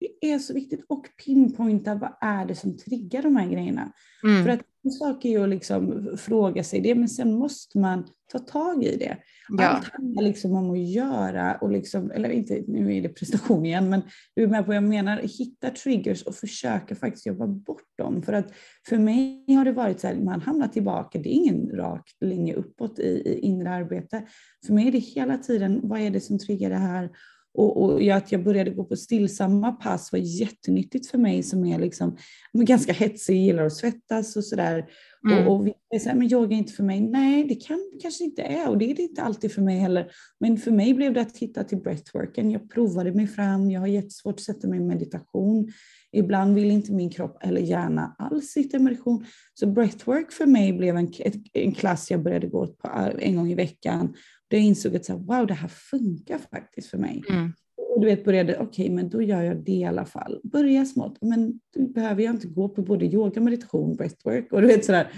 Det 0.00 0.30
är 0.30 0.38
så 0.38 0.54
viktigt 0.54 0.84
och 0.88 1.06
pinpointa 1.24 1.94
vad 1.94 2.16
är 2.20 2.46
det 2.46 2.54
som 2.54 2.78
triggar 2.78 3.22
de 3.22 3.36
här 3.36 3.46
grejerna. 3.46 3.92
Mm. 4.22 4.44
För 4.44 4.50
att 4.50 4.60
en 4.86 4.92
sak 4.92 5.24
är 5.24 5.28
ju 5.28 5.42
att 5.42 5.48
liksom 5.48 6.10
fråga 6.16 6.64
sig 6.64 6.80
det, 6.80 6.94
men 6.94 7.08
sen 7.08 7.34
måste 7.34 7.78
man 7.78 8.06
ta 8.32 8.38
tag 8.38 8.84
i 8.84 8.96
det. 8.96 9.16
Ja. 9.48 9.64
Allt 9.64 9.92
handlar 9.92 10.22
liksom 10.22 10.52
om 10.52 10.70
att 10.70 10.88
göra, 10.88 11.54
och 11.54 11.70
liksom, 11.70 12.10
eller 12.10 12.28
inte, 12.28 12.64
nu 12.66 12.96
är 12.96 13.02
det 13.02 13.08
prestation 13.08 13.66
igen, 13.66 13.90
men 13.90 14.02
du 14.34 14.42
är 14.42 14.46
med 14.46 14.60
på 14.60 14.66
vad 14.66 14.76
jag 14.76 14.84
menar, 14.84 15.20
hitta 15.38 15.70
triggers 15.70 16.22
och 16.22 16.34
försöka 16.34 16.94
faktiskt 16.94 17.26
jobba 17.26 17.46
bort 17.46 17.98
dem. 17.98 18.22
För 18.22 18.32
att 18.32 18.52
för 18.88 18.98
mig 18.98 19.44
har 19.48 19.64
det 19.64 19.72
varit 19.72 20.00
så 20.00 20.06
här, 20.06 20.14
man 20.14 20.40
hamnar 20.40 20.68
tillbaka, 20.68 21.18
det 21.18 21.28
är 21.28 21.32
ingen 21.32 21.70
rak 21.70 22.16
linje 22.20 22.54
uppåt 22.54 22.98
i, 22.98 23.22
i 23.26 23.38
inre 23.38 23.70
arbete. 23.70 24.22
För 24.66 24.72
mig 24.74 24.88
är 24.88 24.92
det 24.92 24.98
hela 24.98 25.38
tiden, 25.38 25.80
vad 25.82 26.00
är 26.00 26.10
det 26.10 26.20
som 26.20 26.38
triggar 26.38 26.70
det 26.70 26.76
här? 26.76 27.10
Och, 27.56 27.82
och 27.82 28.08
att 28.08 28.32
jag 28.32 28.44
började 28.44 28.70
gå 28.70 28.84
på 28.84 28.96
stillsamma 28.96 29.72
pass 29.72 30.12
var 30.12 30.18
jättenyttigt 30.18 31.06
för 31.06 31.18
mig 31.18 31.42
som 31.42 31.64
är 31.64 31.78
liksom, 31.78 32.16
ganska 32.52 32.92
hetsig, 32.92 33.36
gillar 33.36 33.66
att 33.66 33.72
svettas 33.72 34.36
och 34.36 34.44
sådär. 34.44 34.86
Mm. 35.30 35.46
Och, 35.46 35.54
och 35.54 35.66
vi 35.66 36.00
säger, 36.00 36.16
men 36.16 36.32
yoga 36.32 36.56
är 36.56 36.58
inte 36.58 36.72
för 36.72 36.82
mig. 36.82 37.00
Nej, 37.00 37.44
det 37.44 37.54
kan, 37.54 37.78
kanske 38.02 38.24
inte 38.24 38.42
är 38.42 38.68
och 38.68 38.78
det 38.78 38.90
är 38.90 38.94
det 38.94 39.02
inte 39.02 39.22
alltid 39.22 39.52
för 39.52 39.62
mig 39.62 39.78
heller. 39.78 40.10
Men 40.40 40.58
för 40.58 40.70
mig 40.70 40.94
blev 40.94 41.12
det 41.12 41.20
att 41.20 41.36
hitta 41.36 41.64
till 41.64 41.78
breathworken. 41.78 42.50
Jag 42.50 42.70
provade 42.70 43.12
mig 43.12 43.26
fram, 43.26 43.70
jag 43.70 43.80
har 43.80 43.86
jättesvårt 43.86 44.34
att 44.34 44.40
sätta 44.40 44.68
mig 44.68 44.78
i 44.78 44.82
meditation. 44.82 45.72
Ibland 46.12 46.54
vill 46.54 46.70
inte 46.70 46.92
min 46.92 47.10
kropp 47.10 47.38
eller 47.40 47.60
hjärna 47.60 48.16
alls 48.18 48.46
sitta 48.46 48.76
i 48.76 48.80
meditation. 48.80 49.24
Så 49.54 49.66
breathwork 49.66 50.32
för 50.32 50.46
mig 50.46 50.72
blev 50.72 50.96
en, 50.96 51.12
en 51.52 51.72
klass 51.72 52.10
jag 52.10 52.22
började 52.22 52.46
gå 52.46 52.66
på 52.66 52.88
en 53.18 53.36
gång 53.36 53.50
i 53.50 53.54
veckan 53.54 54.14
då 54.48 54.56
jag 54.56 54.64
insåg 54.64 54.96
att 54.96 55.04
så 55.04 55.12
här, 55.12 55.20
wow, 55.20 55.46
det 55.46 55.54
här 55.54 55.68
funkar 55.68 56.38
faktiskt 56.38 56.88
för 56.90 56.98
mig. 56.98 57.22
Mm. 57.30 57.52
Och 57.94 58.00
du 58.00 58.06
vet, 58.06 58.24
började, 58.24 58.52
okej, 58.54 58.66
okay, 58.66 58.90
men 58.90 59.08
då 59.08 59.22
gör 59.22 59.42
jag 59.42 59.64
det 59.64 59.72
i 59.72 59.84
alla 59.84 60.04
fall. 60.04 60.40
Börja 60.44 60.84
smått, 60.84 61.18
men 61.20 61.60
då 61.76 61.86
behöver 61.86 62.22
jag 62.22 62.34
inte 62.34 62.48
gå 62.48 62.68
på 62.68 62.82
både 62.82 63.06
yoga, 63.06 63.40
meditation, 63.40 63.96
breathwork 63.96 64.52
och 64.52 64.60
du 64.60 64.66
vet 64.66 64.84
sådär. 64.84 65.08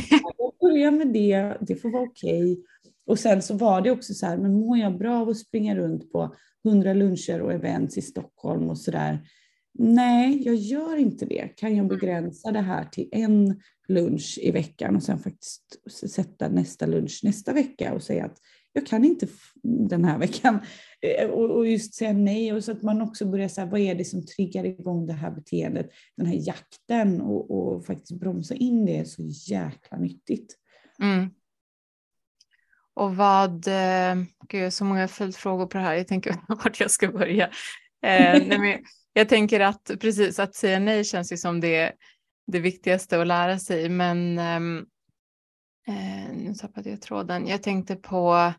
Börja 0.60 0.90
med 0.90 1.08
det, 1.08 1.56
det 1.60 1.76
får 1.76 1.90
vara 1.90 2.02
okej. 2.02 2.52
Okay. 2.52 2.64
Och 3.06 3.18
sen 3.18 3.42
så 3.42 3.54
var 3.54 3.80
det 3.80 3.90
också 3.90 4.14
så 4.14 4.26
här, 4.26 4.36
men 4.36 4.54
mår 4.54 4.78
jag 4.78 4.98
bra 4.98 5.20
av 5.20 5.28
att 5.28 5.36
springa 5.36 5.76
runt 5.76 6.12
på 6.12 6.34
hundra 6.64 6.92
luncher 6.92 7.40
och 7.40 7.52
events 7.52 7.98
i 7.98 8.02
Stockholm 8.02 8.70
och 8.70 8.78
sådär? 8.78 9.18
Nej, 9.78 10.42
jag 10.44 10.54
gör 10.54 10.96
inte 10.96 11.26
det. 11.26 11.48
Kan 11.56 11.76
jag 11.76 11.88
begränsa 11.88 12.52
det 12.52 12.60
här 12.60 12.84
till 12.84 13.08
en 13.12 13.60
lunch 13.88 14.38
i 14.42 14.50
veckan 14.50 14.96
och 14.96 15.02
sen 15.02 15.18
faktiskt 15.18 15.62
sätta 16.10 16.48
nästa 16.48 16.86
lunch 16.86 17.20
nästa 17.22 17.52
vecka 17.52 17.94
och 17.94 18.02
säga 18.02 18.24
att 18.24 18.36
jag 18.72 18.86
kan 18.86 19.04
inte 19.04 19.26
den 19.62 20.04
här 20.04 20.18
veckan. 20.18 20.60
Eh, 21.04 21.28
och 21.30 21.66
just 21.66 21.94
säga 21.94 22.12
nej 22.12 22.52
och 22.52 22.64
så 22.64 22.72
att 22.72 22.82
man 22.82 23.02
också 23.02 23.26
börjar 23.26 23.48
säga 23.48 23.66
vad 23.66 23.80
är 23.80 23.94
det 23.94 24.04
som 24.04 24.26
triggar 24.26 24.64
igång 24.64 25.06
det 25.06 25.12
här 25.12 25.30
beteendet, 25.30 25.90
den 26.16 26.26
här 26.26 26.36
jakten 26.46 27.20
och, 27.20 27.50
och 27.50 27.86
faktiskt 27.86 28.20
bromsa 28.20 28.54
in 28.54 28.86
det 28.86 28.96
är 28.96 29.04
så 29.04 29.22
jäkla 29.52 29.98
nyttigt. 29.98 30.56
Mm. 31.02 31.30
Och 32.94 33.16
vad, 33.16 33.68
eh, 33.68 34.14
gud 34.48 34.72
så 34.72 34.84
många 34.84 35.08
följdfrågor 35.08 35.66
på 35.66 35.78
det 35.78 35.84
här, 35.84 35.94
jag 35.94 36.08
tänker 36.08 36.36
vart 36.48 36.80
jag 36.80 36.90
ska 36.90 37.08
börja. 37.08 37.46
Eh, 38.02 38.42
nej, 38.46 38.82
jag 39.12 39.28
tänker 39.28 39.60
att 39.60 39.90
precis 40.00 40.38
att 40.38 40.54
säga 40.54 40.78
nej 40.78 41.04
känns 41.04 41.32
ju 41.32 41.36
som 41.36 41.60
det, 41.60 41.92
det 42.46 42.60
viktigaste 42.60 43.20
att 43.20 43.26
lära 43.26 43.58
sig, 43.58 43.88
men 43.88 44.38
ehm, 44.38 44.86
Eh, 45.86 46.32
nu 46.34 46.54
tappade 46.54 46.90
jag 46.90 47.00
tråden. 47.00 47.46
Jag 47.46 47.62
tänkte 47.62 47.96
på, 47.96 48.52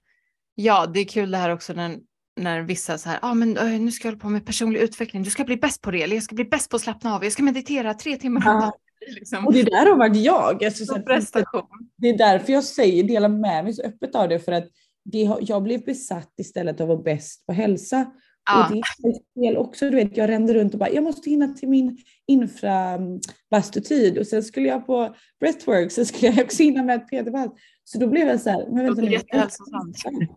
ja 0.56 0.86
det 0.86 1.00
är 1.00 1.06
kul 1.06 1.32
det 1.32 1.38
här 1.38 1.50
också 1.50 1.74
när, 1.74 1.98
när 2.40 2.62
vissa 2.62 2.98
så 2.98 3.10
här, 3.10 3.20
ah, 3.22 3.34
men 3.34 3.58
äh, 3.58 3.82
nu 3.82 3.92
ska 3.92 4.08
jag 4.08 4.12
hålla 4.12 4.22
på 4.22 4.30
med 4.30 4.46
personlig 4.46 4.80
utveckling, 4.80 5.24
du 5.24 5.30
ska 5.30 5.44
bli 5.44 5.58
bäst 5.58 5.82
på 5.82 5.92
det, 5.92 6.04
eller 6.04 6.16
jag 6.16 6.24
ska 6.24 6.36
bli 6.36 6.46
bäst 6.46 6.70
på 6.70 6.76
att 6.76 6.82
slappna 6.82 7.16
av, 7.16 7.24
jag 7.24 7.34
ska 7.34 7.44
meditera 7.44 7.94
tre 7.94 8.18
timmar 8.18 8.42
ja. 8.46 8.74
Liksom. 9.08 9.48
Och 9.48 9.54
det 9.54 9.64
där 9.64 9.90
har 9.90 9.98
varit 9.98 10.16
jag. 10.16 10.64
Alltså, 10.64 10.86
så 10.86 11.00
prestation. 11.00 11.68
Det 11.98 12.10
är 12.10 12.18
därför 12.18 12.54
jag 12.54 12.64
säger, 12.64 13.04
delar 13.04 13.30
med 13.30 13.64
mig 13.64 13.74
så 13.74 13.84
öppet 13.84 14.16
av 14.16 14.30
det, 14.30 14.40
för 14.40 14.52
att 14.52 14.68
det, 15.06 15.38
jag 15.42 15.64
blev 15.64 15.84
besatt 15.86 16.34
istället 16.38 16.82
av 16.82 16.92
att 16.92 16.98
vara 16.98 17.04
bäst 17.04 17.46
på 17.46 17.54
hälsa. 17.54 18.06
Ja. 18.46 18.66
Och 18.66 18.72
det 18.72 19.10
är 19.10 19.42
fel 19.42 19.58
också. 19.58 19.90
Du 19.90 19.96
vet, 19.96 20.18
jag 20.18 20.30
rände 20.30 20.54
runt 20.54 20.74
och 20.74 20.80
bara, 20.80 20.90
jag 20.90 21.04
måste 21.04 21.30
hinna 21.30 21.48
till 21.48 21.70
min 21.70 21.98
infrabastutid 22.28 24.18
och 24.18 24.28
sen 24.28 24.44
skulle 24.44 24.68
jag 24.68 24.86
på 24.86 25.16
breathwork, 25.40 25.92
sen 25.92 26.06
skulle 26.06 26.32
jag 26.32 26.46
också 26.46 26.64
hinna 26.64 26.84
med 26.84 26.96
ett 26.96 27.10
pd 27.10 27.50
Så 27.84 27.98
då 28.00 28.08
blev 28.08 28.28
jag 28.28 28.42
så 28.42 28.50
här, 28.50 28.68
men 28.72 28.86
vänta 28.86 29.02
nu. 29.02 30.28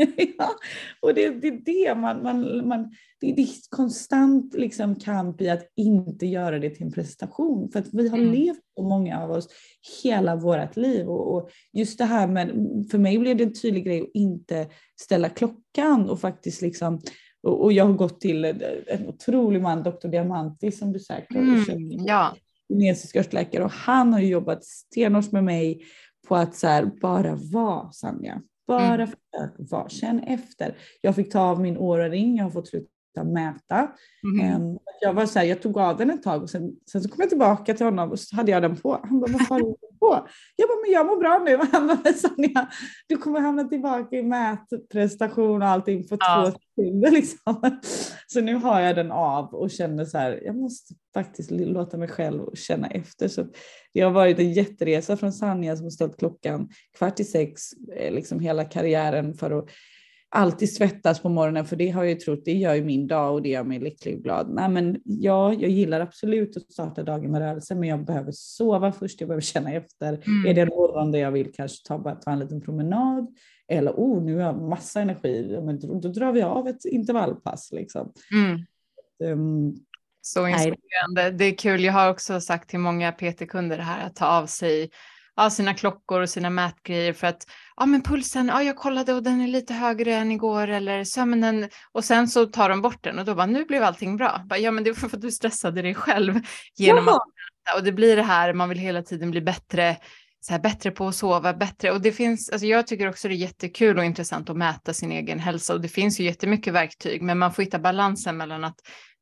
ja, 0.38 0.50
och 1.00 1.14
det, 1.14 1.30
det 1.30 1.48
är 1.48 1.60
det 1.64 1.94
man, 1.94 2.22
man, 2.22 2.68
man 2.68 2.82
det, 3.20 3.32
det 3.32 3.42
är 3.42 3.48
konstant 3.68 4.54
liksom 4.54 4.94
kamp 4.94 5.40
i 5.40 5.48
att 5.48 5.72
inte 5.76 6.26
göra 6.26 6.58
det 6.58 6.70
till 6.70 6.86
en 6.86 6.92
prestation. 6.92 7.70
För 7.70 7.78
att 7.78 7.88
vi 7.92 8.08
har 8.08 8.18
mm. 8.18 8.32
levt, 8.32 8.60
så 8.76 8.82
många 8.82 9.22
av 9.22 9.30
oss, 9.30 9.48
hela 10.02 10.36
vårt 10.36 10.76
liv. 10.76 11.08
Och, 11.08 11.34
och, 11.34 11.50
just 11.72 11.98
det 11.98 12.04
här 12.04 12.26
med, 12.26 12.48
för 12.90 12.98
mig 12.98 13.18
blev 13.18 13.36
det 13.36 13.44
en 13.44 13.54
tydlig 13.54 13.84
grej 13.84 14.00
att 14.00 14.10
inte 14.14 14.68
ställa 15.00 15.28
klockan 15.28 16.10
och 16.10 16.20
faktiskt 16.20 16.62
liksom 16.62 17.00
och, 17.42 17.64
och 17.64 17.72
jag 17.72 17.84
har 17.84 17.92
gått 17.92 18.20
till 18.20 18.44
en 18.86 19.06
otrolig 19.08 19.62
man, 19.62 19.82
Dr. 19.82 20.08
Diamanti, 20.08 20.72
som 20.72 20.92
du 20.92 20.98
säkert 20.98 21.36
mm, 21.36 21.64
ja. 22.06 22.36
kinesisk 22.68 23.16
örtläkare 23.16 23.64
och 23.64 23.72
han 23.72 24.12
har 24.12 24.20
jobbat 24.20 24.64
stenhårt 24.64 25.32
med 25.32 25.44
mig 25.44 25.82
på 26.28 26.36
att 26.36 26.54
så 26.54 26.66
här, 26.66 26.90
bara 27.00 27.38
vara 27.52 27.92
Sanja. 27.92 28.42
Bara 28.66 28.94
mm. 28.94 29.06
försök 29.06 29.70
vara, 29.70 29.88
känn 29.88 30.18
efter. 30.18 30.76
Jag 31.00 31.16
fick 31.16 31.32
ta 31.32 31.40
av 31.40 31.60
min 31.60 31.76
åraring, 31.76 32.36
jag 32.36 32.44
har 32.44 32.50
fått 32.50 32.68
sluta 32.68 32.90
mäta. 33.14 33.88
Mm. 34.40 34.78
Jag, 35.00 35.12
var 35.12 35.26
så 35.26 35.38
här, 35.38 35.46
jag 35.46 35.62
tog 35.62 35.78
av 35.78 35.96
den 35.96 36.10
ett 36.10 36.22
tag 36.22 36.42
och 36.42 36.50
sen, 36.50 36.72
sen 36.92 37.02
så 37.02 37.08
kom 37.08 37.16
jag 37.20 37.28
tillbaka 37.28 37.74
till 37.74 37.86
honom 37.86 38.10
och 38.10 38.20
så 38.20 38.36
hade 38.36 38.50
jag 38.50 38.62
den 38.62 38.76
på. 38.76 39.00
Han 39.02 39.20
bara, 39.20 39.32
vad 39.32 39.42
har 39.42 39.58
du 39.58 39.98
på? 40.00 40.28
Jag 40.56 40.68
bara, 40.68 40.80
men 40.82 40.92
jag 40.92 41.06
mår 41.06 41.16
bra 41.16 41.38
nu. 41.44 41.56
Han 41.72 41.86
bara, 41.86 42.12
Sonja, 42.12 42.68
du 43.08 43.16
kommer 43.16 43.40
hamna 43.40 43.64
tillbaka 43.64 44.16
i 44.16 44.22
mätprestation 44.22 45.62
och 45.62 45.68
allting 45.68 46.08
på 46.08 46.16
ja. 46.20 46.44
två 46.44 46.58
sekunder. 46.58 47.10
Liksom. 47.20 47.78
Så 48.26 48.40
nu 48.40 48.54
har 48.54 48.80
jag 48.80 48.96
den 48.96 49.12
av 49.12 49.54
och 49.54 49.70
känner 49.70 50.04
så 50.04 50.18
här, 50.18 50.40
jag 50.44 50.56
måste 50.56 50.94
faktiskt 51.14 51.50
låta 51.50 51.96
mig 51.96 52.08
själv 52.08 52.54
känna 52.54 52.86
efter. 52.88 53.28
Så 53.28 53.46
det 53.94 54.00
har 54.00 54.10
varit 54.10 54.38
en 54.38 54.52
jätteresa 54.52 55.16
från 55.16 55.32
Sanja 55.32 55.76
som 55.76 55.84
har 55.84 55.90
ställt 55.90 56.18
klockan 56.18 56.68
kvart 56.98 57.20
i 57.20 57.24
sex 57.24 57.62
eh, 57.96 58.14
liksom 58.14 58.40
hela 58.40 58.64
karriären 58.64 59.34
för 59.34 59.50
att 59.50 59.68
alltid 60.32 60.74
svettas 60.74 61.22
på 61.22 61.28
morgonen 61.28 61.64
för 61.64 61.76
det 61.76 61.90
har 61.90 62.02
jag 62.02 62.10
ju 62.10 62.16
trott, 62.16 62.44
det 62.44 62.52
gör 62.52 62.74
ju 62.74 62.84
min 62.84 63.06
dag 63.06 63.34
och 63.34 63.42
det 63.42 63.48
gör 63.48 63.64
mig 63.64 63.78
lycklig 63.78 64.16
och 64.16 64.22
glad. 64.22 64.50
Nej, 64.50 64.68
men 64.68 65.00
ja, 65.04 65.52
jag 65.52 65.70
gillar 65.70 66.00
absolut 66.00 66.56
att 66.56 66.72
starta 66.72 67.02
dagen 67.02 67.30
med 67.30 67.40
rörelse 67.40 67.74
men 67.74 67.88
jag 67.88 68.04
behöver 68.04 68.32
sova 68.32 68.92
först, 68.92 69.20
jag 69.20 69.28
behöver 69.28 69.42
känna 69.42 69.72
efter. 69.72 70.08
Mm. 70.08 70.46
Är 70.46 70.54
det 70.54 70.60
en 70.60 70.68
morgon 70.68 71.12
där 71.12 71.18
jag 71.18 71.30
vill 71.30 71.52
kanske 71.52 71.88
ta, 71.88 71.98
bara 71.98 72.14
ta 72.14 72.30
en 72.30 72.38
liten 72.38 72.60
promenad 72.60 73.26
eller 73.68 73.92
oh, 73.92 74.22
nu 74.22 74.34
har 74.34 74.42
jag 74.42 74.62
massa 74.62 75.00
energi, 75.00 75.60
men 75.62 75.78
då, 75.78 76.00
då 76.00 76.08
drar 76.08 76.32
vi 76.32 76.42
av 76.42 76.68
ett 76.68 76.84
intervallpass 76.84 77.72
liksom. 77.72 78.12
Mm. 78.32 78.66
Um, 79.32 79.76
så 80.22 80.46
inspirerande. 80.46 81.30
Det 81.30 81.44
är 81.44 81.56
kul. 81.56 81.84
Jag 81.84 81.92
har 81.92 82.10
också 82.10 82.40
sagt 82.40 82.70
till 82.70 82.78
många 82.78 83.12
PT-kunder 83.12 83.78
här 83.78 84.06
att 84.06 84.16
ta 84.16 84.26
av 84.26 84.46
sig 84.46 84.90
ja, 85.36 85.50
sina 85.50 85.74
klockor 85.74 86.20
och 86.20 86.30
sina 86.30 86.50
mätgrejer 86.50 87.12
för 87.12 87.26
att 87.26 87.46
ja, 87.80 87.86
men 87.86 88.02
pulsen, 88.02 88.48
ja, 88.48 88.62
jag 88.62 88.76
kollade 88.76 89.14
och 89.14 89.22
den 89.22 89.40
är 89.40 89.48
lite 89.48 89.74
högre 89.74 90.14
än 90.14 90.32
igår 90.32 90.68
eller 90.68 91.04
sömnen 91.04 91.68
och 91.92 92.04
sen 92.04 92.28
så 92.28 92.46
tar 92.46 92.68
de 92.68 92.82
bort 92.82 93.04
den 93.04 93.18
och 93.18 93.24
då 93.24 93.34
bara 93.34 93.46
nu 93.46 93.64
blev 93.64 93.82
allting 93.82 94.16
bra. 94.16 94.42
Bara, 94.46 94.58
ja, 94.58 94.70
men 94.70 94.84
det 94.84 94.90
var 94.90 95.08
för 95.08 95.16
att 95.16 95.22
du 95.22 95.30
stressade 95.30 95.82
dig 95.82 95.94
själv 95.94 96.40
genom 96.76 97.04
ja. 97.06 97.14
att 97.14 97.76
och 97.76 97.84
det 97.84 97.92
blir 97.92 98.16
det 98.16 98.22
här 98.22 98.52
man 98.52 98.68
vill 98.68 98.78
hela 98.78 99.02
tiden 99.02 99.30
bli 99.30 99.40
bättre 99.40 99.96
så 100.40 100.52
här, 100.52 100.60
bättre 100.60 100.90
på 100.90 101.08
att 101.08 101.14
sova, 101.14 101.54
bättre. 101.54 101.90
Och 101.90 102.00
det 102.00 102.12
finns, 102.12 102.50
alltså 102.50 102.66
jag 102.66 102.86
tycker 102.86 103.08
också 103.08 103.28
det 103.28 103.34
är 103.34 103.36
jättekul 103.36 103.98
och 103.98 104.04
intressant 104.04 104.50
att 104.50 104.56
mäta 104.56 104.94
sin 104.94 105.12
egen 105.12 105.38
hälsa 105.38 105.74
och 105.74 105.80
det 105.80 105.88
finns 105.88 106.20
ju 106.20 106.24
jättemycket 106.24 106.74
verktyg, 106.74 107.22
men 107.22 107.38
man 107.38 107.52
får 107.52 107.62
hitta 107.62 107.78
balansen 107.78 108.36
mellan 108.36 108.64
att 108.64 108.76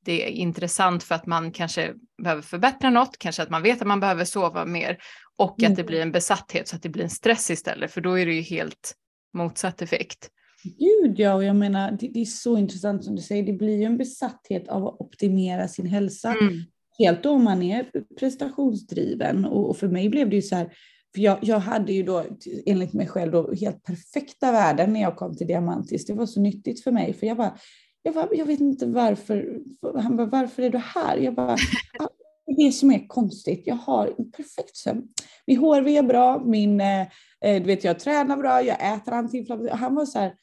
det 0.04 0.24
är 0.24 0.28
intressant 0.28 1.02
för 1.02 1.14
att 1.14 1.26
man 1.26 1.52
kanske 1.52 1.94
behöver 2.22 2.42
förbättra 2.42 2.90
något, 2.90 3.18
kanske 3.18 3.42
att 3.42 3.50
man 3.50 3.62
vet 3.62 3.80
att 3.80 3.86
man 3.86 4.00
behöver 4.00 4.24
sova 4.24 4.64
mer 4.64 4.98
och 5.38 5.60
mm. 5.60 5.72
att 5.72 5.76
det 5.76 5.84
blir 5.84 6.00
en 6.00 6.12
besatthet 6.12 6.68
så 6.68 6.76
att 6.76 6.82
det 6.82 6.88
blir 6.88 7.04
en 7.04 7.10
stress 7.10 7.50
istället, 7.50 7.90
för 7.90 8.00
då 8.00 8.18
är 8.18 8.26
det 8.26 8.34
ju 8.34 8.40
helt 8.40 8.94
motsatt 9.34 9.82
effekt. 9.82 10.30
Gud 10.62 11.18
ja, 11.18 11.34
och 11.34 11.44
jag 11.44 11.56
menar 11.56 11.90
det, 12.00 12.08
det 12.08 12.20
är 12.20 12.24
så 12.24 12.58
intressant 12.58 13.04
som 13.04 13.16
du 13.16 13.22
säger, 13.22 13.42
det 13.42 13.52
blir 13.52 13.76
ju 13.76 13.84
en 13.84 13.98
besatthet 13.98 14.68
av 14.68 14.86
att 14.86 15.00
optimera 15.00 15.68
sin 15.68 15.86
hälsa. 15.86 16.30
Mm. 16.30 16.54
Helt 16.98 17.26
om 17.26 17.44
man 17.44 17.62
är 17.62 17.90
prestationsdriven 18.18 19.44
och, 19.44 19.70
och, 19.70 19.76
för 19.76 19.88
mig 19.88 20.08
blev 20.08 20.30
det 20.30 20.36
ju 20.36 20.42
så 20.42 20.56
här, 20.56 20.72
för 21.14 21.20
jag, 21.20 21.38
jag 21.42 21.58
hade 21.58 21.92
ju 21.92 22.02
då 22.02 22.24
enligt 22.66 22.92
mig 22.92 23.06
själv 23.06 23.32
då 23.32 23.54
helt 23.54 23.82
perfekta 23.82 24.52
värden 24.52 24.92
när 24.92 25.00
jag 25.00 25.16
kom 25.16 25.36
till 25.36 25.46
Diamantis. 25.46 26.06
Det 26.06 26.14
var 26.14 26.26
så 26.26 26.40
nyttigt 26.40 26.84
för 26.84 26.92
mig 26.92 27.12
för 27.12 27.26
jag 27.26 27.36
bara, 27.36 27.58
jag, 28.02 28.14
bara, 28.14 28.28
jag 28.32 28.46
vet 28.46 28.60
inte 28.60 28.86
varför. 28.86 29.60
Han 30.02 30.16
bara, 30.16 30.26
varför 30.26 30.62
är 30.62 30.70
du 30.70 30.78
här? 30.78 31.16
Jag 31.16 31.34
bara, 31.34 31.56
det 32.48 32.62
är 32.62 32.66
det 32.66 32.72
som 32.72 32.90
är 32.90 33.08
konstigt. 33.08 33.62
Jag 33.66 33.74
har 33.74 34.06
perfekt 34.36 34.76
sömn. 34.76 35.02
Min 35.46 35.58
HRV 35.58 35.96
är 35.96 36.02
bra, 36.02 36.42
min, 36.44 36.80
eh, 36.80 37.06
du 37.40 37.60
vet, 37.60 37.84
jag 37.84 37.98
tränar 37.98 38.36
bra, 38.36 38.62
jag 38.62 38.94
äter 38.94 39.12
antiinflammatoriska. 39.12 39.76
Han 39.76 39.94
var 39.94 40.06
så 40.06 40.18
här, 40.18 40.34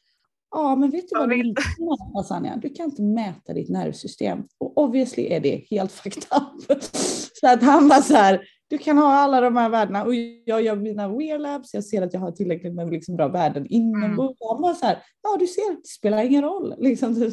ja 0.51 0.76
men 0.76 0.89
vet 0.89 1.10
du 1.10 1.20
vad 1.20 1.30
du 1.30 1.36
inte 1.36 1.62
mäta 1.80 2.28
Sanja? 2.28 2.56
Du 2.56 2.70
kan 2.70 2.86
inte 2.86 3.01
mäta 3.01 3.53
ditt 3.53 3.70
nervsystem. 3.70 4.43
Och 4.58 4.78
obviously 4.78 5.26
är 5.26 5.39
det 5.39 5.66
helt 5.70 5.91
fucked 6.01 6.24
up. 6.24 6.84
så 7.41 7.47
att 7.47 7.64
han 7.64 7.88
var 7.88 8.01
så 8.01 8.14
här, 8.14 8.41
du 8.68 8.78
kan 8.78 8.97
ha 8.97 9.14
alla 9.14 9.41
de 9.41 9.58
här 9.58 9.70
värdena 9.70 10.03
och 10.03 10.16
jag 10.45 10.62
gör 10.62 10.76
mina 10.76 11.08
wearlabs, 11.08 11.74
jag 11.74 11.84
ser 11.84 12.01
att 12.01 12.14
jag 12.14 12.22
har 12.22 12.32
tillräckligt 12.32 12.74
med 12.74 12.91
liksom 12.91 13.16
bra 13.16 13.28
värden 13.28 13.66
inombords. 13.70 14.41
Mm. 14.41 14.49
Han 14.53 14.62
var 14.62 14.74
så 14.74 14.86
här, 14.86 14.97
ja 15.24 15.38
du 15.39 15.47
ser, 15.47 15.76
det 15.76 15.88
spelar 15.88 16.24
ingen 16.24 16.41
roll. 16.41 16.76
Liksom, 16.78 17.16
så, 17.16 17.30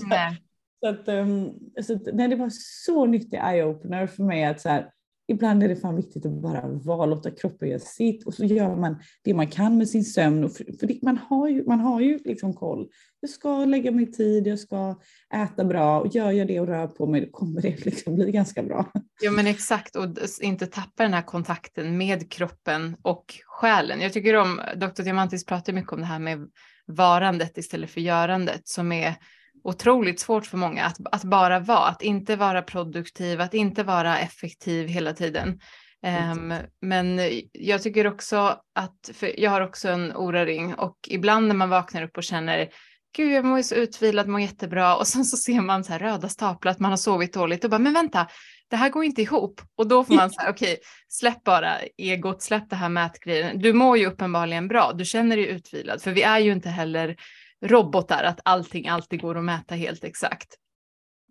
så, 0.83 0.89
att, 0.89 1.09
um, 1.09 1.53
så 1.83 1.95
att, 1.95 2.03
nej, 2.13 2.29
det 2.29 2.37
var 2.37 2.51
så 2.85 3.07
nyttig 3.07 3.37
eye-opener 3.37 4.07
för 4.07 4.23
mig 4.23 4.45
att 4.45 4.61
så 4.61 4.69
här, 4.69 4.91
ibland 5.29 5.63
är 5.63 5.69
det 5.69 5.77
fan 5.77 5.97
viktigt 5.97 6.27
att 6.27 6.33
bara 6.43 6.69
vara, 6.69 7.07
låta 7.07 7.31
kroppen 7.31 7.69
göra 7.69 7.79
sitt 7.79 8.27
och 8.27 8.35
så 8.35 8.45
gör 8.45 8.77
man 8.77 9.03
det 9.25 9.35
man 9.35 9.47
kan 9.47 9.79
med 9.79 9.89
sin 9.89 10.05
sömn. 10.05 10.45
Och 10.45 10.53
för, 10.53 10.65
för 10.81 10.87
det, 10.87 10.99
man 11.03 11.19
har 11.19 11.49
ju, 11.49 11.65
man 11.67 11.81
har 11.81 12.01
ju 12.01 12.19
liksom 12.25 12.55
koll. 12.55 12.89
Jag 13.21 13.31
ska 13.31 13.65
lägga 13.65 13.91
mig 13.91 14.13
tid, 14.13 14.47
jag 14.47 14.59
ska 14.59 15.01
äta 15.35 15.65
bra 15.65 16.01
och 16.01 16.15
gör 16.15 16.31
jag 16.31 16.49
det 16.49 16.61
och 16.61 16.67
rör 16.67 16.87
på 16.87 17.07
mig 17.07 17.21
då 17.21 17.31
kommer 17.31 17.63
det 17.63 17.85
liksom 17.85 18.15
bli 18.15 18.33
ganska 18.33 18.63
bra. 18.63 18.93
Ja 19.23 19.31
men 19.31 19.47
exakt 19.47 19.97
och 19.97 20.05
inte 20.41 20.67
tappa 20.67 21.03
den 21.03 21.15
här 21.15 21.23
kontakten 21.23 21.99
med 21.99 22.33
kroppen 22.33 22.97
och 23.03 23.35
själen. 23.47 24.01
Jag 24.01 24.13
tycker 24.13 24.37
om, 24.37 24.61
Dr. 24.77 25.03
Diamantis 25.03 25.47
pratar 25.47 25.73
mycket 25.73 25.93
om 25.93 26.01
det 26.01 26.07
här 26.07 26.19
med 26.19 26.49
varandet 26.87 27.59
istället 27.59 27.91
för 27.91 28.01
görandet 28.01 28.69
som 28.69 28.93
är 28.93 29.15
otroligt 29.65 30.21
svårt 30.21 30.47
för 30.47 30.57
många 30.57 30.85
att, 30.85 30.97
att 31.13 31.25
bara 31.25 31.61
vara, 31.61 31.87
att 31.87 32.03
inte 32.03 32.37
vara 32.37 32.63
produktiv, 32.63 33.41
att 33.41 33.55
inte 33.55 33.83
vara 33.83 34.19
effektiv 34.19 34.89
hela 34.89 35.13
tiden. 35.13 35.61
Um, 36.33 36.55
men 36.81 37.21
jag 37.53 37.83
tycker 37.83 38.07
också 38.07 38.57
att, 38.75 39.11
för 39.15 39.41
jag 39.41 39.51
har 39.51 39.61
också 39.61 39.89
en 39.89 40.13
oraring 40.17 40.75
och 40.75 40.97
ibland 41.09 41.49
när 41.49 41.55
man 41.55 41.69
vaknar 41.69 42.03
upp 42.03 42.17
och 42.17 42.25
känner 42.25 42.69
gud 43.17 43.33
jag 43.33 43.45
mår 43.45 43.63
så 43.63 43.75
utvilad, 43.75 44.29
mår 44.29 44.41
jättebra 44.41 44.97
och 44.97 45.07
sen 45.07 45.25
så 45.25 45.37
ser 45.37 45.61
man 45.61 45.85
så 45.85 45.93
här 45.93 45.99
röda 45.99 46.29
staplar 46.29 46.73
att 46.73 46.79
man 46.79 46.91
har 46.91 46.97
sovit 46.97 47.33
dåligt 47.33 47.65
och 47.65 47.71
bara 47.71 47.79
men 47.79 47.95
vänta, 47.95 48.27
det 48.71 48.77
här 48.77 48.91
går 48.91 49.05
inte 49.05 49.23
ihop 49.23 49.61
och 49.77 49.89
då 49.89 50.05
får 50.05 50.15
man 50.15 50.31
säga 50.31 50.51
okej, 50.51 50.73
okay, 50.73 50.85
släpp 51.09 51.45
bara 51.45 51.79
egot, 51.97 52.43
släpp 52.43 52.71
det 52.71 52.77
här 52.77 52.89
mätgrejen. 52.89 53.59
Du 53.59 53.73
mår 53.73 53.99
ju 53.99 54.07
uppenbarligen 54.07 54.69
bra, 54.69 54.93
du 54.93 55.05
känner 55.05 55.37
dig 55.37 55.47
utvilad 55.47 56.03
för 56.03 56.11
vi 56.11 56.23
är 56.23 56.39
ju 56.39 56.53
inte 56.53 56.69
heller 56.69 57.17
robotar, 57.63 58.25
att 58.25 58.41
allting 58.45 58.89
alltid 58.89 59.21
går 59.21 59.39
att 59.39 59.45
mäta 59.45 59.75
helt 59.75 60.05
exakt. 60.05 60.49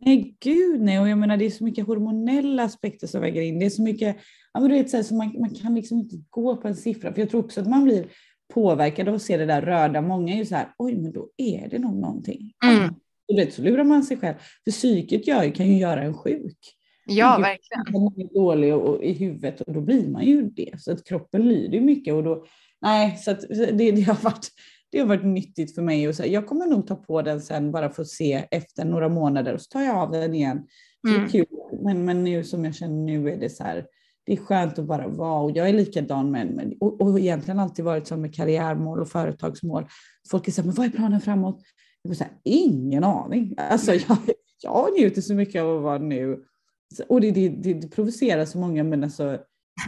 Nej, 0.05 0.35
gud 0.39 0.81
nej. 0.81 0.99
Och 0.99 1.09
jag 1.09 1.17
menar, 1.17 1.37
det 1.37 1.45
är 1.45 1.49
så 1.49 1.63
mycket 1.63 1.87
hormonella 1.87 2.63
aspekter 2.63 3.07
som 3.07 3.21
väger 3.21 3.41
in. 3.41 3.59
Det 3.59 3.65
är 3.65 3.69
så 3.69 3.81
mycket, 3.81 4.17
ja, 4.53 4.59
men 4.59 4.69
du 4.69 4.75
vet, 4.75 4.89
så, 4.89 4.97
här, 4.97 5.03
så 5.03 5.15
man, 5.15 5.39
man 5.39 5.49
kan 5.49 5.75
liksom 5.75 5.99
inte 5.99 6.15
gå 6.29 6.57
på 6.57 6.67
en 6.67 6.75
siffra. 6.75 7.13
För 7.13 7.21
jag 7.21 7.29
tror 7.29 7.45
också 7.45 7.61
att 7.61 7.67
man 7.67 7.83
blir 7.83 8.05
påverkad 8.53 9.07
av 9.07 9.15
att 9.15 9.21
se 9.21 9.37
det 9.37 9.45
där 9.45 9.61
röda. 9.61 10.01
Många 10.01 10.33
är 10.33 10.37
ju 10.37 10.45
så 10.45 10.55
här, 10.55 10.73
oj, 10.77 10.95
men 10.95 11.11
då 11.11 11.29
är 11.37 11.69
det 11.69 11.79
nog 11.79 11.95
någonting. 11.95 12.53
Mm. 12.65 12.93
Du 13.27 13.35
vet, 13.35 13.53
så 13.53 13.61
lurar 13.61 13.83
man 13.83 14.03
sig 14.03 14.17
själv. 14.17 14.35
För 14.63 14.71
psyket 14.71 15.27
gör, 15.27 15.55
kan 15.55 15.67
ju 15.67 15.77
göra 15.77 16.03
en 16.03 16.13
sjuk. 16.13 16.57
Ja, 17.05 17.37
verkligen. 17.37 18.01
Man 18.01 18.21
är 18.21 18.33
dålig 18.33 18.75
och, 18.75 18.81
och, 18.81 19.03
i 19.03 19.13
huvudet 19.13 19.61
och 19.61 19.73
då 19.73 19.81
blir 19.81 20.07
man 20.07 20.25
ju 20.25 20.49
det. 20.49 20.71
Så 20.77 20.91
att 20.91 21.07
kroppen 21.07 21.49
lyder 21.49 21.81
mycket 21.81 22.13
och 22.13 22.23
då, 22.23 22.45
nej, 22.81 23.17
så 23.17 23.31
att 23.31 23.41
det, 23.49 23.91
det 23.91 24.01
har 24.01 24.23
varit 24.23 24.47
det 24.91 24.99
har 24.99 25.07
varit 25.07 25.25
nyttigt 25.25 25.75
för 25.75 25.81
mig. 25.81 26.07
Och 26.07 26.15
så, 26.15 26.23
jag 26.25 26.47
kommer 26.47 26.65
nog 26.65 26.87
ta 26.87 26.95
på 26.95 27.21
den 27.21 27.41
sen 27.41 27.71
bara 27.71 27.89
för 27.89 28.01
att 28.01 28.07
se 28.07 28.47
efter 28.51 28.85
några 28.85 29.09
månader 29.09 29.53
och 29.53 29.61
så 29.61 29.69
tar 29.69 29.81
jag 29.81 29.95
av 29.95 30.11
den 30.11 30.33
igen. 30.33 30.67
Mm. 31.07 31.29
kul. 31.29 31.45
Men, 31.83 32.05
men 32.05 32.23
nu 32.23 32.43
som 32.43 32.65
jag 32.65 32.75
känner 32.75 32.95
nu 32.95 33.29
är 33.29 33.37
det 33.37 33.49
så 33.49 33.63
här, 33.63 33.85
det 34.25 34.33
är 34.33 34.37
skönt 34.37 34.79
att 34.79 34.85
bara 34.85 35.07
vara 35.07 35.41
och 35.41 35.51
jag 35.57 35.69
är 35.69 35.73
likadan 35.73 36.31
med, 36.31 36.47
med 36.47 36.73
och, 36.79 37.01
och 37.01 37.19
egentligen 37.19 37.59
alltid 37.59 37.85
varit 37.85 38.07
så 38.07 38.17
med 38.17 38.35
karriärmål 38.35 39.01
och 39.01 39.09
företagsmål. 39.09 39.87
Folk 40.31 40.47
är 40.47 40.51
så 40.51 40.61
här, 40.61 40.67
men 40.67 40.75
vad 40.75 40.85
är 40.85 40.89
planen 40.89 41.21
framåt? 41.21 41.61
Jag 42.01 42.17
säga, 42.17 42.29
ingen 42.43 43.03
aning. 43.03 43.55
Alltså 43.57 43.93
jag, 43.93 44.17
jag 44.63 44.93
njuter 44.99 45.21
så 45.21 45.33
mycket 45.33 45.61
av 45.61 45.77
att 45.77 45.83
vara 45.83 45.97
nu. 45.97 46.43
Och 47.07 47.21
det, 47.21 47.31
det, 47.31 47.49
det, 47.49 47.73
det 47.73 47.87
provocerar 47.87 48.45
så 48.45 48.57
många 48.57 48.83
men 48.83 49.03
alltså 49.03 49.39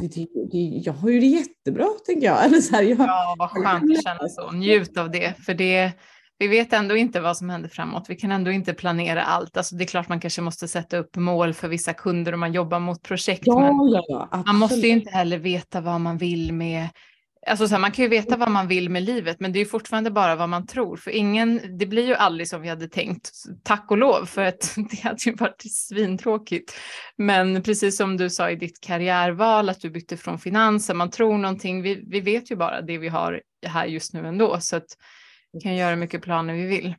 det, 0.02 0.28
det, 0.52 0.58
jag 0.58 0.94
har 0.94 1.10
ju 1.10 1.20
det 1.20 1.26
jättebra 1.26 1.88
tänker 2.06 2.28
jag. 2.28 2.46
Eller 2.46 2.62
så 2.62 2.76
här, 2.76 2.84
jag 2.84 3.00
ja, 3.00 3.36
vad 3.38 3.50
skönt 3.50 3.98
att 3.98 4.04
känna 4.04 4.30
så. 4.30 4.52
Njut 4.52 4.98
av 4.98 5.12
det. 5.12 5.34
För 5.46 5.54
det, 5.54 5.92
vi 6.40 6.48
vet 6.48 6.74
ändå 6.74 6.96
inte 6.96 7.22
vad 7.22 7.38
som 7.38 7.50
händer 7.50 7.70
framåt. 7.70 8.06
Vi 8.10 8.16
kan 8.16 8.32
ändå 8.32 8.52
inte 8.52 8.74
planera 8.74 9.24
allt. 9.24 9.58
Alltså 9.58 9.76
det 9.76 9.84
är 9.84 9.88
klart 9.88 10.10
man 10.10 10.20
kanske 10.20 10.42
måste 10.42 10.68
sätta 10.68 10.98
upp 10.98 11.16
mål 11.16 11.54
för 11.54 11.68
vissa 11.68 11.94
kunder 11.94 12.34
och 12.34 12.40
man 12.40 12.54
jobbar 12.54 12.80
mot 12.80 13.02
projekt. 13.02 13.44
Ja, 13.46 13.60
men 13.60 13.90
ja, 13.90 14.44
man 14.46 14.56
måste 14.56 14.88
ju 14.88 14.90
inte 14.90 15.12
heller 15.12 15.38
veta 15.38 15.82
vad 15.82 16.02
man 16.02 16.18
vill 16.18 16.54
med 16.54 16.90
Alltså 17.48 17.68
så 17.68 17.74
här, 17.74 17.82
man 17.82 17.92
kan 17.92 18.04
ju 18.04 18.10
veta 18.10 18.38
vad 18.38 18.52
man 18.52 18.68
vill 18.68 18.90
med 18.90 19.04
livet, 19.04 19.40
men 19.40 19.54
det 19.54 19.60
är 19.60 19.66
fortfarande 19.66 20.12
bara 20.12 20.36
vad 20.36 20.50
man 20.50 20.68
tror. 20.68 20.98
För 20.98 21.12
ingen, 21.12 21.78
det 21.78 21.86
blir 21.86 22.08
ju 22.08 22.14
aldrig 22.14 22.48
som 22.48 22.62
vi 22.62 22.70
hade 22.70 22.88
tänkt, 22.88 23.32
tack 23.64 23.92
och 23.92 23.98
lov, 23.98 24.26
för 24.26 24.42
att 24.42 24.76
det 24.92 25.02
hade 25.02 25.20
ju 25.26 25.36
varit 25.36 25.64
svintråkigt. 25.72 26.74
Men 27.18 27.64
precis 27.64 27.98
som 27.98 28.18
du 28.18 28.30
sa 28.30 28.50
i 28.50 28.56
ditt 28.56 28.82
karriärval, 28.82 29.70
att 29.70 29.82
du 29.82 29.90
bytte 29.90 30.18
från 30.18 30.40
finanser, 30.40 30.94
man 30.94 31.10
tror 31.10 31.38
någonting, 31.38 31.82
vi, 31.82 32.04
vi 32.08 32.22
vet 32.22 32.52
ju 32.52 32.56
bara 32.56 32.82
det 32.82 32.98
vi 32.98 33.08
har 33.08 33.42
här 33.66 33.86
just 33.86 34.14
nu 34.14 34.28
ändå, 34.28 34.58
så 34.60 34.76
att 34.76 34.88
vi 35.54 35.60
kan 35.60 35.76
göra 35.76 35.96
mycket 35.96 36.22
planer 36.22 36.54
vi 36.54 36.66
vill. 36.66 36.96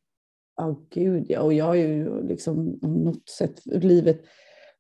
Ja, 0.57 0.67
oh, 0.67 0.79
gud 0.95 1.27
ja, 1.29 1.41
och 1.41 1.53
jag 1.53 1.65
har 1.65 1.75
ju 1.75 2.23
liksom 2.29 2.81
på 2.81 2.89
något 2.89 3.29
sätt 3.29 3.63
livet 3.65 4.21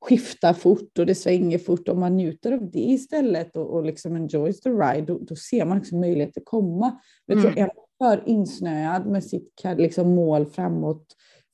skiftar 0.05 0.53
fort 0.53 0.99
och 0.99 1.07
det 1.07 1.15
svänger 1.15 1.59
fort. 1.59 1.89
Om 1.89 2.01
man 2.01 2.17
njuter 2.17 2.53
av 2.53 2.71
det 2.71 2.79
istället 2.79 3.57
och, 3.57 3.75
och 3.75 3.85
liksom 3.85 4.17
enjoys 4.17 4.61
the 4.61 4.71
ride, 4.71 5.07
då, 5.07 5.19
då 5.19 5.37
ser 5.37 5.65
man 5.65 5.79
också 5.79 5.97
möjligheter 5.97 6.43
komma. 6.45 7.01
Men 7.27 7.39
mm. 7.39 7.53
är 7.59 7.61
man 7.67 7.85
för 7.99 8.29
insnöad 8.29 9.07
med 9.07 9.25
sitt 9.25 9.63
liksom, 9.77 10.15
mål 10.15 10.47
framåt 10.47 11.07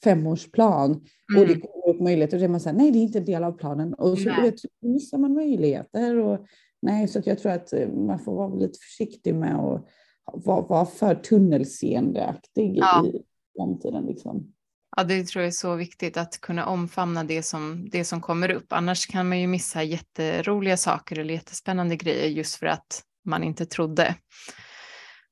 femårsplan 0.05 0.90
mm. 0.90 1.42
och 1.42 1.48
det 1.48 1.55
kommer 1.55 1.88
upp 1.94 2.01
möjligheter, 2.01 2.38
då 2.38 2.44
är 2.44 2.48
man 2.48 2.61
säger 2.61 2.76
nej, 2.76 2.90
det 2.90 2.98
är 2.98 3.03
inte 3.03 3.18
en 3.18 3.24
del 3.24 3.44
av 3.44 3.53
planen. 3.53 3.94
Och 3.94 4.18
så 4.18 4.30
vet, 4.42 4.55
missar 4.80 5.18
man 5.18 5.34
möjligheter. 5.34 6.18
Och, 6.18 6.46
nej, 6.82 7.09
så 7.09 7.20
jag 7.24 7.38
tror 7.38 7.53
att 7.53 7.72
eh, 7.72 7.88
man 7.88 8.18
får 8.18 8.34
vara 8.34 8.55
lite 8.55 8.78
försiktig 8.78 9.34
med 9.34 9.57
att 9.57 9.84
vara, 10.32 10.61
vara 10.61 10.86
för 10.86 11.14
tunnelseendeaktig 11.14 12.76
ja. 12.76 13.07
i 13.07 13.22
framtiden. 13.57 14.05
Liksom. 14.05 14.53
Ja, 14.97 15.05
det 15.05 15.24
tror 15.24 15.43
jag 15.43 15.49
är 15.49 15.53
så 15.53 15.74
viktigt 15.74 16.16
att 16.16 16.41
kunna 16.41 16.66
omfamna 16.66 17.24
det 17.24 17.43
som, 17.43 17.88
det 17.91 18.05
som 18.05 18.20
kommer 18.20 18.51
upp. 18.51 18.72
Annars 18.72 19.07
kan 19.07 19.28
man 19.28 19.41
ju 19.41 19.47
missa 19.47 19.82
jätteroliga 19.82 20.76
saker 20.76 21.18
eller 21.18 21.34
jättespännande 21.34 21.97
grejer 21.97 22.28
just 22.28 22.55
för 22.57 22.66
att 22.66 23.03
man 23.24 23.45
inte 23.45 23.66
trodde. 23.66 24.14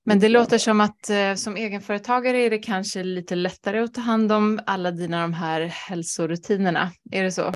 Men 0.05 0.21
det 0.21 0.29
låter 0.29 0.59
som 0.59 0.81
att 0.81 1.11
eh, 1.11 1.35
som 1.35 1.57
egenföretagare 1.57 2.39
är 2.39 2.51
det 2.51 2.59
kanske 2.59 3.03
lite 3.03 3.35
lättare 3.35 3.79
att 3.79 3.95
ta 3.95 4.01
hand 4.01 4.33
om 4.33 4.61
alla 4.67 4.91
dina 4.91 5.23
de 5.23 5.33
här 5.33 5.61
hälsorutinerna. 5.61 6.93
Är 7.11 7.23
det 7.23 7.33
så? 7.33 7.55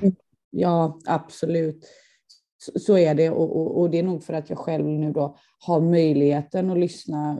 Ja, 0.49 0.99
absolut 1.05 1.85
så 2.75 2.97
är 2.97 3.15
det 3.15 3.29
och, 3.29 3.55
och, 3.55 3.81
och, 3.81 3.89
det 3.89 3.99
är 3.99 4.03
nog 4.03 4.23
för 4.23 4.33
att 4.33 4.49
jag 4.49 4.59
själv 4.59 4.85
nu 4.85 5.11
då 5.11 5.37
har 5.59 5.81
möjligheten 5.81 6.69
att 6.69 6.77
lyssna 6.77 7.39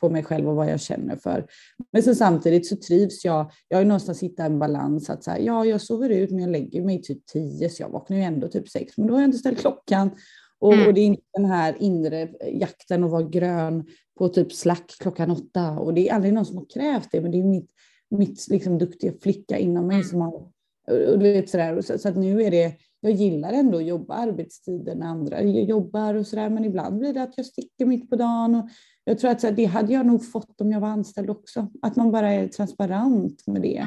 på 0.00 0.10
mig 0.10 0.24
själv 0.24 0.48
och 0.48 0.56
vad 0.56 0.70
jag 0.70 0.80
känner 0.80 1.16
för. 1.16 1.46
Men 1.92 2.02
sen 2.02 2.16
samtidigt 2.16 2.66
så 2.66 2.76
trivs 2.76 3.24
jag. 3.24 3.50
Jag 3.68 3.78
har 3.78 3.84
någonstans 3.84 4.22
hittat 4.22 4.46
en 4.46 4.58
balans 4.58 5.10
att 5.10 5.24
så 5.24 5.30
här, 5.30 5.38
ja, 5.38 5.64
jag 5.64 5.80
sover 5.80 6.10
ut, 6.10 6.30
men 6.30 6.40
jag 6.40 6.50
lägger 6.50 6.82
mig 6.82 7.02
typ 7.02 7.26
tio, 7.26 7.68
så 7.68 7.82
jag 7.82 7.88
vaknar 7.88 8.16
ju 8.16 8.22
ändå 8.22 8.48
typ 8.48 8.68
sex, 8.68 8.96
men 8.96 9.06
då 9.06 9.14
har 9.14 9.20
jag 9.20 9.28
inte 9.28 9.38
ställt 9.38 9.60
klockan. 9.60 10.10
Och, 10.58 10.74
mm. 10.74 10.86
och 10.86 10.94
det 10.94 11.00
är 11.00 11.06
inte 11.06 11.22
den 11.34 11.44
här 11.44 11.76
inre 11.78 12.28
jakten 12.52 13.04
att 13.04 13.10
vara 13.10 13.22
grön 13.22 13.86
på 14.18 14.28
typ 14.28 14.52
slack 14.52 14.94
klockan 15.00 15.30
åtta. 15.30 15.70
Och 15.70 15.94
det 15.94 16.08
är 16.08 16.14
aldrig 16.14 16.34
någon 16.34 16.46
som 16.46 16.56
har 16.56 16.66
krävt 16.74 17.08
det, 17.12 17.20
men 17.20 17.30
det 17.30 17.38
är 17.38 17.44
mitt, 17.44 17.70
mitt 18.10 18.48
liksom 18.50 18.78
duktiga 18.78 19.12
flicka 19.22 19.58
inom 19.58 19.86
mig 19.86 19.96
mm. 19.96 20.08
som 20.08 20.20
har 20.20 20.54
och 20.86 21.18
du 21.18 21.32
vet 21.32 21.50
sådär, 21.50 21.80
så, 21.80 21.98
så 21.98 22.08
att 22.08 22.16
nu 22.16 22.42
är 22.42 22.50
det, 22.50 22.72
jag 23.04 23.12
gillar 23.12 23.52
ändå 23.52 23.78
att 23.78 23.86
jobba 23.86 24.14
arbetstider 24.14 24.94
när 24.94 25.06
andra 25.06 25.42
jobbar 25.42 26.14
och 26.14 26.26
sådär, 26.26 26.50
men 26.50 26.64
ibland 26.64 26.98
blir 26.98 27.14
det 27.14 27.22
att 27.22 27.36
jag 27.36 27.46
sticker 27.46 27.86
mitt 27.86 28.10
på 28.10 28.16
dagen. 28.16 28.54
Och 28.54 28.68
jag 29.04 29.18
tror 29.18 29.30
att 29.30 29.40
så 29.40 29.46
här, 29.46 29.54
det 29.54 29.64
hade 29.64 29.92
jag 29.92 30.06
nog 30.06 30.24
fått 30.24 30.60
om 30.60 30.72
jag 30.72 30.80
var 30.80 30.88
anställd 30.88 31.30
också, 31.30 31.70
att 31.82 31.96
man 31.96 32.12
bara 32.12 32.32
är 32.32 32.48
transparent 32.48 33.46
med 33.46 33.62
det. 33.62 33.86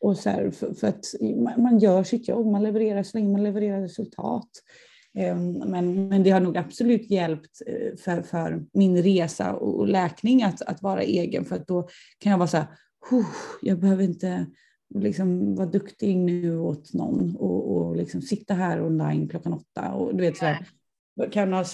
Och 0.00 0.16
så 0.16 0.30
här, 0.30 0.50
för, 0.50 0.74
för, 0.74 0.88
att 0.88 1.04
man 1.58 1.78
gör 1.78 2.04
sitt 2.04 2.28
jobb, 2.28 2.46
man 2.46 2.62
levererar 2.62 3.02
så 3.02 3.18
länge 3.18 3.32
man 3.32 3.42
levererar 3.42 3.80
resultat. 3.80 4.48
Ehm, 5.18 5.52
men, 5.52 6.08
men 6.08 6.22
det 6.22 6.30
har 6.30 6.40
nog 6.40 6.56
absolut 6.56 7.10
hjälpt 7.10 7.62
eh, 7.66 7.96
för, 7.96 8.22
för 8.22 8.64
min 8.72 9.02
resa 9.02 9.52
och 9.52 9.88
läkning 9.88 10.42
att, 10.42 10.62
att 10.62 10.82
vara 10.82 11.02
egen, 11.02 11.44
för 11.44 11.56
att 11.56 11.66
då 11.66 11.88
kan 12.18 12.30
jag 12.30 12.38
vara 12.38 12.48
så 12.48 12.56
här, 12.56 12.66
jag 13.62 13.78
behöver 13.78 14.04
inte 14.04 14.46
liksom 14.94 15.54
vara 15.54 15.66
duktig 15.66 16.16
nu 16.16 16.58
åt 16.58 16.92
någon 16.92 17.36
och, 17.36 17.76
och 17.76 17.96
liksom 17.96 18.22
sitta 18.22 18.54
här 18.54 18.82
online 18.82 19.28
klockan 19.28 19.52
åtta. 19.52 19.92
Och 19.92 20.16
du 20.16 20.20
vet, 20.20 20.36
så 20.36 20.44
här, 20.44 20.66
kan 21.32 21.52
ha 21.52 21.64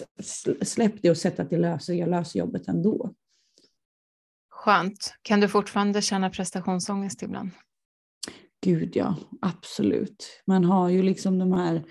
släppt 0.63 1.03
det 1.03 1.11
och 1.11 1.17
sett 1.17 1.41
att 1.41 1.51
det 1.51 1.59
löser, 1.59 1.95
jag 1.95 2.09
löser 2.09 2.39
jobbet 2.39 2.69
ändå. 2.69 3.15
Skönt. 4.51 5.15
Kan 5.23 5.41
du 5.41 5.49
fortfarande 5.49 6.03
känna 6.03 6.31
prestationsångest 6.31 7.23
ibland? 7.23 7.51
Gud 8.63 8.97
ja, 8.97 9.17
absolut. 9.41 10.43
Man 10.47 10.65
har 10.65 10.89
ju 10.89 11.03
liksom 11.03 11.39
de 11.39 11.53
här 11.53 11.85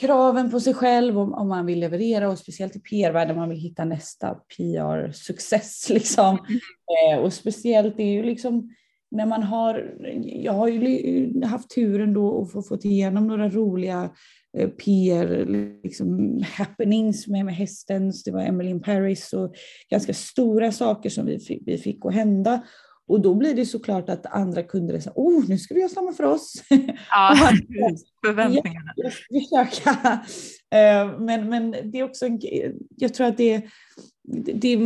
kraven 0.00 0.50
på 0.50 0.60
sig 0.60 0.74
själv 0.74 1.18
om, 1.18 1.34
om 1.34 1.48
man 1.48 1.66
vill 1.66 1.80
leverera 1.80 2.28
och 2.28 2.38
speciellt 2.38 2.76
i 2.76 2.80
PR-världen 2.80 3.36
man 3.36 3.48
vill 3.48 3.58
hitta 3.58 3.84
nästa 3.84 4.34
PR-success. 4.34 5.88
Liksom. 5.94 6.38
Mm. 6.38 7.18
Eh, 7.18 7.24
och 7.24 7.32
speciellt 7.32 7.96
det 7.96 8.02
är 8.02 8.12
ju 8.12 8.22
liksom 8.22 8.70
när 9.10 9.26
man 9.26 9.42
har, 9.42 9.96
jag 10.24 10.52
har 10.52 10.68
ju 10.68 11.44
haft 11.44 11.70
turen 11.70 12.14
då 12.14 12.42
att 12.42 12.52
få 12.52 12.62
fått 12.62 12.84
igenom 12.84 13.26
några 13.26 13.48
roliga 13.48 14.10
eh, 14.58 14.68
PR 14.68 15.46
liksom, 15.84 16.40
happenings 16.58 17.26
med, 17.26 17.44
med 17.44 17.54
hästens, 17.54 18.24
det 18.24 18.30
var 18.30 18.40
Emily 18.40 18.70
in 18.70 18.82
Paris 18.82 19.32
och 19.32 19.54
ganska 19.90 20.14
stora 20.14 20.72
saker 20.72 21.10
som 21.10 21.26
vi 21.26 21.38
fick, 21.38 21.62
vi 21.66 21.78
fick 21.78 22.06
att 22.06 22.14
hända. 22.14 22.62
Och 23.08 23.20
då 23.20 23.34
blir 23.34 23.54
det 23.54 23.66
såklart 23.66 24.08
att 24.08 24.26
andra 24.26 24.62
kunder 24.62 25.00
säger, 25.00 25.16
oh 25.16 25.44
nu 25.48 25.58
ska 25.58 25.74
vi 25.74 25.80
göra 25.80 25.90
samma 25.90 26.12
för 26.12 26.24
oss. 26.24 26.54
Ja, 27.10 27.52
förväntningarna. 28.26 28.92
Jag, 28.96 29.12
jag 29.28 29.72
försöka. 29.72 30.20
Eh, 30.70 31.20
men, 31.20 31.48
men 31.48 31.70
det 31.70 31.98
är 31.98 32.02
också, 32.02 32.26
jag 32.96 33.14
tror 33.14 33.26
att 33.26 33.36
det 33.36 33.62
det, 34.54 34.78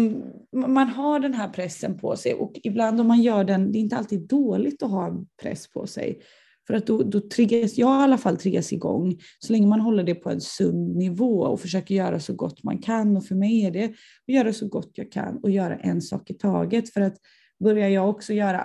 man 0.52 0.88
har 0.88 1.20
den 1.20 1.34
här 1.34 1.48
pressen 1.48 1.98
på 1.98 2.16
sig 2.16 2.34
och 2.34 2.52
ibland 2.62 3.00
om 3.00 3.06
man 3.06 3.22
gör 3.22 3.44
den, 3.44 3.72
det 3.72 3.78
är 3.78 3.80
inte 3.80 3.96
alltid 3.96 4.28
dåligt 4.28 4.82
att 4.82 4.90
ha 4.90 5.06
en 5.06 5.26
press 5.42 5.70
på 5.70 5.86
sig. 5.86 6.20
För 6.66 6.74
att 6.74 6.86
då, 6.86 7.02
då 7.02 7.20
triggas, 7.20 7.78
jag 7.78 8.00
i 8.00 8.04
alla 8.04 8.18
fall 8.18 8.36
triggas 8.36 8.72
igång, 8.72 9.18
så 9.38 9.52
länge 9.52 9.66
man 9.66 9.80
håller 9.80 10.04
det 10.04 10.14
på 10.14 10.30
en 10.30 10.40
sund 10.40 10.96
nivå 10.96 11.40
och 11.40 11.60
försöker 11.60 11.94
göra 11.94 12.20
så 12.20 12.34
gott 12.34 12.62
man 12.62 12.78
kan. 12.78 13.16
Och 13.16 13.24
för 13.24 13.34
mig 13.34 13.66
är 13.66 13.70
det 13.70 13.84
att 13.84 13.94
göra 14.34 14.52
så 14.52 14.68
gott 14.68 14.90
jag 14.94 15.12
kan 15.12 15.36
och 15.36 15.50
göra 15.50 15.76
en 15.76 16.02
sak 16.02 16.30
i 16.30 16.34
taget. 16.34 16.92
För 16.92 17.00
att 17.00 17.16
börjar 17.61 17.88
jag 17.88 18.08
också 18.08 18.32
göra 18.32 18.61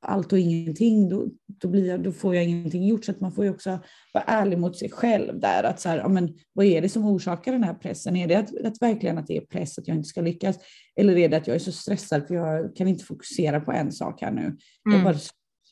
allt 0.00 0.32
och 0.32 0.38
ingenting, 0.38 1.08
då, 1.08 1.26
då, 1.46 1.68
blir 1.68 1.88
jag, 1.88 2.02
då 2.02 2.12
får 2.12 2.34
jag 2.34 2.44
ingenting 2.44 2.86
gjort. 2.86 3.04
Så 3.04 3.12
man 3.18 3.32
får 3.32 3.44
ju 3.44 3.50
också 3.50 3.78
vara 4.14 4.24
ärlig 4.24 4.58
mot 4.58 4.76
sig 4.76 4.90
själv 4.90 5.40
där. 5.40 5.64
Att 5.64 5.80
så 5.80 5.88
här, 5.88 5.98
ja, 5.98 6.08
men, 6.08 6.34
vad 6.52 6.66
är 6.66 6.82
det 6.82 6.88
som 6.88 7.06
orsakar 7.06 7.52
den 7.52 7.64
här 7.64 7.74
pressen? 7.74 8.16
Är 8.16 8.28
det 8.28 8.34
att, 8.34 8.64
att 8.64 8.82
verkligen 8.82 9.18
att 9.18 9.26
det 9.26 9.36
är 9.36 9.40
press 9.40 9.78
att 9.78 9.88
jag 9.88 9.96
inte 9.96 10.08
ska 10.08 10.20
lyckas? 10.20 10.56
Eller 10.96 11.18
är 11.18 11.28
det 11.28 11.36
att 11.36 11.46
jag 11.46 11.54
är 11.54 11.60
så 11.60 11.72
stressad 11.72 12.26
för 12.26 12.34
jag 12.34 12.76
kan 12.76 12.88
inte 12.88 13.04
fokusera 13.04 13.60
på 13.60 13.72
en 13.72 13.92
sak 13.92 14.22
här 14.22 14.30
nu? 14.30 14.42
Mm. 14.42 14.58
Jag 14.84 15.04
bara 15.04 15.16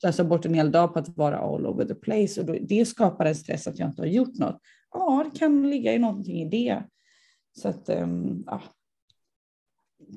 slösar 0.01 0.25
bort 0.25 0.45
en 0.45 0.55
hel 0.55 0.73
dag 0.73 0.93
på 0.93 0.99
att 0.99 1.17
vara 1.17 1.39
all 1.39 1.67
over 1.67 1.85
the 1.85 1.95
place 1.95 2.41
och 2.41 2.47
då, 2.47 2.57
det 2.61 2.87
skapar 2.87 3.25
en 3.25 3.35
stress 3.35 3.67
att 3.67 3.79
jag 3.79 3.89
inte 3.89 4.03
har 4.03 4.07
gjort 4.07 4.39
något. 4.39 4.61
Ja, 4.91 5.27
det 5.33 5.39
kan 5.39 5.71
ligga 5.71 5.95
i 5.95 5.99
någonting 5.99 6.43
i 6.43 6.49
det. 6.49 6.83
Så 7.53 7.69
att, 7.69 7.89
um, 7.89 8.45
ja. 8.47 8.63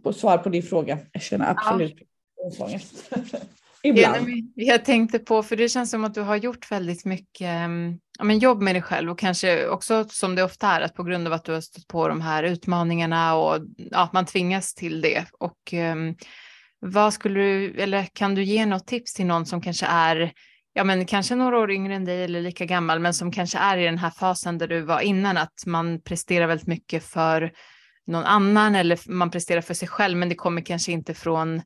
På 0.04 0.14
svar 0.14 0.38
på 0.38 0.50
din 0.50 0.64
fråga, 0.64 1.00
jag 1.12 1.22
känner 1.22 1.52
absolut 1.52 1.96
ja 2.00 2.06
ångest. 2.42 3.14
Ibland. 3.84 4.28
Jag 4.56 4.86
tänkte 4.86 5.20
på, 5.20 5.44
för 5.44 5.56
det 5.56 5.70
känns 5.70 5.92
som 5.92 6.04
att 6.04 6.14
du 6.14 6.22
har 6.22 6.36
gjort 6.36 6.72
väldigt 6.72 7.06
mycket 7.06 7.48
mm, 7.48 8.00
ja, 8.18 8.24
men 8.24 8.40
jobb 8.40 8.62
med 8.62 8.76
dig 8.76 8.82
själv 8.82 9.12
och 9.12 9.20
kanske 9.20 9.68
också 9.68 10.06
som 10.10 10.36
det 10.36 10.44
ofta 10.44 10.68
är 10.68 10.82
att 10.82 10.96
på 10.96 11.04
grund 11.04 11.28
av 11.28 11.34
att 11.34 11.46
du 11.46 11.52
har 11.52 11.62
stött 11.62 11.88
på 11.88 12.08
de 12.08 12.22
här 12.22 12.44
utmaningarna 12.44 13.36
och 13.36 13.60
ja, 13.78 14.10
man 14.14 14.26
tvingas 14.26 14.74
till 14.74 15.02
det. 15.02 15.26
Och 15.40 15.74
um, 15.74 16.16
vad 16.80 17.14
skulle 17.14 17.40
du, 17.40 17.82
eller 17.82 18.06
kan 18.14 18.36
du 18.36 18.44
ge 18.44 18.66
något 18.66 18.88
tips 18.88 19.14
till 19.14 19.26
någon 19.26 19.46
som 19.46 19.62
kanske 19.62 19.86
är 19.86 20.34
ja, 20.74 20.84
men 20.84 21.06
kanske 21.06 21.36
några 21.36 21.60
år 21.60 21.72
yngre 21.72 21.96
än 21.96 22.06
dig 22.06 22.24
eller 22.24 22.42
lika 22.42 22.66
gammal, 22.66 23.00
men 23.00 23.14
som 23.14 23.32
kanske 23.32 23.58
är 23.58 23.78
i 23.78 23.86
den 23.86 23.98
här 23.98 24.10
fasen 24.10 24.58
där 24.58 24.68
du 24.68 24.82
var 24.82 25.00
innan, 25.00 25.38
att 25.38 25.66
man 25.66 26.02
presterar 26.02 26.48
väldigt 26.48 26.68
mycket 26.68 27.04
för 27.04 27.52
någon 28.08 28.24
annan 28.24 28.76
eller 28.76 29.12
man 29.12 29.32
presterar 29.32 29.62
för 29.62 29.74
sig 29.74 29.88
själv, 29.88 30.18
men 30.18 30.30
det 30.30 30.36
kommer 30.36 30.62
kanske 30.62 30.92
inte 30.92 31.14
från 31.14 31.62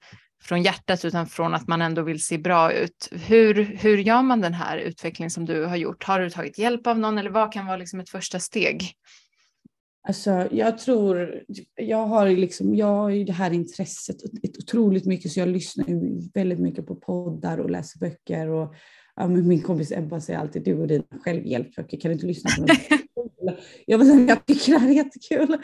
från 0.46 0.64
hjärtat 0.64 1.06
utan 1.06 1.28
från 1.28 1.54
att 1.54 1.68
man 1.68 1.82
ändå 1.82 2.02
vill 2.02 2.24
se 2.24 2.38
bra 2.38 2.74
ut. 2.74 3.10
Hur, 3.12 3.54
hur 3.54 3.98
gör 3.98 4.22
man 4.22 4.42
den 4.42 4.54
här 4.54 4.78
utvecklingen 4.78 5.32
som 5.32 5.46
du 5.46 5.66
har 5.66 5.76
gjort? 5.76 6.04
Har 6.04 6.20
du 6.20 6.30
tagit 6.30 6.58
hjälp 6.58 6.88
av 6.88 7.00
någon 7.00 7.18
eller 7.18 7.30
vad 7.30 7.54
kan 7.54 7.66
vara 7.66 7.78
liksom 7.78 8.00
ett 8.00 8.10
första 8.10 8.40
steg? 8.40 8.92
Alltså, 10.08 10.48
jag 10.52 10.78
tror, 10.78 11.44
jag 11.76 12.06
har, 12.06 12.30
liksom, 12.30 12.76
jag 12.76 12.86
har 12.86 13.10
ju 13.10 13.24
det 13.24 13.34
här 13.34 13.52
intresset 13.52 14.16
otroligt 14.60 15.06
mycket 15.06 15.32
så 15.32 15.40
jag 15.40 15.50
lyssnar 15.50 15.86
väldigt 16.34 16.60
mycket 16.60 16.86
på 16.88 16.96
poddar 16.96 17.58
och 17.58 17.70
läser 17.70 18.00
böcker. 18.00 18.50
Och, 18.50 18.76
ja, 19.16 19.28
min 19.28 19.62
kompis 19.62 19.92
Ebba 19.92 20.22
säger 20.22 20.40
alltid 20.40 20.64
du 20.64 20.82
och 20.82 20.88
dina 20.88 21.04
självhjälpsböcker, 21.24 22.00
kan 22.00 22.10
du 22.10 22.14
inte 22.14 22.26
lyssna 22.26 22.50
på 22.58 22.66
dem? 22.66 22.78
Jag, 23.86 23.98
vill 23.98 24.28
jag 24.28 24.46
tycker 24.46 24.72
det 24.72 24.78
här 24.80 24.90
är 24.90 24.94
jättekul. 24.94 25.58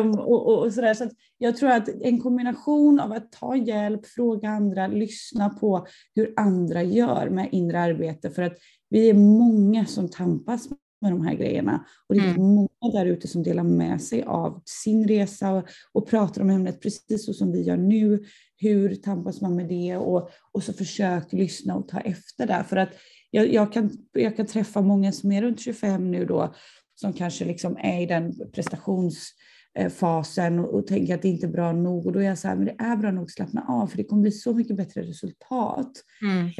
Um, 0.00 0.18
och, 0.18 0.46
och, 0.46 0.62
och, 0.62 0.72
sådär. 0.72 0.94
Så 0.94 1.10
jag 1.38 1.56
tror 1.56 1.70
att 1.70 1.88
en 1.88 2.20
kombination 2.20 3.00
av 3.00 3.12
att 3.12 3.32
ta 3.32 3.56
hjälp, 3.56 4.06
fråga 4.06 4.48
andra, 4.48 4.86
lyssna 4.86 5.50
på 5.50 5.86
hur 6.14 6.32
andra 6.36 6.82
gör 6.82 7.28
med 7.28 7.48
inre 7.52 7.80
arbete. 7.80 8.30
För 8.30 8.42
att 8.42 8.56
vi 8.90 9.10
är 9.10 9.14
många 9.14 9.86
som 9.86 10.08
tampas 10.08 10.68
med 11.02 11.12
de 11.12 11.26
här 11.26 11.34
grejerna. 11.34 11.84
Och 12.08 12.14
det 12.14 12.20
finns 12.20 12.36
Mm. 12.36 12.54
många 12.54 12.92
där 12.92 13.06
ute 13.06 13.28
som 13.28 13.42
delar 13.42 13.62
med 13.62 14.02
sig 14.02 14.22
av 14.22 14.62
sin 14.64 15.08
resa 15.08 15.52
och, 15.52 15.64
och 15.92 16.08
pratar 16.08 16.42
om 16.42 16.50
ämnet 16.50 16.80
precis 16.80 17.26
så 17.26 17.34
som 17.34 17.52
vi 17.52 17.62
gör 17.62 17.76
nu. 17.76 18.24
Hur 18.56 18.94
tampas 18.94 19.40
man 19.40 19.56
med 19.56 19.68
det? 19.68 19.96
Och, 19.96 20.30
och 20.52 20.62
så 20.62 20.72
försök 20.72 21.32
lyssna 21.32 21.76
och 21.76 21.88
ta 21.88 22.00
efter 22.00 22.46
där. 22.46 22.62
För 22.62 22.76
att 22.76 22.90
jag, 23.30 23.52
jag, 23.52 23.72
kan, 23.72 23.90
jag 24.12 24.36
kan 24.36 24.46
träffa 24.46 24.80
många 24.80 25.12
som 25.12 25.32
är 25.32 25.42
runt 25.42 25.60
25 25.60 26.10
nu 26.10 26.24
då, 26.24 26.54
som 27.02 27.12
kanske 27.12 27.44
liksom 27.44 27.76
är 27.80 28.02
i 28.02 28.06
den 28.06 28.50
prestationsfasen 28.52 30.58
och, 30.58 30.74
och 30.74 30.86
tänker 30.86 31.14
att 31.14 31.22
det 31.22 31.28
inte 31.28 31.46
är 31.46 31.50
bra 31.50 31.72
nog. 31.72 32.06
Och 32.06 32.12
då 32.12 32.18
är 32.18 32.24
jag 32.24 32.38
så 32.38 32.48
här, 32.48 32.56
men 32.56 32.64
det 32.64 32.76
är 32.78 32.96
bra 32.96 33.10
nog, 33.10 33.30
slappna 33.30 33.64
av, 33.68 33.86
för 33.86 33.96
det 33.96 34.04
kommer 34.04 34.22
bli 34.22 34.30
så 34.30 34.54
mycket 34.54 34.76
bättre 34.76 35.02
resultat. 35.02 35.92
Mm. 36.22 36.50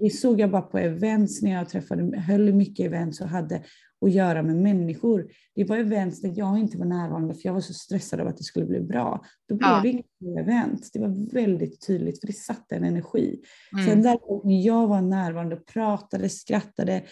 Det 0.00 0.10
såg 0.10 0.40
jag 0.40 0.50
bara 0.50 0.62
på 0.62 0.78
events 0.78 1.42
när 1.42 1.52
jag 1.52 1.68
träffade, 1.68 2.20
höll 2.20 2.54
mycket 2.54 2.86
events 2.86 3.20
och 3.20 3.28
hade 3.28 3.62
att 4.02 4.12
göra 4.12 4.42
med 4.42 4.56
människor. 4.56 5.30
Det 5.54 5.64
var 5.64 5.76
events 5.76 6.20
där 6.20 6.32
jag 6.36 6.58
inte 6.58 6.78
var 6.78 6.84
närvarande 6.86 7.34
för 7.34 7.40
jag 7.44 7.52
var 7.52 7.60
så 7.60 7.74
stressad 7.74 8.20
av 8.20 8.26
att 8.28 8.36
det 8.36 8.44
skulle 8.44 8.66
bli 8.66 8.80
bra. 8.80 9.24
Då 9.48 9.54
blev 9.54 9.70
Ja. 9.70 9.80
det 9.82 9.88
inget 9.88 10.06
event. 10.38 10.90
Det 10.92 10.98
var 10.98 11.32
väldigt 11.32 11.86
tydligt 11.86 12.20
för 12.20 12.26
det 12.26 12.32
satte 12.32 12.76
en 12.76 12.84
energi. 12.84 13.40
Mm. 13.72 13.86
Sen 13.86 14.02
däremot 14.02 14.44
när 14.44 14.66
jag 14.66 14.86
var 14.86 15.00
närvarande, 15.02 15.56
pratade, 15.56 16.28
skrattade 16.28 17.02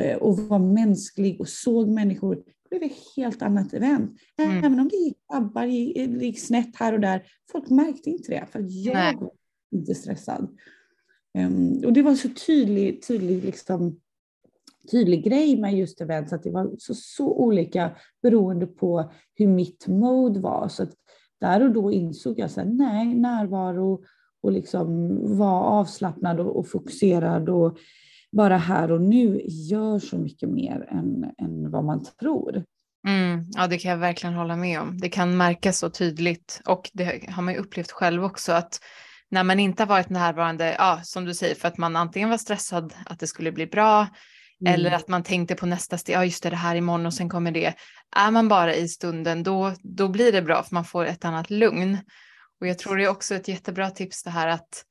eh, 0.00 0.16
och 0.16 0.38
var 0.38 0.58
mänsklig 0.58 1.40
och 1.40 1.48
såg 1.48 1.88
människor, 1.88 2.34
då 2.34 2.42
blev 2.78 2.80
det 2.80 2.86
ett 2.86 3.16
helt 3.16 3.42
annat 3.42 3.74
event. 3.74 4.10
Mm. 4.38 4.58
Även 4.58 4.80
om 4.80 4.88
det 4.88 4.96
gick 4.96 5.18
abbar, 5.32 5.64
gick, 5.64 5.96
gick 6.22 6.40
snett 6.40 6.76
här 6.76 6.92
och 6.92 7.00
där, 7.00 7.22
folk 7.52 7.70
märkte 7.70 8.10
inte 8.10 8.32
det 8.32 8.46
för 8.52 8.58
jag 8.68 8.94
Nej. 8.94 9.16
var 9.16 9.30
inte 9.72 9.94
stressad. 9.94 10.56
Ehm, 11.38 11.84
och 11.84 11.92
det 11.92 12.02
var 12.02 12.14
så 12.14 12.28
tydlig, 12.46 13.06
tydlig, 13.06 13.44
liksom, 13.44 14.00
tydlig 14.90 15.24
grej 15.24 15.60
med 15.60 15.74
just 15.74 16.00
events, 16.00 16.32
att 16.32 16.42
det 16.42 16.50
var 16.50 16.70
så, 16.78 16.94
så 16.94 17.26
olika 17.26 17.90
beroende 18.22 18.66
på 18.66 19.12
hur 19.34 19.46
mitt 19.46 19.86
mode 19.86 20.40
var. 20.40 20.68
Så 20.68 20.82
att 20.82 20.92
där 21.40 21.62
och 21.62 21.70
då 21.70 21.92
insåg 21.92 22.38
jag 22.38 22.46
att 22.46 22.66
nej, 22.66 23.14
närvaro 23.14 24.04
och 24.42 24.52
liksom 24.52 25.18
vara 25.38 25.64
avslappnad 25.64 26.40
och, 26.40 26.58
och 26.58 26.68
fokuserad 26.68 27.48
och 27.48 27.78
bara 28.32 28.56
här 28.56 28.92
och 28.92 29.00
nu 29.00 29.42
gör 29.44 29.98
så 29.98 30.18
mycket 30.18 30.48
mer 30.48 30.88
än, 30.90 31.32
än 31.38 31.70
vad 31.70 31.84
man 31.84 32.04
tror. 32.04 32.64
Mm, 33.08 33.44
ja, 33.56 33.66
det 33.66 33.78
kan 33.78 33.90
jag 33.90 33.98
verkligen 33.98 34.34
hålla 34.34 34.56
med 34.56 34.80
om. 34.80 34.98
Det 34.98 35.08
kan 35.08 35.36
märkas 35.36 35.78
så 35.78 35.90
tydligt 35.90 36.60
och 36.66 36.90
det 36.92 37.30
har 37.30 37.42
man 37.42 37.54
ju 37.54 37.60
upplevt 37.60 37.90
själv 37.90 38.24
också 38.24 38.52
att 38.52 38.80
när 39.28 39.44
man 39.44 39.60
inte 39.60 39.82
har 39.82 39.88
varit 39.88 40.08
närvarande, 40.08 40.74
ja, 40.78 41.00
som 41.02 41.24
du 41.24 41.34
säger, 41.34 41.54
för 41.54 41.68
att 41.68 41.78
man 41.78 41.96
antingen 41.96 42.30
var 42.30 42.36
stressad 42.36 42.94
att 43.06 43.18
det 43.18 43.26
skulle 43.26 43.52
bli 43.52 43.66
bra 43.66 44.06
Mm. 44.60 44.74
eller 44.74 44.90
att 44.90 45.08
man 45.08 45.22
tänkte 45.22 45.54
på 45.54 45.66
nästa 45.66 45.98
steg, 45.98 46.16
ja 46.16 46.24
just 46.24 46.42
det, 46.42 46.50
det 46.50 46.56
här 46.56 46.76
imorgon 46.76 47.06
och 47.06 47.14
sen 47.14 47.28
kommer 47.28 47.50
det. 47.50 47.74
Är 48.16 48.30
man 48.30 48.48
bara 48.48 48.74
i 48.74 48.88
stunden, 48.88 49.42
då, 49.42 49.74
då 49.82 50.08
blir 50.08 50.32
det 50.32 50.42
bra 50.42 50.62
för 50.62 50.74
man 50.74 50.84
får 50.84 51.04
ett 51.04 51.24
annat 51.24 51.50
lugn. 51.50 51.98
Och 52.60 52.66
jag 52.66 52.78
tror 52.78 52.96
det 52.96 53.04
är 53.04 53.08
också 53.08 53.34
ett 53.34 53.48
jättebra 53.48 53.90
tips 53.90 54.22
det 54.22 54.30
här 54.30 54.48
att 54.48 54.84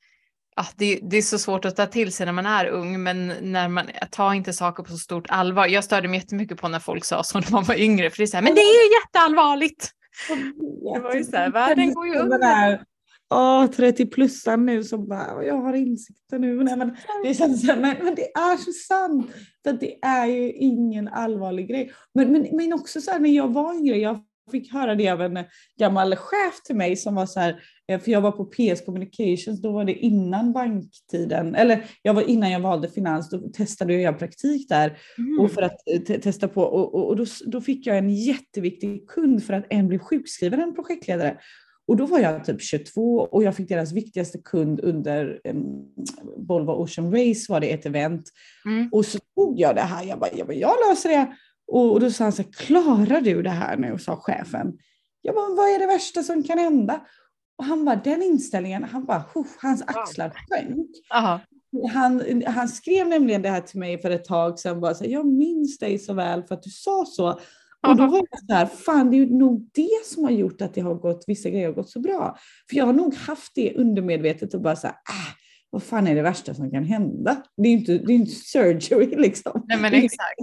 ja, 0.56 0.66
det, 0.76 1.00
det 1.02 1.18
är 1.18 1.22
så 1.22 1.40
svårt 1.40 1.66
att 1.66 1.76
ta 1.76 1.86
till 1.86 2.14
sig 2.14 2.26
när 2.26 2.34
man 2.34 2.46
är 2.46 2.66
ung, 2.66 3.04
men 3.04 3.34
när 3.42 3.68
man 3.68 3.86
tar 4.12 4.34
inte 4.34 4.54
saker 4.54 4.84
på 4.84 4.92
så 4.92 4.98
stort 4.98 5.30
allvar. 5.30 5.68
Jag 5.68 5.84
störde 5.84 6.08
mig 6.08 6.20
jättemycket 6.20 6.58
på 6.58 6.68
när 6.68 6.80
folk 6.80 7.06
sa 7.06 7.24
så 7.24 7.40
när 7.40 7.52
man 7.52 7.64
var 7.64 7.76
yngre, 7.76 8.10
för 8.10 8.18
det 8.18 8.24
är 8.24 8.28
så 8.28 8.38
här, 8.38 8.44
men 8.44 8.56
det 8.56 8.62
är 8.62 8.86
ju 8.86 8.94
jätteallvarligt. 9.02 9.92
Det 10.94 11.00
var 11.00 11.14
ju 11.14 11.24
så 11.24 11.36
här, 11.36 11.52
världen 11.52 11.94
går 11.94 12.08
ju 12.08 12.16
under. 12.16 12.84
Åh, 13.30 13.66
30-plussaren 13.66 14.66
nu 14.66 14.84
som 14.84 15.08
bara, 15.08 15.44
jag 15.46 15.56
har 15.62 15.74
insikter 15.74 16.40
nu. 16.40 16.64
Nej, 16.64 16.78
men, 16.78 16.96
det 17.24 17.34
känns, 17.34 17.62
så 17.68 17.68
men, 17.76 17.96
men 18.04 18.16
det 18.16 18.32
är 18.32 18.58
så 18.58 18.72
sant. 18.72 19.28
Att 19.70 19.80
det 19.80 20.00
är 20.06 20.26
ju 20.26 20.52
ingen 20.52 21.08
allvarlig 21.08 21.68
grej. 21.68 21.92
Men, 22.14 22.32
men, 22.32 22.48
men 22.52 22.74
också 22.74 23.02
så 23.02 23.12
här, 23.12 23.20
när 23.20 23.30
jag 23.30 23.54
var 23.54 23.74
yngre, 23.76 23.98
jag 23.98 24.20
fick 24.52 24.74
höra 24.74 24.96
det 24.96 25.10
av 25.10 25.22
en 25.22 25.40
gammal 25.80 26.16
chef 26.16 26.62
till 26.66 26.76
mig 26.76 26.96
som 26.96 27.16
var 27.16 27.26
så 27.26 27.40
här, 27.40 27.62
eh, 27.88 28.00
för 28.00 28.12
jag 28.12 28.22
var 28.22 28.32
på 28.32 28.46
PS 28.46 28.86
Communications, 28.86 29.62
då 29.62 29.72
var 29.72 29.86
det 29.86 29.94
innan 29.94 30.54
banktiden, 30.54 31.56
eller 31.56 31.86
jag 32.02 32.14
var 32.14 32.30
innan 32.30 32.52
jag 32.52 32.60
valde 32.60 32.90
finans, 32.90 33.30
då 33.30 33.40
testade 33.40 33.94
jag 33.94 34.20
praktik 34.20 34.70
där 34.70 34.98
Mm. 35.18 35.40
och 35.40 35.52
för 35.52 35.62
att 35.62 35.76
eh, 35.94 36.02
te- 36.02 36.20
testa 36.20 36.48
på 36.48 36.62
och, 36.62 36.96
och, 36.96 37.08
och 37.08 37.16
då, 37.16 37.26
då 37.46 37.62
fick 37.62 37.88
jag 37.88 37.98
en 37.98 38.10
jätteviktig 38.10 39.10
kund 39.10 39.44
för 39.44 39.54
att 39.54 39.66
en 39.70 39.88
blev 39.88 40.00
sjukskriven, 40.00 40.60
en 40.62 40.76
projektledare. 40.76 41.38
Och 41.90 41.98
då 41.98 42.06
var 42.06 42.20
jag 42.20 42.46
typ 42.46 42.62
22 42.62 43.20
och 43.32 43.44
jag 43.44 43.56
fick 43.56 43.70
deras 43.70 43.92
viktigaste 43.92 44.38
kund 44.38 44.80
under 44.80 45.42
um, 45.44 45.86
Volvo 46.48 46.72
Ocean 46.72 47.12
Race 47.12 47.52
var 47.52 47.60
det 47.60 47.74
ett 47.74 47.86
event. 47.86 48.30
Mm. 48.66 48.90
Och 48.92 49.06
så 49.06 49.20
tog 49.36 49.60
jag 49.60 49.76
det 49.76 49.82
här, 49.82 50.04
jag 50.04 50.20
bara, 50.20 50.30
jag, 50.34 50.48
bara, 50.48 50.54
jag 50.54 50.74
löser 50.90 51.10
det. 51.10 51.36
Och, 51.72 51.92
och 51.92 52.00
då 52.00 52.12
sa 52.12 52.24
han 52.24 52.34
så 52.34 52.42
här, 52.42 52.52
klarar 52.52 53.22
du 53.22 53.42
det 53.42 53.50
här 53.50 53.78
nu? 53.78 53.98
sa 53.98 54.16
chefen. 54.16 54.74
Jag 55.22 55.36
bara, 55.36 55.56
vad 55.56 55.70
är 55.70 55.80
det 55.80 55.88
värsta 55.88 56.24
som 56.24 56.44
kan 56.44 56.58
hända? 56.58 57.02
Och 57.58 57.66
han 57.66 57.86
var 57.86 58.02
den 58.04 58.24
inställningen, 58.24 58.84
han 58.84 59.06
bara, 59.06 59.24
hans 59.62 59.82
axlar 59.82 60.34
sjönk. 60.50 60.90
Aha. 61.14 61.40
Han, 61.94 62.44
han 62.46 62.70
skrev 62.70 63.08
nämligen 63.08 63.42
det 63.42 63.50
här 63.50 63.62
till 63.62 63.80
mig 63.80 64.02
för 64.02 64.10
ett 64.10 64.26
tag 64.26 64.60
sedan, 64.60 64.82
bara 64.82 64.94
så 64.94 65.04
här, 65.04 65.12
jag 65.12 65.26
minns 65.26 65.78
dig 65.78 66.00
så 66.00 66.14
väl 66.14 66.44
för 66.44 66.56
att 66.56 66.64
du 66.64 66.70
sa 66.70 67.06
så. 67.06 67.40
Och 67.88 67.96
då 67.96 68.08
var 68.08 68.18
jag 68.32 68.40
så 68.40 68.54
här, 68.54 68.66
fan 68.66 69.12
det 69.12 69.18
är 69.18 69.26
nog 69.26 69.70
det 69.74 70.06
som 70.06 70.24
har 70.24 70.32
gjort 70.32 70.62
att 70.62 70.74
det 70.74 70.82
har 70.82 70.96
gått, 70.96 71.24
vissa 71.28 71.50
grejer 71.50 71.68
har 71.68 71.74
gått 71.74 71.90
så 71.90 72.00
bra. 72.00 72.38
För 72.70 72.78
jag 72.78 72.86
har 72.86 72.94
nog 72.94 73.16
haft 73.16 73.52
det 73.56 73.76
undermedvetet 73.76 74.54
och 74.54 74.62
bara 74.62 74.76
så 74.76 74.88
här, 74.88 74.94
äh, 74.94 75.34
vad 75.70 75.84
fan 75.84 76.08
är 76.08 76.16
det 76.16 76.22
värsta 76.22 76.54
som 76.54 76.72
kan 76.72 76.84
hända? 76.84 77.44
Det 77.58 77.68
är 77.68 77.72
ju 77.72 77.78
inte, 77.78 77.98
det 77.98 78.14
är 78.14 78.16
inte 78.16 78.32
surgery 78.32 79.16
liksom. 79.18 79.66
Nej 79.68 79.80
men 79.80 79.94
exakt. 79.94 80.40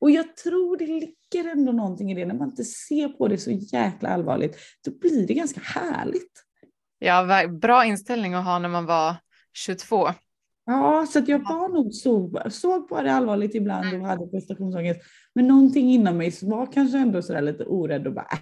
Och 0.00 0.10
jag 0.10 0.36
tror 0.36 0.76
det 0.76 0.86
ligger 0.86 1.50
ändå 1.50 1.72
någonting 1.72 2.12
i 2.12 2.14
det, 2.14 2.26
när 2.26 2.34
man 2.34 2.48
inte 2.50 2.64
ser 2.64 3.08
på 3.08 3.28
det 3.28 3.38
så 3.38 3.50
jäkla 3.50 4.08
allvarligt, 4.08 4.56
då 4.84 4.90
blir 4.98 5.26
det 5.26 5.34
ganska 5.34 5.60
härligt. 5.60 6.32
Ja, 6.98 7.48
bra 7.48 7.84
inställning 7.84 8.34
att 8.34 8.44
ha 8.44 8.58
när 8.58 8.68
man 8.68 8.86
var 8.86 9.16
22. 9.52 10.08
Ja, 10.70 11.06
så 11.06 11.22
jag 11.26 11.38
var 11.38 11.68
nog 11.68 11.92
så, 11.94 12.40
såg 12.50 12.88
på 12.88 13.02
det 13.02 13.12
allvarligt 13.12 13.54
ibland 13.54 13.94
och 13.94 14.00
hade 14.06 14.26
prestationsångest. 14.26 15.00
Men 15.34 15.46
någonting 15.48 15.90
inom 15.90 16.16
mig 16.16 16.32
var 16.42 16.72
kanske 16.72 16.98
ändå 16.98 17.22
sådär 17.22 17.42
lite 17.42 17.64
orädd 17.64 18.06
och 18.06 18.12
bara, 18.14 18.26
äh, 18.32 18.38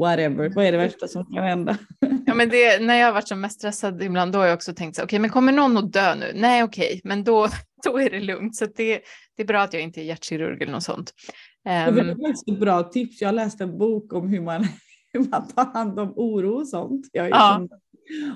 whatever, 0.00 0.52
vad 0.54 0.64
är 0.64 0.72
det 0.72 0.78
värsta 0.78 1.08
som 1.08 1.24
kan 1.26 1.44
hända? 1.44 1.76
Ja, 2.26 2.34
men 2.34 2.48
det, 2.48 2.82
när 2.82 2.94
jag 2.94 3.06
har 3.06 3.12
varit 3.12 3.28
som 3.28 3.40
mest 3.40 3.58
stressad 3.58 4.02
ibland, 4.02 4.32
då 4.32 4.38
har 4.38 4.46
jag 4.46 4.54
också 4.54 4.74
tänkt 4.74 4.96
så 4.96 5.02
okej, 5.04 5.18
men 5.18 5.30
kommer 5.30 5.52
någon 5.52 5.76
att 5.76 5.92
dö 5.92 6.14
nu? 6.14 6.32
Nej, 6.34 6.62
okej, 6.62 7.00
men 7.04 7.24
då, 7.24 7.48
då 7.84 7.98
är 8.00 8.10
det 8.10 8.20
lugnt. 8.20 8.56
Så 8.56 8.66
det, 8.76 9.00
det 9.36 9.42
är 9.42 9.46
bra 9.46 9.60
att 9.62 9.72
jag 9.72 9.82
inte 9.82 10.00
är 10.00 10.04
hjärtkirurg 10.04 10.62
eller 10.62 10.72
något 10.72 10.82
sånt. 10.82 11.12
Det 11.64 11.70
Ehm, 11.70 11.96
var 11.96 12.04
faktiskt 12.04 12.48
ett 12.48 12.58
bra 12.60 12.82
tips. 12.82 13.20
Jag 13.20 13.34
läste 13.34 13.64
en 13.64 13.78
bok 13.78 14.12
om 14.12 14.28
hur 14.28 14.40
man, 14.40 14.66
hur 15.12 15.20
man 15.20 15.48
tar 15.48 15.64
hand 15.64 15.98
om 16.00 16.12
oro 16.16 16.54
och 16.54 16.68
sånt. 16.68 17.06
Jag 17.12 17.26
är 17.26 17.30
Ja. 17.30 17.56
sån. 17.58 17.78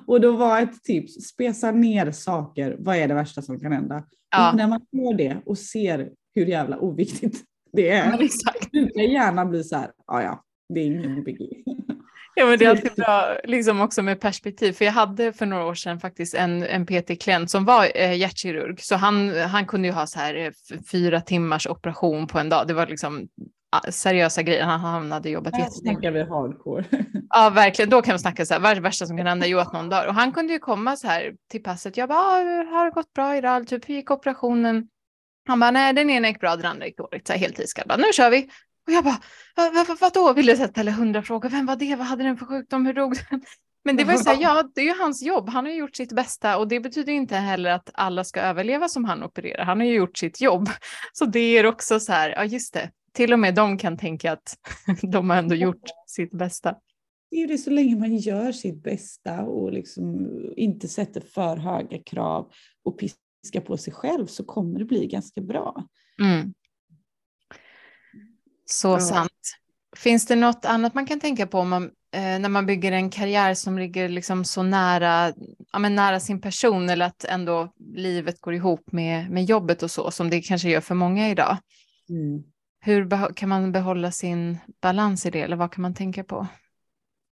Och 0.07 0.21
då 0.21 0.33
var 0.37 0.61
ett 0.61 0.83
tips, 0.85 1.15
spesa 1.15 1.71
ner 1.71 2.13
saker. 2.13 2.77
Vad 2.79 2.97
är 2.97 3.09
det 3.09 3.15
värsta 3.15 3.43
som 3.43 3.61
kan 3.61 3.73
hända? 3.73 4.05
ja, 4.31 4.51
Och 4.51 4.57
när 4.57 4.69
man 4.69 4.81
gör 4.93 5.15
det 5.15 5.37
och 5.47 5.59
ser 5.59 6.11
hur 6.35 6.47
jävla 6.47 6.79
oviktigt 6.79 7.45
det 7.73 7.89
är, 7.89 8.11
men 8.11 8.21
exakt. 8.21 8.71
brukar 8.71 9.03
gärna 9.03 9.45
bli 9.45 9.65
så 9.65 9.77
här, 9.77 9.91
ja 10.07 10.23
ja, 10.23 10.45
det 10.69 10.81
är 10.81 10.87
ingen 10.87 11.25
biggie. 11.25 11.63
Ja, 12.37 12.47
men 12.47 12.59
det 12.59 12.65
är 12.65 12.71
alltid 12.71 12.93
bra 12.97 13.37
liksom 13.45 13.81
också 13.81 14.03
med 14.03 14.21
perspektiv. 14.21 14.73
För 14.73 14.85
jag 14.85 14.93
hade 14.93 15.33
för 15.33 15.47
några 15.47 15.65
år 15.65 15.75
sedan 15.75 16.01
faktiskt 16.01 16.35
en, 16.35 16.63
en 16.63 16.87
PT-klient 16.87 17.51
som 17.51 17.65
var 17.65 17.91
eh, 17.95 18.17
hjärtkirurg. 18.17 18.81
Så 18.81 18.97
han, 18.97 19.37
han 19.37 19.67
kunde 19.67 19.89
ju 19.89 19.95
ha 19.95 20.07
så 20.07 20.19
här 20.19 20.35
eh, 20.35 20.79
fyra 20.91 21.21
timmars 21.21 21.67
operation 21.67 22.27
på 22.27 22.39
en 22.39 22.49
dag. 22.49 22.69
Det 22.69 22.75
var 22.75 22.87
liksom 22.87 23.29
seriösa 23.81 24.43
grejer. 24.43 24.65
Han, 24.65 24.81
han 24.81 25.13
hade 25.13 25.31
jobbat 25.31 25.57
Här 25.57 25.71
snackar 25.71 26.11
vi 26.11 26.23
hardcore. 26.23 26.85
Ja, 27.29 27.51
verkligen. 27.51 27.91
Då 27.91 28.03
kan 28.03 28.15
vi 28.15 28.19
snacka 28.19 28.47
så 28.47 28.55
här, 28.55 28.61
vad 28.61 28.71
är 28.71 28.75
det 28.75 28.81
värsta 28.81 29.07
som 29.07 29.17
kan 29.17 29.27
hända? 29.27 29.47
Jo, 29.47 29.59
att 29.59 29.73
någon 29.73 29.89
dör. 29.89 30.07
Och 30.07 30.15
han 30.15 30.33
kunde 30.33 30.53
ju 30.53 30.59
komma 30.59 30.97
så 30.97 31.07
här 31.07 31.35
till 31.51 31.63
passet. 31.63 31.97
Jag 31.97 32.09
bara, 32.09 32.19
ah, 32.19 32.65
har 32.71 32.85
det 32.85 32.91
gått 32.91 33.13
bra 33.13 33.37
idag? 33.37 33.67
Typ, 33.67 33.89
hur 33.89 33.95
gick 33.95 34.11
operationen? 34.11 34.89
Han 35.49 35.61
bara, 35.61 35.71
nej, 35.71 35.93
den 35.93 36.11
ena 36.11 36.29
gick 36.29 36.41
bra, 36.41 36.57
den 36.57 36.67
andra 36.67 36.87
gick 36.87 36.97
dåligt. 36.97 37.27
Så 37.27 37.33
här, 37.33 37.41
helt 37.41 37.59
iskall. 37.59 37.85
Bara, 37.89 37.97
Nu 37.97 38.13
kör 38.13 38.31
vi. 38.31 38.49
Och 38.87 38.93
jag 38.93 39.05
bara, 39.05 39.19
vad, 39.57 39.75
vad, 39.75 39.87
vad, 39.87 39.99
vadå? 40.01 40.33
Ville 40.33 40.53
jag 40.53 40.71
ställa 40.71 40.91
hundra 40.91 41.23
frågor. 41.23 41.49
Vem 41.49 41.67
var 41.67 41.77
det? 41.77 41.97
Vad 41.97 42.07
hade 42.07 42.25
den 42.25 42.37
för 42.37 42.47
sjukdom? 42.47 42.87
Hur 42.87 42.95
dog 42.95 43.17
den? 43.31 43.43
Men 43.85 43.97
det 43.97 44.05
var 44.05 44.13
ju 44.13 44.19
så 44.19 44.31
här, 44.31 44.37
ja, 44.43 44.71
det 44.75 44.81
är 44.81 44.85
ju 44.85 45.01
hans 45.01 45.23
jobb. 45.23 45.49
Han 45.49 45.65
har 45.65 45.73
ju 45.73 45.79
gjort 45.79 45.97
sitt 45.97 46.13
bästa 46.13 46.59
och 46.59 46.69
det 46.69 46.81
betyder 46.81 47.13
inte 47.13 47.37
heller 47.37 47.71
att 47.71 47.91
alla 47.95 48.25
ska 48.25 48.41
överleva 48.41 48.89
som 48.89 49.05
han 49.05 49.23
opererar. 49.23 49.65
Han 49.65 49.81
har 49.81 49.87
ju 49.87 49.95
gjort 49.95 50.19
sitt 50.19 50.41
jobb. 50.41 50.69
Så 51.13 51.25
det 51.25 51.59
är 51.59 51.67
också 51.67 52.01
så 52.01 52.13
här, 52.13 52.31
ja 52.31 52.45
just 52.45 52.75
det. 52.75 52.91
Till 53.15 53.33
och 53.33 53.39
med 53.39 53.55
de 53.55 53.79
kan 53.79 53.97
tänka 53.97 54.33
att 54.33 54.59
de 55.03 55.31
har 55.31 55.37
ändå 55.37 55.55
gjort 55.55 55.83
sitt 56.07 56.33
bästa. 56.33 56.75
Det 57.31 57.37
är 57.37 57.41
ju 57.41 57.47
det 57.47 57.59
så 57.59 57.71
länge 57.71 57.97
man 57.97 58.17
gör 58.17 58.53
sitt 58.53 58.83
bästa 58.83 59.43
och 59.43 59.73
liksom 59.73 60.29
inte 60.57 60.89
sätter 60.89 61.21
för 61.21 61.57
höga 61.57 61.99
krav 62.03 62.51
och 62.85 62.99
piskar 62.99 63.61
på 63.61 63.77
sig 63.77 63.93
själv 63.93 64.27
så 64.27 64.45
kommer 64.45 64.79
det 64.79 64.85
bli 64.85 65.07
ganska 65.07 65.41
bra. 65.41 65.87
Mm. 66.21 66.55
Så 68.65 68.89
Ja. 68.89 69.01
sant. 69.01 69.59
Finns 69.97 70.27
det 70.27 70.37
något 70.37 70.65
annat 70.65 70.95
man 70.95 71.07
kan 71.07 71.21
tänka 71.21 71.47
på 71.47 71.59
om 71.59 71.69
man, 71.69 71.85
eh, 72.13 72.39
när 72.39 72.49
man 72.49 72.67
bygger 72.67 72.93
en 72.93 73.11
karriär 73.11 73.55
som 73.55 73.79
ligger 73.79 74.09
liksom 74.09 74.45
så 74.45 74.63
nära, 74.63 75.33
ja, 75.73 75.79
nära 75.79 76.21
sin 76.21 76.41
person 76.41 76.91
eller 76.91 77.07
att 77.07 77.25
ändå 77.25 77.73
livet 77.95 78.41
går 78.41 78.55
ihop 78.55 78.93
med, 78.93 79.31
med 79.31 79.45
jobbet 79.45 79.83
och 79.83 79.91
så 79.91 80.11
som 80.11 80.31
det 80.31 80.41
kanske 80.41 80.69
gör 80.69 80.81
för 80.81 80.95
många 80.95 81.31
idag? 81.31 81.57
Hur 82.85 83.35
kan 83.35 83.49
man 83.49 83.73
behålla 83.73 84.11
sin 84.11 84.59
balans 84.81 85.27
i 85.27 85.31
det 85.31 85.41
eller 85.41 85.57
vad 85.57 85.73
kan 85.73 85.83
man 85.83 85.95
tänka 85.95 86.25
på? 86.25 86.47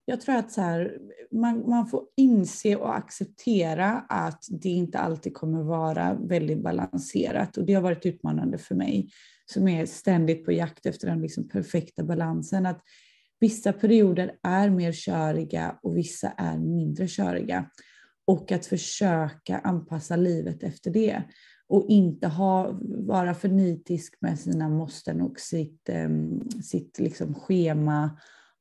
Jag 0.05 0.21
tror 0.21 0.35
att 0.35 0.53
så 0.53 0.61
här, 0.61 0.99
man, 1.33 1.71
man 1.71 1.87
får 1.87 2.05
inse 2.17 2.77
och 2.77 2.97
acceptera 2.97 4.05
att 4.09 4.45
det 4.51 4.69
inte 4.69 4.99
alltid 4.99 5.35
kommer 5.35 5.63
vara 5.63 6.15
väldigt 6.15 6.63
balanserat 6.63 7.57
och 7.57 7.67
det 7.67 7.75
har 7.75 7.83
varit 7.83 8.07
utmanande 8.07 8.59
för 8.59 8.75
mig 8.75 9.11
som 9.47 9.69
är 9.69 9.87
ständigt 9.87 10.45
på 10.45 10.53
jakt 10.53 10.87
efter 10.87 11.07
den 11.07 11.21
liksom 11.23 11.49
perfekta 11.49 12.05
balansen. 12.05 12.67
Att 12.67 12.81
vissa 13.41 13.73
perioder 13.73 14.33
är 14.43 14.71
mer 14.71 14.93
köriga 14.93 15.79
och 15.83 15.97
vissa 15.97 16.29
är 16.37 16.59
mindre 16.59 17.09
köriga 17.09 17.71
och 18.27 18.53
att 18.53 18.67
försöka 18.67 19.59
anpassa 19.59 20.17
livet 20.17 20.63
efter 20.63 20.91
det 20.91 21.23
och 21.69 21.85
inte 21.89 22.27
ha, 22.27 22.79
vara 22.83 23.35
för 23.35 23.49
nitisk 23.49 24.15
med 24.21 24.39
sina 24.39 24.69
måsten 24.69 25.21
och 25.21 25.41
sitt, 25.41 25.89
um, 25.89 26.51
sitt 26.63 26.99
liksom 26.99 27.35
schema 27.35 28.11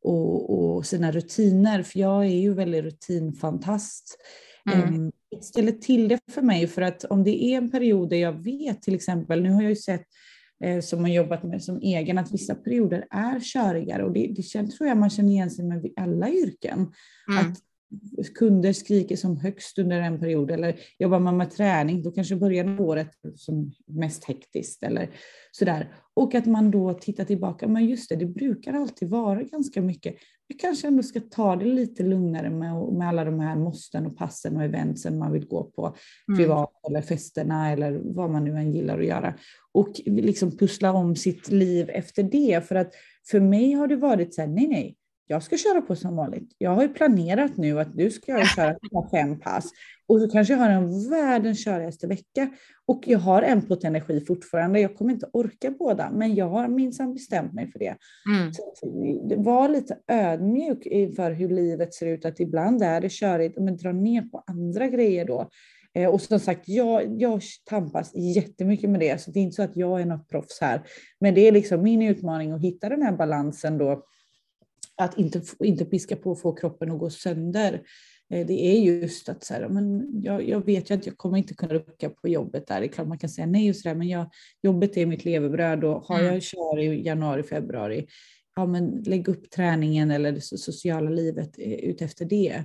och, 0.03 0.75
och, 0.75 0.85
sina 0.85 1.11
rutiner. 1.11 1.83
För 1.83 1.99
jag 1.99 2.25
är 2.25 2.39
ju 2.39 2.53
väldigt 2.53 2.83
rutinfantast. 2.83 4.17
Mm. 4.73 4.93
Um, 4.93 5.11
ställer 5.41 5.71
till 5.71 6.07
det 6.07 6.19
för 6.31 6.41
mig 6.41 6.67
för 6.67 6.81
att 6.81 7.03
om 7.03 7.23
det 7.23 7.43
är 7.43 7.57
en 7.57 7.71
period 7.71 8.09
där 8.09 8.17
jag 8.17 8.43
vet 8.43 8.81
till 8.81 8.95
exempel, 8.95 9.41
nu 9.41 9.51
har 9.51 9.61
jag 9.61 9.69
ju 9.69 9.75
sett 9.75 10.05
eh, 10.63 10.81
som 10.81 10.99
har 10.99 11.07
jobbat 11.07 11.43
med 11.43 11.63
som 11.63 11.79
egen, 11.81 12.17
att 12.17 12.33
vissa 12.33 12.55
perioder 12.55 13.05
är 13.11 13.39
körigare 13.39 14.03
och 14.03 14.13
det, 14.13 14.33
det 14.35 14.67
tror 14.67 14.87
jag 14.87 14.97
man 14.97 15.09
känner 15.09 15.31
igen 15.31 15.51
sig 15.51 15.65
med 15.65 15.91
alla 15.95 16.29
yrken. 16.29 16.91
Mm. 17.29 17.51
Att 17.51 17.57
kunder 18.35 18.73
skriker 18.73 19.15
som 19.15 19.37
högst 19.37 19.79
under 19.79 20.01
en 20.01 20.19
period 20.19 20.51
eller 20.51 20.79
jobbar 20.99 21.19
man 21.19 21.37
med 21.37 21.51
träning, 21.51 22.03
då 22.03 22.11
kanske 22.11 22.35
början 22.35 22.69
av 22.69 22.81
året 22.81 23.11
som 23.35 23.71
mest 23.85 24.23
hektiskt 24.23 24.83
eller 24.83 25.09
sådär. 25.51 25.93
Och 26.13 26.35
att 26.35 26.45
man 26.45 26.71
då 26.71 26.93
tittar 26.93 27.25
tillbaka, 27.25 27.67
men 27.67 27.85
just 27.85 28.09
det, 28.09 28.15
det 28.15 28.25
brukar 28.25 28.73
alltid 28.73 29.09
vara 29.09 29.43
ganska 29.43 29.81
mycket. 29.81 30.15
Vi 30.47 30.55
kanske 30.55 30.87
ändå 30.87 31.03
ska 31.03 31.19
ta 31.19 31.55
det 31.55 31.65
lite 31.65 32.03
lugnare 32.03 32.49
med, 32.49 32.93
med 32.93 33.07
alla 33.07 33.25
de 33.25 33.39
här 33.39 33.55
måsten 33.55 34.05
och 34.05 34.17
passen 34.17 34.57
och 34.57 34.63
eventsen 34.63 35.17
man 35.17 35.31
vill 35.31 35.47
gå 35.47 35.63
på 35.63 35.95
mm. 36.27 36.37
privat 36.37 36.71
eller 36.87 37.01
festerna 37.01 37.71
eller 37.71 38.01
vad 38.03 38.29
man 38.29 38.43
nu 38.43 38.57
än 38.57 38.73
gillar 38.73 38.99
att 38.99 39.05
göra. 39.05 39.33
Och 39.71 40.01
liksom 40.05 40.57
pussla 40.57 40.91
om 40.91 41.15
sitt 41.15 41.51
liv 41.51 41.89
efter 41.89 42.23
det. 42.23 42.67
För 42.67 42.75
att 42.75 42.93
för 43.31 43.39
mig 43.39 43.71
har 43.71 43.87
det 43.87 43.95
varit 43.95 44.33
så 44.33 44.41
här, 44.41 44.47
nej, 44.47 44.67
nej, 44.67 44.95
jag 45.27 45.43
ska 45.43 45.57
köra 45.57 45.81
på 45.81 45.95
som 45.95 46.15
vanligt. 46.15 46.55
Jag 46.57 46.71
har 46.71 46.81
ju 46.81 46.89
planerat 46.89 47.57
nu 47.57 47.79
att 47.79 47.97
du 47.97 48.11
ska 48.11 48.45
köra 48.55 48.75
fem 49.11 49.39
pass 49.39 49.71
och 50.07 50.21
så 50.21 50.29
kanske 50.29 50.53
jag 50.53 50.59
har 50.59 50.69
en 50.69 51.09
världens 51.09 51.63
körigaste 51.63 52.07
vecka 52.07 52.49
och 52.85 53.03
jag 53.05 53.19
har 53.19 53.41
en 53.41 53.61
energi 53.83 54.25
fortfarande. 54.25 54.79
Jag 54.79 54.95
kommer 54.95 55.13
inte 55.13 55.29
orka 55.33 55.71
båda, 55.71 56.11
men 56.11 56.35
jag 56.35 56.49
har 56.49 56.67
minsann 56.67 57.13
bestämt 57.13 57.53
mig 57.53 57.71
för 57.71 57.79
det. 57.79 57.95
Mm. 58.29 58.53
Så 58.53 59.43
var 59.43 59.69
lite 59.69 59.97
ödmjuk 60.07 60.85
inför 60.85 61.31
hur 61.31 61.49
livet 61.49 61.93
ser 61.93 62.05
ut, 62.05 62.25
att 62.25 62.39
ibland 62.39 62.83
är 62.83 63.01
det 63.01 63.11
körigt, 63.11 63.59
men 63.59 63.77
dra 63.77 63.91
ner 63.91 64.21
på 64.21 64.43
andra 64.47 64.87
grejer 64.87 65.25
då. 65.25 65.49
Eh, 65.93 66.09
och 66.09 66.21
som 66.21 66.39
sagt, 66.39 66.63
jag, 66.67 67.21
jag 67.21 67.41
tampas 67.65 68.15
jättemycket 68.15 68.89
med 68.89 68.99
det, 68.99 69.21
så 69.21 69.31
det 69.31 69.39
är 69.39 69.41
inte 69.41 69.55
så 69.55 69.63
att 69.63 69.77
jag 69.77 70.01
är 70.01 70.05
något 70.05 70.29
proffs 70.29 70.61
här. 70.61 70.81
Men 71.19 71.33
det 71.33 71.47
är 71.47 71.51
liksom 71.51 71.83
min 71.83 72.01
utmaning 72.01 72.51
att 72.51 72.61
hitta 72.61 72.89
den 72.89 73.01
här 73.01 73.11
balansen 73.11 73.77
då 73.77 74.03
att 74.97 75.17
inte, 75.17 75.41
inte 75.59 75.85
piska 75.85 76.15
på 76.15 76.31
och 76.31 76.41
få 76.41 76.53
kroppen 76.53 76.91
att 76.91 76.99
gå 76.99 77.09
sönder. 77.09 77.81
Eh, 78.33 78.47
det 78.47 78.65
är 78.65 78.79
just 78.79 79.29
att 79.29 79.43
så 79.43 79.53
här, 79.53 79.69
men 79.69 80.07
jag, 80.23 80.49
jag, 80.49 80.65
vet 80.65 80.89
ju 80.89 80.95
att 80.95 81.05
jag 81.05 81.17
kommer 81.17 81.37
inte 81.37 81.53
kunna 81.53 81.73
rucka 81.73 82.09
på 82.09 82.27
jobbet 82.27 82.67
där. 82.67 82.79
Det 82.79 82.85
är 82.85 82.91
klart 82.91 83.07
man 83.07 83.17
kan 83.17 83.29
säga 83.29 83.47
nej 83.47 83.69
och 83.69 83.75
så 83.75 83.89
där, 83.89 83.95
men 83.95 84.07
jag, 84.07 84.29
jobbet 84.61 84.97
är 84.97 85.05
mitt 85.05 85.25
levebröd 85.25 85.83
och 85.83 86.01
har 86.01 86.19
jag 86.19 86.27
mm. 86.27 86.41
kör 86.41 86.79
i 86.79 87.05
januari, 87.05 87.43
februari, 87.43 88.07
ja 88.55 88.65
men 88.65 89.03
lägg 89.05 89.27
upp 89.27 89.49
träningen 89.49 90.11
eller 90.11 90.31
det 90.31 90.41
sociala 90.41 91.09
livet 91.09 91.59
eh, 91.59 91.73
utefter 91.73 92.25
det. 92.25 92.63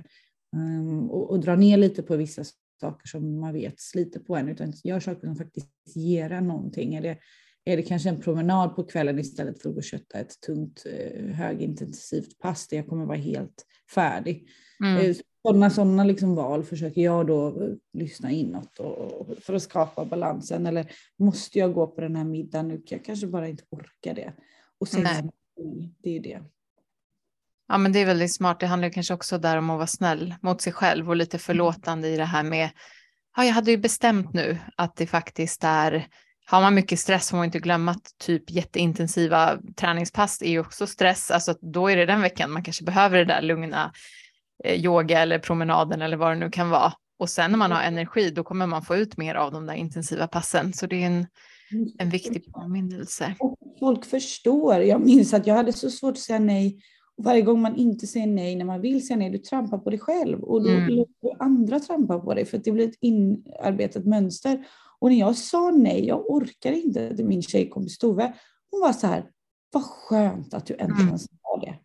Um, 0.55 1.09
och, 1.09 1.29
och 1.29 1.39
dra 1.39 1.55
ner 1.55 1.77
lite 1.77 2.03
på 2.03 2.15
vissa 2.15 2.43
saker 2.81 3.07
som 3.07 3.39
man 3.39 3.53
vet 3.53 3.79
sliter 3.79 4.19
på 4.19 4.35
en, 4.35 4.49
utan 4.49 4.73
gör 4.83 4.99
saker 4.99 5.27
som 5.27 5.35
faktiskt 5.35 5.69
ger 5.95 6.31
en 6.31 6.47
någonting. 6.47 6.95
Är 6.95 7.01
det 7.01 7.17
är 7.65 7.77
det 7.77 7.83
kanske 7.83 8.09
en 8.09 8.21
promenad 8.21 8.75
på 8.75 8.83
kvällen 8.83 9.19
istället 9.19 9.61
för 9.61 9.69
att 9.69 9.75
gå 9.75 9.79
och 9.79 9.83
kötta 9.83 10.19
ett 10.19 10.41
tungt 10.41 10.83
eh, 10.85 11.23
högintensivt 11.25 12.39
pass 12.39 12.67
där 12.67 12.77
jag 12.77 12.87
kommer 12.87 13.05
vara 13.05 13.17
helt 13.17 13.65
färdig. 13.95 14.49
Mm. 14.83 14.97
Eh, 14.97 15.15
sådana 15.41 15.69
sådana 15.69 16.03
liksom 16.03 16.35
val 16.35 16.63
försöker 16.63 17.01
jag 17.01 17.27
då 17.27 17.47
eh, 17.47 17.73
lyssna 17.93 18.31
inåt 18.31 18.79
och, 18.79 19.37
för 19.37 19.53
att 19.53 19.63
skapa 19.63 20.05
balansen. 20.05 20.65
Eller 20.65 20.91
måste 21.19 21.59
jag 21.59 21.73
gå 21.73 21.87
på 21.87 22.01
den 22.01 22.15
här 22.15 22.25
middagen 22.25 22.67
nu? 22.67 22.81
Jag 22.85 23.05
kanske 23.05 23.27
bara 23.27 23.47
inte 23.47 23.63
orkar 23.69 24.13
det. 24.13 24.33
Och 24.79 24.87
sen 24.87 25.31
det 26.03 26.17
är 26.17 26.19
det. 26.19 26.41
Ja, 27.67 27.77
men 27.77 27.91
det 27.91 27.99
är 27.99 28.05
väldigt 28.05 28.35
smart. 28.35 28.59
Det 28.59 28.67
handlar 28.67 28.89
kanske 28.89 29.13
också 29.13 29.37
där 29.37 29.57
om 29.57 29.69
att 29.69 29.77
vara 29.77 29.87
snäll 29.87 30.35
mot 30.41 30.61
sig 30.61 30.73
själv 30.73 31.09
och 31.09 31.15
lite 31.15 31.37
förlåtande 31.37 32.07
i 32.07 32.17
det 32.17 32.25
här 32.25 32.43
med. 32.43 32.69
Ja, 33.37 33.45
jag 33.45 33.53
hade 33.53 33.71
ju 33.71 33.77
bestämt 33.77 34.33
nu 34.33 34.57
att 34.77 34.95
det 34.95 35.07
faktiskt 35.07 35.63
är 35.63 36.07
har 36.45 36.61
man 36.61 36.75
mycket 36.75 36.99
stress 36.99 37.29
får 37.29 37.37
man 37.37 37.45
inte 37.45 37.59
glömma 37.59 37.91
att 37.91 38.17
typ 38.17 38.51
jätteintensiva 38.51 39.59
träningspass 39.75 40.41
är 40.41 40.49
ju 40.49 40.59
också 40.59 40.87
stress. 40.87 41.31
Alltså 41.31 41.55
då 41.61 41.87
är 41.87 41.97
det 41.97 42.05
den 42.05 42.21
veckan 42.21 42.51
man 42.51 42.63
kanske 42.63 42.83
behöver 42.83 43.17
det 43.17 43.25
där 43.25 43.41
lugna 43.41 43.91
eh, 44.63 44.85
yoga 44.85 45.19
eller 45.19 45.39
promenaden 45.39 46.01
eller 46.01 46.17
vad 46.17 46.31
det 46.31 46.35
nu 46.35 46.49
kan 46.49 46.69
vara. 46.69 46.93
Och 47.19 47.29
sen 47.29 47.51
när 47.51 47.57
man 47.57 47.71
har 47.71 47.81
energi 47.81 48.29
då 48.29 48.43
kommer 48.43 48.67
man 48.67 48.81
få 48.81 48.95
ut 48.95 49.17
mer 49.17 49.35
av 49.35 49.51
de 49.51 49.65
där 49.65 49.73
intensiva 49.73 50.27
passen. 50.27 50.73
Så 50.73 50.87
det 50.87 51.03
är 51.03 51.07
en, 51.07 51.27
en 51.97 52.09
viktig 52.09 52.53
påminnelse. 52.53 53.35
folk 53.79 54.05
förstår. 54.05 54.75
Jag 54.75 55.05
minns 55.05 55.33
att 55.33 55.47
jag 55.47 55.55
hade 55.55 55.73
så 55.73 55.89
svårt 55.89 56.11
att 56.11 56.19
säga 56.19 56.39
nej. 56.39 56.79
Och 57.17 57.23
varje 57.23 57.41
gång 57.41 57.61
man 57.61 57.75
inte 57.75 58.07
säger 58.07 58.27
nej 58.27 58.55
när 58.55 58.65
man 58.65 58.81
vill 58.81 59.07
säga 59.07 59.17
nej, 59.17 59.29
du 59.29 59.37
trampar 59.37 59.77
på 59.77 59.89
dig 59.89 59.99
själv 59.99 60.43
och 60.43 60.63
då 60.63 60.69
mm. 60.69 60.87
låter 60.87 61.43
andra 61.43 61.79
trampa 61.79 62.19
på 62.19 62.33
dig 62.33 62.45
för 62.45 62.57
att 62.57 62.63
det 62.63 62.71
blir 62.71 62.87
ett 62.87 62.97
inarbetat 63.01 64.05
mönster. 64.05 64.65
Och 65.03 65.09
när 65.09 65.19
jag 65.19 65.35
sa 65.35 65.71
nej, 65.71 66.05
jag 66.05 66.31
orkar 66.31 66.71
inte 66.71 67.15
till 67.15 67.25
min 67.25 67.41
tjejkompis 67.41 67.97
Tove, 67.97 68.33
hon 68.71 68.81
var 68.81 68.93
så 68.93 69.07
här, 69.07 69.25
vad 69.71 69.83
skönt 69.83 70.53
att 70.53 70.65
du 70.65 70.73
äntligen 70.73 71.07
mm. 71.07 71.19
sa 71.19 71.59
det. 71.61 71.79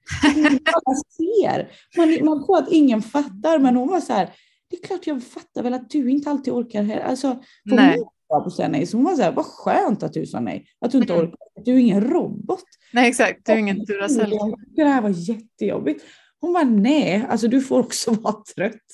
Alla 0.73 0.97
ser. 1.17 1.73
Man, 1.97 2.25
man 2.25 2.47
tror 2.47 2.59
att 2.59 2.73
ingen 2.73 3.03
fattar, 3.03 3.59
men 3.59 3.77
hon 3.77 3.89
var 3.89 4.01
så 4.01 4.13
här, 4.13 4.31
det 4.71 4.77
är 4.77 4.87
klart 4.87 5.07
jag 5.07 5.23
fattar 5.23 5.63
väl 5.63 5.75
att 5.75 5.91
du 5.91 6.11
inte 6.11 6.31
alltid 6.31 6.53
orkar. 6.53 6.83
Här. 6.83 7.01
Alltså, 7.01 7.43
nej. 7.65 8.05
Hon 8.29 8.45
på 8.45 8.51
säga 8.51 8.69
nej, 8.69 8.87
så 8.87 8.97
hon 8.97 9.05
var 9.05 9.15
så 9.15 9.23
här, 9.23 9.33
vad 9.33 9.47
skönt 9.47 10.03
att 10.03 10.13
du 10.13 10.27
sa 10.27 10.41
nej, 10.41 10.67
att 10.81 10.91
du 10.91 10.99
inte 10.99 11.13
mm. 11.13 11.25
orkar. 11.25 11.65
Du 11.65 11.75
är 11.75 11.79
ingen 11.79 12.11
robot. 12.11 12.65
Nej, 12.93 13.09
exakt, 13.09 13.47
du 13.47 13.53
är 13.53 13.57
ingen 13.57 13.85
Duracell. 13.85 14.35
Det 14.77 14.85
här 14.85 15.03
var 15.03 15.11
jättejobbigt. 15.31 16.05
Hon 16.41 16.53
var 16.53 16.65
nej, 16.65 17.27
alltså 17.29 17.49
du 17.49 17.61
får 17.61 17.79
också 17.79 18.11
vara 18.11 18.43
trött. 18.57 18.87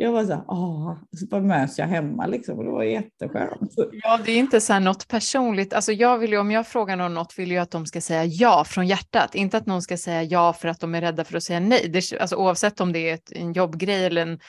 Jag 0.00 0.12
var 0.12 0.24
så 0.24 0.32
här, 0.32 0.44
åh, 0.48 0.96
så 1.16 1.26
bara 1.26 1.40
möts 1.40 1.78
jag 1.78 1.86
hemma 1.86 2.26
liksom 2.26 2.58
och 2.58 2.64
det 2.64 2.70
var 2.70 2.82
jätteskönt. 2.82 3.74
Ja, 3.92 4.20
det 4.24 4.32
är 4.32 4.36
inte 4.36 4.60
så 4.60 4.72
här 4.72 4.80
något 4.80 5.08
personligt. 5.08 5.72
Alltså 5.72 5.92
jag 5.92 6.18
vill 6.18 6.30
ju, 6.30 6.38
om 6.38 6.50
jag 6.50 6.66
frågar 6.66 6.96
någon 6.96 7.14
något 7.14 7.38
vill 7.38 7.50
jag 7.50 7.62
att 7.62 7.70
de 7.70 7.86
ska 7.86 8.00
säga 8.00 8.24
ja 8.24 8.64
från 8.64 8.86
hjärtat, 8.86 9.34
inte 9.34 9.56
att 9.56 9.66
någon 9.66 9.82
ska 9.82 9.96
säga 9.96 10.22
ja 10.22 10.52
för 10.52 10.68
att 10.68 10.80
de 10.80 10.94
är 10.94 11.00
rädda 11.00 11.24
för 11.24 11.36
att 11.36 11.42
säga 11.42 11.60
nej. 11.60 11.88
Det, 11.88 12.20
alltså 12.20 12.36
oavsett 12.36 12.80
om 12.80 12.92
det 12.92 13.10
är 13.10 13.14
ett, 13.14 13.32
en 13.32 13.52
jobbgrej 13.52 14.04
eller 14.04 14.22
en, 14.22 14.40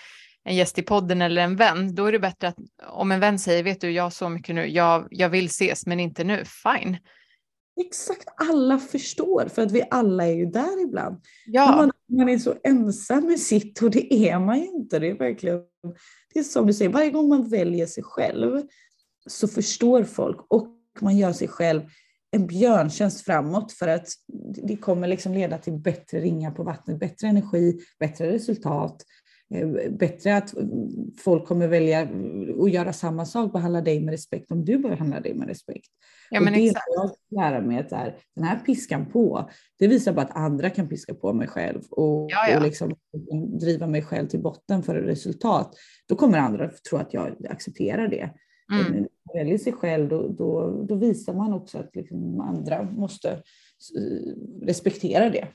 en 0.44 0.56
gäst 0.56 0.80
i 0.80 0.82
podden 0.82 1.22
eller 1.22 1.42
en 1.42 1.56
vän, 1.56 1.96
då 1.96 2.06
är 2.06 2.12
det 2.12 2.20
bättre 2.20 2.48
att 2.48 2.58
om 2.90 3.12
en 3.12 3.20
vän 3.20 3.40
säger, 3.40 3.64
vet 3.64 3.82
du, 3.82 3.92
jag 3.92 4.04
har 4.04 4.10
så 4.10 4.30
mycket 4.30 4.56
nu, 4.56 4.68
jag, 4.68 5.08
jag 5.12 5.30
vill 5.30 5.46
ses, 5.46 5.86
men 5.86 6.00
inte 6.00 6.24
nu, 6.24 6.44
fine. 6.46 6.98
Exakt, 7.80 8.28
alla 8.36 8.80
förstår 8.80 9.46
för 9.46 9.62
att 9.62 9.72
vi 9.72 9.84
alla 9.90 10.28
är 10.28 10.34
ju 10.34 10.46
där 10.46 10.84
ibland. 10.84 11.18
Ja. 11.46 11.76
Man, 11.76 11.92
man, 12.18 12.30
är 12.30 12.38
så 12.38 12.56
ensam 12.64 13.26
med 13.26 13.40
sitt 13.40 13.82
och 13.82 13.92
det 13.92 14.14
är 14.14 14.40
man 14.40 14.60
ju 14.60 14.66
inte. 14.66 15.00
Det 15.00 15.10
är 15.10 15.18
verkligen, 15.18 15.60
det 16.34 16.40
är 16.40 16.44
som 16.44 16.68
du 16.68 16.74
säger, 16.74 16.92
varje 16.92 17.10
gång 17.10 17.30
man 17.30 17.50
väljer 17.50 17.86
sig 17.86 18.04
själv 18.04 18.62
så 19.28 19.48
förstår 19.48 20.04
folk 20.04 20.46
och 20.50 20.68
man 21.02 21.18
gör 21.18 21.34
sig 21.34 21.48
själv 21.48 21.82
en 22.32 22.48
björntjänst 22.48 23.26
framåt 23.26 23.72
för 23.72 23.88
att 23.88 24.08
det 24.68 24.78
kommer 24.78 25.08
liksom 25.08 25.34
leda 25.34 25.58
till 25.58 25.74
bättre 25.74 26.20
ringar 26.20 26.52
på 26.52 26.64
vattnet, 26.64 27.00
bättre 27.00 27.28
energi, 27.28 27.80
bättre 28.00 28.32
resultat, 28.32 29.06
bättre 29.90 30.38
att 30.38 30.54
folk 31.18 31.46
kommer 31.48 31.68
välja 31.68 32.08
att 32.62 32.72
göra 32.72 32.94
samma 32.94 33.26
sak, 33.26 33.54
behandla 33.54 33.82
dig 33.82 34.00
med 34.00 34.12
respekt 34.12 34.52
om 34.52 34.66
du 34.66 34.78
behandlar 34.78 35.22
dig 35.22 35.34
med 35.34 35.48
respekt. 35.48 35.90
Ja, 36.30 36.40
men 36.40 36.54
och 36.54 36.60
det 36.60 36.68
exakt. 36.68 36.86
jag 36.96 37.42
lära 37.42 37.62
mig 37.62 37.80
att 37.80 37.92
här, 37.92 38.18
den 38.36 38.44
här 38.44 38.60
piskan 38.60 39.06
på, 39.06 39.50
det 39.80 39.88
visar 39.88 40.14
bara 40.14 40.26
att 40.26 40.38
andra 40.38 40.70
kan 40.70 40.88
piska 40.88 41.14
på 41.14 41.34
mig 41.34 41.48
själv 41.48 41.82
och, 41.90 42.28
ja, 42.32 42.50
ja. 42.50 42.58
och 42.58 42.64
liksom 42.64 42.96
driva 43.60 43.88
mig 43.88 44.02
själv 44.02 44.28
till 44.28 44.42
botten 44.42 44.84
för 44.84 44.96
ett 44.96 45.08
resultat. 45.08 45.76
Då 46.10 46.16
kommer 46.16 46.38
andra 46.38 46.70
tro 46.90 46.98
att 46.98 47.14
jag 47.14 47.46
accepterar 47.50 48.08
det. 48.08 48.30
Mm. 48.74 48.94
Man 48.94 49.08
väljer 49.34 49.58
sig 49.58 49.74
själv, 49.74 50.10
då, 50.10 50.28
då, 50.28 50.84
då 50.90 50.96
visar 50.96 51.34
man 51.34 51.54
också 51.54 51.78
att 51.78 51.96
liksom 51.96 52.42
andra 52.42 52.84
måste 52.84 53.30
eh, 53.32 54.34
respektera 54.62 55.30
det. 55.30 55.48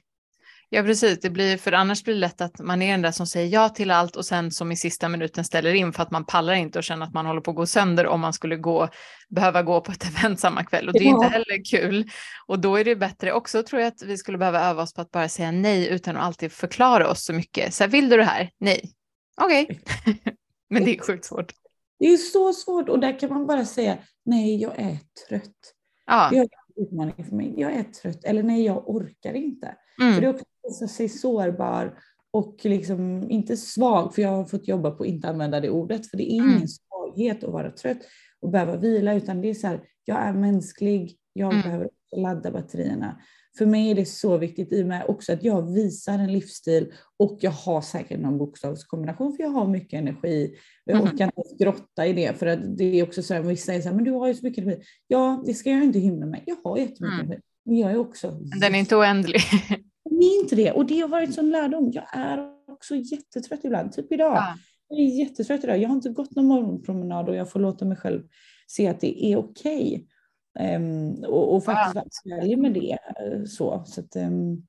Ja, 0.69 0.83
precis. 0.83 1.21
Det 1.21 1.31
blir, 1.31 1.57
för 1.57 1.73
annars 1.73 2.05
blir 2.05 2.15
det 2.15 2.21
lätt 2.21 2.41
att 2.41 2.59
man 2.59 2.83
är 2.83 2.91
den 2.91 3.03
där 3.03 3.11
som 3.11 3.27
säger 3.27 3.49
ja 3.53 3.69
till 3.69 3.91
allt 3.91 4.17
och 4.17 4.25
sen 4.25 4.51
som 4.51 4.73
i 4.73 4.77
sista 4.77 5.09
minuten 5.09 5.45
ställer 5.45 5.75
in 5.75 5.93
för 5.93 6.03
att 6.03 6.11
man 6.11 6.25
pallar 6.25 6.55
inte 6.55 6.79
och 6.79 6.85
känner 6.85 7.07
att 7.07 7.15
man 7.15 7.27
håller 7.27 7.41
på 7.41 7.51
att 7.51 7.57
gå 7.57 7.67
sönder 7.67 8.07
om 8.07 8.21
man 8.21 8.33
skulle 8.33 8.57
gå, 8.57 8.89
behöva 9.29 9.62
gå 9.62 9.81
på 9.81 9.93
ett 9.93 10.05
event 10.19 10.41
samma 10.41 10.65
kväll. 10.65 10.89
Och 10.89 10.93
det 10.93 10.99
är 10.99 11.09
inte 11.09 11.27
heller 11.27 11.65
kul. 11.71 12.11
Och 12.47 12.59
då 12.59 12.77
är 12.77 12.85
det 12.85 12.97
bättre 12.97 13.33
också, 13.33 13.62
tror 13.62 13.83
jag, 13.83 13.89
att 13.89 14.03
vi 14.03 14.17
skulle 14.17 14.39
behöva 14.39 14.61
öva 14.61 14.83
oss 14.83 14.95
på 14.95 15.01
att 15.01 15.11
bara 15.11 15.29
säga 15.29 15.51
nej 15.51 15.89
utan 15.89 16.17
att 16.17 16.23
alltid 16.23 16.53
förklara 16.53 17.11
oss 17.11 17.25
så 17.25 17.33
mycket. 17.33 17.75
Så 17.75 17.85
här, 17.85 17.91
vill 17.91 18.09
du 18.09 18.17
det 18.17 18.25
här? 18.25 18.51
Nej. 18.59 18.93
Okej. 19.41 19.65
Okay. 19.65 20.15
Men 20.71 20.85
det 20.85 20.97
är 20.97 21.03
sjukt 21.03 21.25
svårt. 21.25 21.53
Det 21.99 22.07
är 22.07 22.17
så 22.17 22.53
svårt 22.53 22.89
och 22.89 22.99
där 23.01 23.19
kan 23.19 23.29
man 23.29 23.47
bara 23.47 23.65
säga 23.65 23.99
nej, 24.25 24.62
jag 24.62 24.79
är 24.79 24.99
trött. 25.29 25.75
Ja. 26.07 26.29
Det 26.31 26.39
är 26.39 26.41
en 26.43 26.49
utmaning 26.87 27.25
för 27.29 27.37
mig. 27.37 27.55
Jag 27.57 27.73
är 27.73 27.83
trött 27.83 28.25
eller 28.25 28.43
nej, 28.43 28.65
jag 28.65 28.89
orkar 28.89 29.35
inte. 29.35 29.77
Mm. 30.01 30.15
För 30.15 30.21
det 30.21 30.27
är 30.27 30.31
också 30.31 30.45
visa 30.69 30.89
sig 30.89 31.09
sårbar 31.09 31.99
och 32.31 32.57
liksom 32.62 33.31
inte 33.31 33.57
svag, 33.57 34.15
för 34.15 34.23
jag 34.23 34.29
har 34.29 34.45
fått 34.45 34.69
jobba 34.69 34.91
på 34.91 35.03
att 35.03 35.09
inte 35.09 35.29
använda 35.29 35.61
det 35.61 35.71
ordet, 35.71 36.07
för 36.07 36.17
det 36.17 36.33
är 36.33 36.35
ingen 36.35 36.57
mm. 36.57 36.69
svaghet 36.69 37.45
att 37.45 37.53
vara 37.53 37.71
trött 37.71 37.99
och 38.41 38.51
behöva 38.51 38.77
vila, 38.77 39.15
utan 39.15 39.41
det 39.41 39.51
är 39.51 39.55
så 39.55 39.67
här, 39.67 39.81
jag 40.05 40.19
är 40.19 40.33
mänsklig, 40.33 41.17
jag 41.33 41.53
mm. 41.53 41.62
behöver 41.62 41.89
ladda 42.17 42.51
batterierna. 42.51 43.21
För 43.59 43.67
mig 43.67 43.91
är 43.91 43.95
det 43.95 44.05
så 44.05 44.37
viktigt 44.37 44.73
i 44.73 44.83
och 44.83 44.87
med 44.87 45.05
också 45.09 45.33
att 45.33 45.45
jag 45.45 45.73
visar 45.75 46.19
en 46.19 46.33
livsstil 46.33 46.93
och 47.17 47.39
jag 47.41 47.51
har 47.51 47.81
säkert 47.81 48.21
någon 48.21 48.39
bokstavskombination 48.39 49.37
för 49.37 49.43
jag 49.43 49.51
har 49.51 49.67
mycket 49.67 49.99
energi. 49.99 50.55
Jag 50.85 50.97
mm. 50.97 51.09
orkar 51.09 51.25
inte 51.25 51.65
grotta 51.65 52.07
i 52.07 52.12
det 52.12 52.39
för 52.39 52.47
att 52.47 52.79
det 52.79 52.85
är 52.85 53.03
också 53.03 53.23
så 53.23 53.35
här, 53.35 53.43
vissa 53.43 53.67
säger 53.67 53.81
så 53.81 53.89
här, 53.89 53.97
men 53.97 54.05
du 54.05 54.11
har 54.11 54.29
ju 54.29 54.35
så 54.35 54.47
mycket 54.47 54.65
energi. 54.65 54.83
Ja, 55.07 55.43
det 55.47 55.55
ska 55.55 55.71
jag 55.71 55.85
inte 55.85 55.99
hymla 55.99 56.27
med. 56.27 56.43
Jag 56.47 56.57
har 56.65 56.79
jättemycket 56.79 57.21
mm. 57.21 57.27
energi. 57.27 57.43
Men 57.65 57.77
jag 57.77 57.91
är 57.91 57.97
också... 57.97 58.31
Den 58.61 58.75
är 58.75 58.79
inte 58.79 58.97
oändlig. 58.97 59.41
Den 60.15 60.23
är 60.23 60.43
inte 60.43 60.57
det. 60.57 60.73
Och 60.73 60.87
det 60.87 61.01
har 61.01 61.09
varit 61.09 61.35
sån 61.35 61.51
lärdom. 61.51 61.91
Jag 61.93 62.05
är 62.12 62.51
också 62.69 62.97
jättetrött 62.97 63.65
ibland, 63.65 63.93
typ 63.93 64.12
idag. 64.12 64.37
Ja. 64.37 64.57
Jag 64.89 64.99
är 64.99 65.19
jättetrött 65.19 65.65
idag. 65.65 65.79
Jag 65.79 65.89
har 65.89 65.97
inte 65.97 66.09
gått 66.09 66.37
någon 66.37 66.47
morgonpromenad 66.47 67.29
och 67.29 67.37
jag 67.37 67.51
får 67.51 67.61
låta 67.61 67.85
mig 67.85 67.97
själv 67.97 68.23
se 68.67 68.89
att 68.89 69.01
det 69.01 69.25
är 69.25 69.37
okej. 69.37 70.07
Okay. 70.55 70.77
Um, 70.77 71.25
och, 71.25 71.55
och, 71.55 71.65
faktiskt 71.65 72.23
vara 72.25 72.41
ärlig 72.41 72.59
med 72.59 72.73
det. 72.73 72.93
Eh, 72.93 73.45
så, 73.45 73.83
så 73.87 74.01
att, 74.01 74.17
um, 74.17 74.67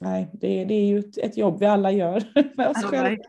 nej, 0.00 0.30
det, 0.32 0.64
det, 0.64 0.74
är 0.74 0.86
ju 0.86 0.98
ett, 0.98 1.18
ett, 1.18 1.36
jobb 1.36 1.60
vi 1.60 1.66
alla 1.66 1.92
gör 1.92 2.24
med 2.56 2.68
oss 2.68 2.78
ja, 2.82 2.88
själva. 2.88 3.22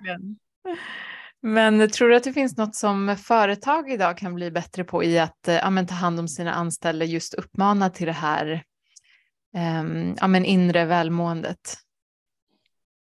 Men 1.41 1.89
tror 1.89 2.09
du 2.09 2.15
att 2.15 2.23
det 2.23 2.33
finns 2.33 2.57
något 2.57 2.75
som 2.75 3.17
företag 3.17 3.91
idag 3.91 4.17
kan 4.17 4.35
bli 4.35 4.51
bättre 4.51 4.83
på 4.83 5.03
i 5.03 5.19
att 5.19 5.47
eh, 5.47 5.55
ja, 5.55 5.85
ta 5.87 5.95
hand 5.95 6.19
om 6.19 6.27
sina 6.27 6.53
anställda, 6.53 7.05
just 7.05 7.33
uppmana 7.33 7.89
till 7.89 8.05
det 8.05 8.11
här 8.11 8.63
eh, 9.55 10.13
ja, 10.19 10.27
men 10.27 10.45
inre 10.45 10.85
välmåendet? 10.85 11.77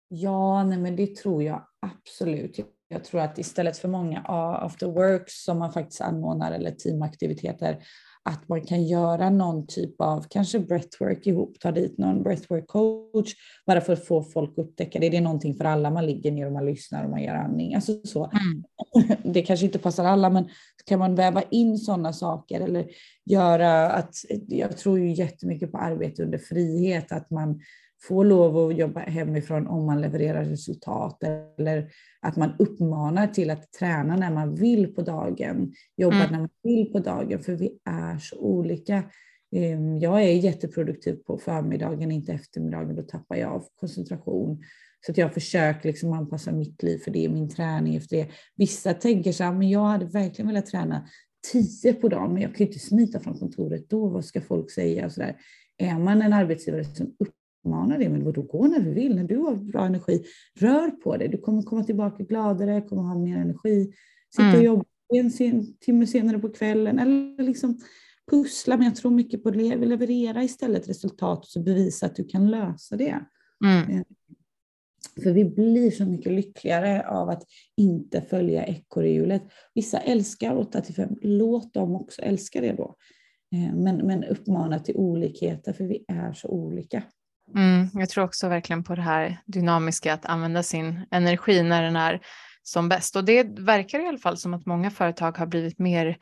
Ja, 0.09 0.65
nej, 0.65 0.79
men 0.79 0.97
det 0.97 1.17
tror 1.17 1.43
jag 1.43 1.67
absolut. 1.81 2.59
Jag 2.89 3.05
tror 3.05 3.21
att 3.21 3.39
istället 3.39 3.79
för 3.79 3.89
många 3.89 4.21
after 4.63 4.87
works 4.87 5.45
som 5.45 5.59
man 5.59 5.73
faktiskt 5.73 6.01
anordnar 6.01 6.53
eller 6.53 6.71
teamaktiviteter 6.71 7.83
att 8.23 8.49
man 8.49 8.61
kan 8.61 8.85
göra 8.85 9.31
någon 9.31 9.67
typ 9.67 10.01
av 10.01 10.27
kanske 10.31 10.59
breathwork 10.59 11.27
ihop, 11.27 11.61
ta 11.61 11.73
dit 11.73 11.99
någon 11.99 12.23
breathwork 12.23 12.67
coach 12.67 13.35
bara 13.67 13.81
för 13.81 13.93
att 13.93 14.07
få 14.07 14.23
folk 14.23 14.51
att 14.51 14.65
upptäcka 14.65 14.99
det. 14.99 15.09
Det 15.09 15.17
är 15.17 15.21
någonting 15.21 15.55
för 15.55 15.65
alla, 15.65 15.91
man 15.91 16.07
ligger 16.07 16.33
ner 16.33 16.47
och 16.47 16.53
man 16.53 16.67
lyssnar 16.67 17.05
och 17.05 17.11
man 17.11 17.23
gör 17.23 17.35
andning. 17.35 17.75
Alltså 17.75 18.01
så. 18.05 18.25
Mm. 18.25 18.65
Det 19.33 19.43
kanske 19.43 19.67
inte 19.67 19.79
passar 19.79 20.05
alla, 20.05 20.31
men 20.31 20.49
kan 20.87 20.99
man 20.99 21.15
väva 21.15 21.43
in 21.43 21.79
sådana 21.79 22.13
saker 22.13 22.61
eller 22.61 22.87
göra 23.25 23.91
att, 23.91 24.15
jag 24.49 24.77
tror 24.77 24.99
ju 24.99 25.13
jättemycket 25.13 25.73
på 25.73 25.79
arbete 25.79 26.23
under 26.23 26.39
frihet, 26.39 27.13
att 27.13 27.31
man 27.31 27.61
får 28.03 28.25
lov 28.25 28.57
att 28.57 28.77
jobba 28.77 29.01
hemifrån 29.01 29.67
om 29.67 29.87
man 29.87 30.01
levererar 30.01 30.45
resultat 30.45 31.23
eller 31.59 31.91
att 32.21 32.37
man 32.37 32.53
uppmanar 32.59 33.27
till 33.27 33.51
att 33.51 33.73
träna 33.73 34.17
när 34.17 34.31
man 34.31 34.55
vill 34.55 34.95
på 34.95 35.03
dagen, 35.03 35.73
jobba 35.97 36.17
mm. 36.17 36.33
när 36.33 36.39
man 36.39 36.49
vill 36.63 36.93
på 36.93 36.99
dagen, 36.99 37.39
för 37.39 37.53
vi 37.53 37.79
är 37.85 38.19
så 38.19 38.39
olika. 38.39 39.03
Ehm, 39.57 39.99
jag 39.99 40.23
är 40.23 40.33
jätteproduktiv 40.33 41.15
på 41.15 41.39
förmiddagen, 41.39 42.11
inte 42.11 42.33
eftermiddagen, 42.33 42.97
då 42.97 43.03
tappar 43.03 43.37
jag 43.37 43.53
av 43.53 43.65
koncentration. 43.81 44.63
Så 45.07 45.13
att 45.13 45.19
jag 45.19 45.35
försöker 45.35 45.89
liksom 45.89 46.13
anpassa 46.13 46.53
mitt 46.53 46.83
liv 46.83 46.99
för 46.99 47.11
det, 47.11 47.29
min 47.29 47.49
träning 47.49 47.97
efter 47.97 48.17
det. 48.17 48.29
Vissa 48.57 48.95
tänker 48.95 49.33
så 49.33 49.45
här, 49.45 49.53
men 49.53 49.71
jag 49.71 49.85
hade 49.85 50.07
verkligen 50.07 50.49
velat 50.49 50.67
träna 50.67 51.09
tio 51.53 51.93
på 51.93 52.09
dagen, 52.09 52.33
men 52.33 52.43
jag 52.43 52.55
kan 52.55 52.59
ju 52.59 52.67
inte 52.67 52.79
smita 52.79 53.21
från 53.21 53.39
kontoret 53.39 53.91
då, 53.91 54.09
vad 54.09 54.25
ska 54.25 54.41
folk 54.41 54.71
säga? 54.71 55.07
Och 55.07 55.13
så 55.13 55.21
där. 55.21 55.37
Är 55.79 55.99
man 55.99 56.23
en 56.23 56.33
arbetsgivare 56.33 56.85
som 56.85 57.15
uppmanar 57.61 57.99
det, 57.99 58.09
men 58.09 58.33
då 58.33 58.43
gå 58.43 58.67
när 58.67 58.81
du 58.81 58.91
vill, 58.95 59.17
när 59.17 59.25
du 59.25 59.37
har 59.37 59.55
bra 59.55 59.85
energi, 59.85 60.25
rör 60.61 60.91
på 60.91 61.17
dig, 61.17 61.29
du 61.29 61.39
kommer 61.39 61.63
komma 61.63 61.85
tillbaka 61.85 62.25
gladare, 62.25 62.81
kommer 62.81 63.03
ha 63.03 63.19
mer 63.19 63.37
energi, 63.37 63.93
sitta 64.31 64.45
mm. 64.45 64.59
och 64.59 64.65
jobba 64.65 64.85
en 65.15 65.31
sen, 65.31 65.77
timme 65.81 66.07
senare 66.07 66.39
på 66.39 66.49
kvällen, 66.49 66.99
eller 66.99 67.43
liksom 67.43 67.79
pussla, 68.31 68.77
men 68.77 68.87
jag 68.87 68.97
tror 68.97 69.11
mycket 69.11 69.43
på 69.43 69.49
att 69.49 69.57
leverera 69.57 70.43
istället 70.43 70.89
resultat 70.89 71.39
och 71.39 71.49
så 71.49 71.61
bevisa 71.61 72.07
att 72.07 72.17
du 72.17 72.25
kan 72.25 72.51
lösa 72.51 72.97
det. 72.97 73.21
Mm. 73.65 73.91
Eh, 73.91 74.03
för 75.23 75.33
vi 75.33 75.45
blir 75.45 75.91
så 75.91 76.05
mycket 76.05 76.33
lyckligare 76.33 77.09
av 77.09 77.29
att 77.29 77.43
inte 77.77 78.23
följa 78.23 78.67
ekorrhjulet. 78.67 79.43
Vissa 79.75 79.99
älskar 79.99 80.57
8 80.57 80.83
5, 80.83 81.17
låt 81.23 81.75
dem 81.75 81.95
också 81.95 82.23
älska 82.23 82.61
det 82.61 82.73
då. 82.73 82.97
Eh, 83.55 83.75
men, 83.75 83.97
men 83.97 84.25
uppmana 84.25 84.79
till 84.79 84.97
olikheter, 84.97 85.73
för 85.73 85.85
vi 85.85 86.05
är 86.09 86.33
så 86.33 86.49
olika. 86.49 87.03
Mm, 87.57 87.89
jag 87.95 88.09
tror 88.09 88.25
också 88.25 88.49
verkligen 88.49 88.85
på 88.85 88.95
det 88.95 89.03
här 89.03 89.41
dynamiska, 89.47 90.15
att 90.15 90.27
använda 90.27 90.63
sin 90.63 91.07
energi 91.11 91.63
när 91.63 91.83
den 91.83 91.97
är 91.97 92.21
som 92.63 92.89
bäst. 92.89 93.17
Och 93.17 93.25
det 93.25 93.59
verkar 93.59 94.01
i 94.01 94.09
alla 94.09 94.19
fall 94.19 94.37
som 94.37 94.55
att 94.55 94.67
många 94.67 94.91
företag 94.91 95.39
har 95.39 95.47
blivit 95.47 95.79
mer 95.79 96.17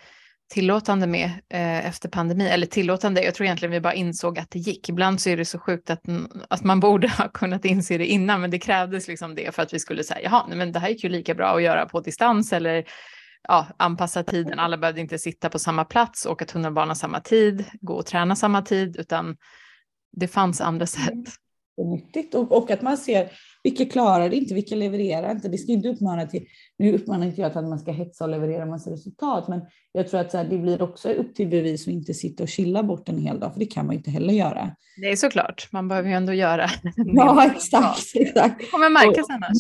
tillåtande 0.49 1.07
med 1.07 1.25
eh, 1.25 1.87
efter 1.87 2.09
pandemi, 2.09 2.49
eller 2.49 2.67
tillåtande, 2.67 3.23
jag 3.23 3.35
tror 3.35 3.45
egentligen 3.45 3.73
vi 3.73 3.81
bara 3.81 3.95
insåg 3.95 4.39
att 4.39 4.51
det 4.51 4.59
gick. 4.59 4.89
Ibland 4.89 5.21
så 5.21 5.31
är 5.31 5.37
det 5.37 5.45
så 5.45 5.59
sjukt 5.59 5.91
att, 5.91 6.03
att 6.51 6.65
man 6.65 6.81
borde 6.81 7.09
ha 7.19 7.29
kunnat 7.29 7.65
inse 7.65 7.99
det 7.99 8.07
innan, 8.07 8.41
men 8.41 8.51
det 8.51 8.59
krävdes 8.59 9.09
liksom 9.09 9.35
det 9.35 9.55
för 9.55 9.63
att 9.63 9.75
vi 9.75 9.79
skulle 9.79 10.05
säga, 10.05 10.21
jaha, 10.23 10.45
nej, 10.49 10.59
men 10.59 10.73
det 10.73 10.79
här 10.79 10.89
gick 10.89 11.05
ju 11.05 11.11
lika 11.11 11.35
bra 11.35 11.57
att 11.57 11.63
göra 11.63 11.87
på 11.87 12.01
distans 12.01 12.53
eller 12.53 12.85
ja, 13.49 13.67
anpassa 13.77 14.23
tiden. 14.23 14.59
Alla 14.59 14.77
behövde 14.77 15.01
inte 15.01 15.19
sitta 15.19 15.49
på 15.49 15.59
samma 15.59 15.85
plats, 15.85 16.27
åka 16.27 16.45
tunnelbana 16.45 16.95
samma 16.95 17.21
tid, 17.21 17.65
gå 17.81 17.95
och 17.95 18.07
träna 18.07 18.37
samma 18.37 18.63
tid, 18.63 18.97
utan 18.97 19.37
det 20.19 20.29
fanns 20.29 20.61
andra 20.61 20.87
sätt. 20.87 21.25
Nyttigt 21.85 22.35
och, 22.35 22.53
och 22.53 22.71
att 22.71 22.83
man 22.83 22.97
ser 22.97 23.31
vilka 23.63 23.85
klarar 23.85 24.29
det 24.29 24.37
inte, 24.37 24.55
vilka 24.55 24.75
levererar 24.75 25.31
inte. 25.31 25.49
Det 25.49 25.59
ska 25.59 25.73
inte 25.73 25.89
uppmana 25.89 26.27
till, 26.27 26.47
nu 26.79 26.93
uppmanar 26.93 27.27
inte 27.27 27.41
jag 27.41 27.53
till 27.53 27.59
att 27.59 27.69
man 27.69 27.79
ska 27.79 27.93
hetsa 27.93 28.25
och 28.25 28.31
leverera 28.31 28.67
massa 28.67 28.91
resultat, 28.91 29.49
men 29.49 29.61
jag 29.93 30.09
tror 30.09 30.21
att 30.21 30.31
så 30.31 30.37
här, 30.37 30.45
det 30.45 30.59
blir 30.59 30.83
också 30.83 31.09
upp 31.09 31.35
till 31.35 31.49
bevis 31.49 31.87
och 31.87 31.93
inte 31.93 32.15
sitta 32.15 32.43
och 32.43 32.49
chilla 32.49 32.83
bort 32.83 33.09
en 33.09 33.19
hel 33.19 33.41
dag, 33.41 33.53
för 33.53 33.61
det 33.61 33.67
kan 33.67 33.87
man 33.87 33.95
inte 33.95 34.11
heller 34.11 34.35
göra. 34.35 34.71
Det 34.97 35.09
är 35.09 35.17
såklart, 35.17 35.69
man 35.73 35.89
behöver 35.89 36.09
ju 36.09 36.15
ändå 36.15 36.33
göra. 36.33 36.67
ja, 36.97 37.47
exakt, 37.47 38.03
exakt. 38.15 38.59
Det 38.59 38.67
kommer 38.67 38.91
märkas 38.91 39.19
och, 39.19 39.31
annars. 39.31 39.59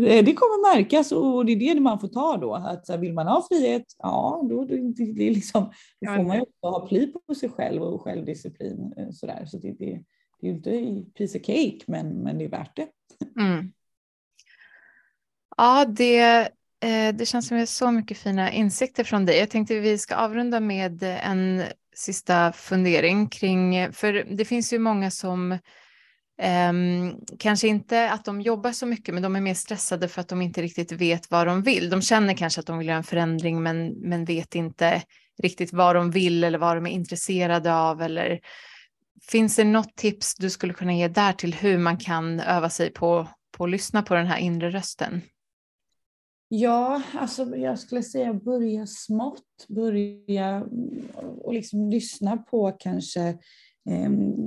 Det 0.00 0.34
kommer 0.34 0.74
märkas 0.74 1.12
och 1.12 1.46
det 1.46 1.52
är 1.52 1.74
det 1.74 1.80
man 1.80 2.00
får 2.00 2.08
ta 2.08 2.36
då. 2.36 2.54
Att 2.54 2.98
vill 2.98 3.14
man 3.14 3.26
ha 3.26 3.46
frihet, 3.48 3.84
ja 3.98 4.46
då, 4.50 4.64
det, 4.64 4.76
det 4.96 5.30
liksom, 5.30 5.72
då 6.00 6.14
får 6.14 6.22
man 6.22 6.36
ju 6.36 6.42
också 6.42 6.66
ha 6.66 6.88
pli 6.88 7.12
på 7.26 7.34
sig 7.34 7.48
själv 7.48 7.82
och 7.82 8.02
självdisciplin. 8.02 8.94
Eh, 8.96 9.10
sådär. 9.10 9.46
Så 9.46 9.58
det, 9.58 9.72
det, 9.72 10.02
det 10.40 10.46
är 10.46 10.80
ju 10.80 10.86
inte 10.86 11.10
piece 11.18 11.38
of 11.38 11.44
cake, 11.44 11.78
men, 11.86 12.08
men 12.08 12.38
det 12.38 12.44
är 12.44 12.48
värt 12.48 12.76
det. 12.76 12.88
Mm. 13.40 13.72
Ja, 15.56 15.84
det, 15.84 16.40
eh, 16.80 17.14
det 17.14 17.26
känns 17.26 17.48
som 17.48 17.66
så 17.66 17.90
mycket 17.90 18.18
fina 18.18 18.52
insikter 18.52 19.04
från 19.04 19.26
dig. 19.26 19.38
Jag 19.38 19.50
tänkte 19.50 19.80
vi 19.80 19.98
ska 19.98 20.16
avrunda 20.16 20.60
med 20.60 21.02
en 21.02 21.62
sista 21.94 22.52
fundering 22.52 23.28
kring, 23.28 23.92
för 23.92 24.12
det 24.36 24.44
finns 24.44 24.72
ju 24.72 24.78
många 24.78 25.10
som 25.10 25.58
Um, 26.42 27.20
kanske 27.38 27.68
inte 27.68 28.10
att 28.10 28.24
de 28.24 28.40
jobbar 28.40 28.72
så 28.72 28.86
mycket, 28.86 29.14
men 29.14 29.22
de 29.22 29.36
är 29.36 29.40
mer 29.40 29.54
stressade 29.54 30.08
för 30.08 30.20
att 30.20 30.28
de 30.28 30.42
inte 30.42 30.62
riktigt 30.62 30.92
vet 30.92 31.30
vad 31.30 31.46
de 31.46 31.62
vill. 31.62 31.90
De 31.90 32.02
känner 32.02 32.34
kanske 32.34 32.60
att 32.60 32.66
de 32.66 32.78
vill 32.78 32.88
göra 32.88 32.96
en 32.96 33.04
förändring, 33.04 33.62
men, 33.62 33.88
men 33.88 34.24
vet 34.24 34.54
inte 34.54 35.02
riktigt 35.42 35.72
vad 35.72 35.96
de 35.96 36.10
vill 36.10 36.44
eller 36.44 36.58
vad 36.58 36.76
de 36.76 36.86
är 36.86 36.90
intresserade 36.90 37.74
av. 37.74 38.02
Eller 38.02 38.40
finns 39.22 39.56
det 39.56 39.64
något 39.64 39.96
tips 39.96 40.34
du 40.34 40.50
skulle 40.50 40.72
kunna 40.72 40.94
ge 40.94 41.08
där 41.08 41.32
till 41.32 41.54
hur 41.54 41.78
man 41.78 41.96
kan 41.96 42.40
öva 42.40 42.70
sig 42.70 42.92
på, 42.92 43.28
på 43.56 43.64
att 43.64 43.70
lyssna 43.70 44.02
på 44.02 44.14
den 44.14 44.26
här 44.26 44.38
inre 44.38 44.70
rösten? 44.70 45.22
Ja, 46.48 47.02
alltså 47.14 47.56
jag 47.56 47.78
skulle 47.78 48.02
säga 48.02 48.34
börja 48.34 48.86
smått, 48.86 49.66
börja 49.68 50.64
och 51.42 51.54
liksom 51.54 51.90
lyssna 51.90 52.36
på 52.36 52.72
kanske 52.72 53.38
Ehm, 53.86 54.46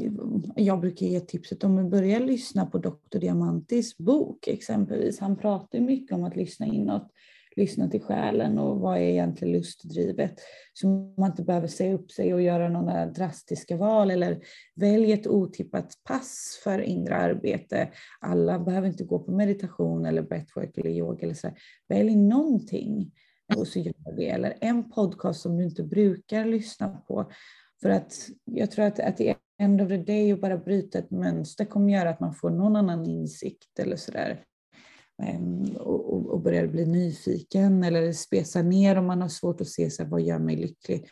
jag 0.56 0.80
brukar 0.80 1.06
ge 1.06 1.20
tipset 1.20 1.64
om 1.64 1.78
att 1.78 1.92
börja 1.92 2.20
lyssna 2.20 2.66
på 2.66 2.78
Dr. 2.78 3.20
Diamantis 3.20 3.98
bok 3.98 4.48
exempelvis. 4.48 5.20
Han 5.20 5.36
pratar 5.36 5.80
mycket 5.80 6.16
om 6.16 6.24
att 6.24 6.36
lyssna 6.36 6.66
inåt, 6.66 7.08
lyssna 7.56 7.90
till 7.90 8.02
själen 8.02 8.60
och 8.60 8.80
vad 8.80 8.98
är 8.98 9.02
egentligen 9.02 9.54
lustdrivet. 9.54 10.36
Så 10.74 10.88
man 11.18 11.32
inte 11.32 11.44
behöver 11.44 11.68
säga 11.68 11.94
upp 11.94 12.12
sig 12.12 12.34
och 12.34 12.42
göra 12.42 12.70
några 12.70 13.06
drastiska 13.06 13.78
val 13.78 14.12
eller 14.12 14.40
välja 14.76 15.14
ett 15.14 15.28
otippat 15.28 15.94
pass 16.04 16.62
för 16.64 16.80
inre 16.80 17.16
arbete. 17.16 17.90
Alla 18.20 18.60
behöver 18.60 18.88
inte 18.88 19.04
gå 19.04 19.20
på 19.20 19.32
meditation 19.32 20.06
eller 20.06 20.22
breathwork 20.22 20.78
eller 20.78 20.90
yoga 20.90 21.24
eller 21.24 21.34
så. 21.34 21.50
Välj 21.88 22.16
någonting 22.16 23.12
och 23.58 23.68
så 23.68 23.80
gör 23.80 24.16
det. 24.18 24.30
Eller 24.30 24.58
en 24.62 24.90
podcast 24.90 25.42
som 25.42 25.58
du 25.58 25.64
inte 25.64 25.84
brukar 25.84 26.46
lyssna 26.46 26.88
på. 26.88 27.32
För 27.82 27.90
att 27.90 28.30
jag 28.46 28.72
tror 28.72 28.86
att, 28.86 29.00
att 29.00 29.18
det 29.18 29.36
end 29.60 29.82
of 29.82 29.88
the 29.88 29.98
day 29.98 30.32
att 30.32 30.42
bara 30.42 30.58
bryta 30.58 31.00
ett 31.00 31.12
mönster 31.12 31.66
kommer 31.66 31.94
göra 31.94 32.10
att 32.10 32.20
man 32.20 32.34
får 32.34 32.50
någon 32.50 32.76
annan 32.76 33.06
insikt 33.06 33.80
eller 33.80 33.96
sådär. 33.96 34.44
Ehm, 35.24 35.76
och, 35.76 36.14
och, 36.14 36.26
och 36.26 36.42
börjar 36.42 36.68
bli 36.68 36.86
nyfiken 36.86 37.84
eller 37.84 38.14
spesa 38.14 38.62
ner 38.62 38.96
om 38.96 39.06
man 39.06 39.22
har 39.22 39.30
svårt 39.30 39.62
att 39.62 39.68
se 39.68 39.90
så 39.90 40.04
här, 40.04 40.10
vad 40.10 40.22
gör 40.22 40.40
mig 40.40 40.56
lycklig. 40.56 41.10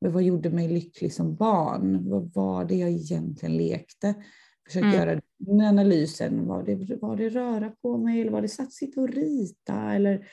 Men 0.00 0.12
vad 0.12 0.22
gjorde 0.22 0.50
mig 0.50 0.68
lycklig 0.68 1.12
som 1.12 1.36
barn? 1.36 2.10
Vad 2.10 2.34
var 2.34 2.64
det 2.64 2.74
jag 2.74 2.90
egentligen 2.90 3.56
lekte? 3.56 4.14
Försök 4.66 4.82
mm. 4.82 4.94
göra 4.94 5.20
den 5.38 5.60
analysen. 5.60 6.46
Var 6.46 6.62
det, 6.62 6.96
var 7.00 7.16
det 7.16 7.28
röra 7.28 7.70
på 7.82 7.98
mig 7.98 8.20
eller 8.20 8.30
var 8.30 8.42
det 8.42 8.48
satt 8.48 8.72
sitta 8.72 9.00
och 9.00 9.08
rita? 9.08 9.92
Eller 9.94 10.28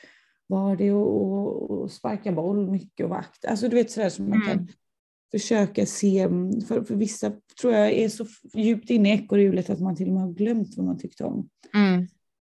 var 0.46 0.76
det 0.76 0.90
att 0.90 1.92
sparka 1.92 2.32
boll 2.32 2.70
mycket 2.70 3.04
och 3.04 3.10
vakt? 3.10 3.44
Alltså 3.44 3.68
du 3.68 3.76
vet 3.76 3.90
sådär 3.90 4.08
som 4.08 4.30
man 4.30 4.40
kan 4.40 4.52
mm. 4.52 4.68
Försöka 5.30 5.86
se. 5.86 6.28
För, 6.68 6.84
för 6.84 6.94
vissa 6.94 7.32
tror 7.60 7.72
jag 7.72 7.92
är 7.92 8.08
så 8.08 8.26
djupt 8.54 8.90
inne 8.90 9.08
i 9.08 9.12
ekorrhjulet 9.12 9.70
att 9.70 9.80
man 9.80 9.96
till 9.96 10.08
och 10.08 10.14
med 10.14 10.22
har 10.22 10.32
glömt 10.32 10.76
vad 10.76 10.86
man 10.86 10.98
tyckte 10.98 11.24
om. 11.24 11.48
Mm. 11.74 12.06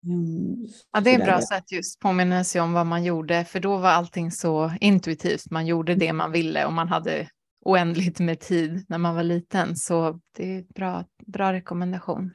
Mm, 0.07 0.67
ja, 0.93 1.01
det 1.01 1.11
är 1.11 1.19
ett 1.19 1.25
bra 1.25 1.41
sätt 1.41 1.73
just 1.73 2.01
påminna 2.01 2.45
sig 2.45 2.61
om 2.61 2.73
vad 2.73 2.87
man 2.87 3.05
gjorde, 3.05 3.45
för 3.45 3.61
då 3.61 3.77
var 3.77 3.89
allting 3.89 4.31
så 4.31 4.73
intuitivt. 4.81 5.51
Man 5.51 5.67
gjorde 5.67 5.95
det 5.95 6.13
man 6.13 6.33
ville 6.33 6.67
och 6.67 6.73
man 6.73 6.89
hade 6.89 7.29
oändligt 7.65 8.21
med 8.21 8.41
tid 8.41 8.85
när 8.89 8.99
man 8.99 9.15
var 9.15 9.23
liten. 9.23 9.77
Så 9.77 10.21
det 10.37 10.57
är 10.57 10.65
bra, 10.75 11.05
bra 11.27 11.53
rekommendation. 11.53 12.31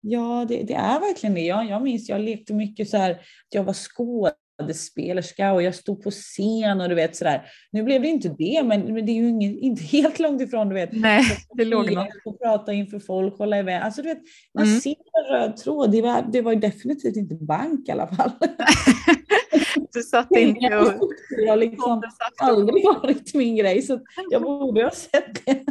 Ja, 0.00 0.46
det, 0.48 0.62
det 0.62 0.74
är 0.74 1.00
verkligen 1.00 1.34
det. 1.34 1.40
Jag, 1.40 1.66
jag 1.66 1.82
minns, 1.82 2.08
jag 2.08 2.20
lekte 2.20 2.54
mycket 2.54 2.88
så 2.88 2.96
här, 2.96 3.10
att 3.10 3.54
jag 3.54 3.64
var 3.64 3.72
skådespelare 3.72 4.43
skådespelerska 4.58 5.52
och 5.52 5.62
jag 5.62 5.74
stod 5.74 6.02
på 6.02 6.10
scen 6.10 6.80
och 6.80 6.88
du 6.88 6.94
vet 6.94 7.16
sådär. 7.16 7.46
Nu 7.70 7.82
blev 7.82 8.02
det 8.02 8.08
inte 8.08 8.28
det, 8.28 8.62
men, 8.64 8.94
men 8.94 9.06
det 9.06 9.12
är 9.12 9.14
ju 9.14 9.28
inget, 9.28 9.62
inte 9.62 9.82
helt 9.96 10.18
långt 10.18 10.42
ifrån 10.42 10.68
du 10.68 10.74
vet. 10.74 10.92
Nej, 10.92 11.24
det 11.54 11.64
låg 11.64 11.92
något. 11.92 12.08
Och 12.24 12.38
prata 12.40 12.72
inför 12.72 12.98
folk, 12.98 13.38
hålla 13.38 13.58
iväg. 13.58 13.82
Alltså 13.82 14.02
du 14.02 14.08
vet, 14.08 14.22
man 14.54 14.64
mm. 14.66 14.80
ser 14.80 14.90
en 14.90 15.34
röd 15.34 15.56
tråd. 15.56 15.92
Det 15.92 16.02
var, 16.02 16.24
det 16.32 16.42
var 16.42 16.54
definitivt 16.54 17.16
inte 17.16 17.34
bank 17.34 17.88
i 17.88 17.92
alla 17.92 18.06
fall. 18.06 18.30
du 19.92 20.02
satt 20.02 20.30
inte 20.30 20.76
och... 20.76 21.12
Jag 21.44 21.52
har 21.52 21.56
liksom 21.56 22.02
aldrig 22.42 22.84
varit 22.84 23.34
min 23.34 23.56
grej, 23.56 23.82
så 23.82 24.00
jag 24.30 24.42
borde 24.42 24.84
ha 24.84 24.90
sett 24.90 25.46
det. 25.46 25.64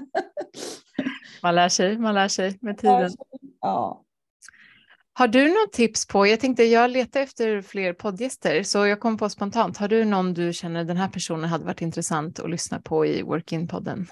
man 1.43 1.55
lär 1.55 1.69
sig, 1.69 1.97
man 1.97 2.15
lär 2.15 2.27
sig 2.27 2.57
med 2.61 2.77
tiden. 2.77 3.11
Ja. 3.61 4.02
Har 5.15 5.27
du 5.27 5.47
något 5.47 5.73
tips 5.73 6.07
på, 6.07 6.27
jag 6.27 6.39
tänkte 6.39 6.63
jag 6.63 6.91
letar 6.91 7.19
efter 7.19 7.61
fler 7.61 7.93
poddgäster, 7.93 8.63
så 8.63 8.85
jag 8.85 8.99
kom 8.99 9.17
på 9.17 9.29
spontant, 9.29 9.77
har 9.77 9.87
du 9.87 10.05
någon 10.05 10.33
du 10.33 10.53
känner 10.53 10.83
den 10.83 10.97
här 10.97 11.07
personen 11.07 11.49
hade 11.49 11.65
varit 11.65 11.81
intressant 11.81 12.39
att 12.39 12.49
lyssna 12.49 12.81
på 12.81 13.05
i 13.05 13.21
Work-in-podden? 13.21 14.07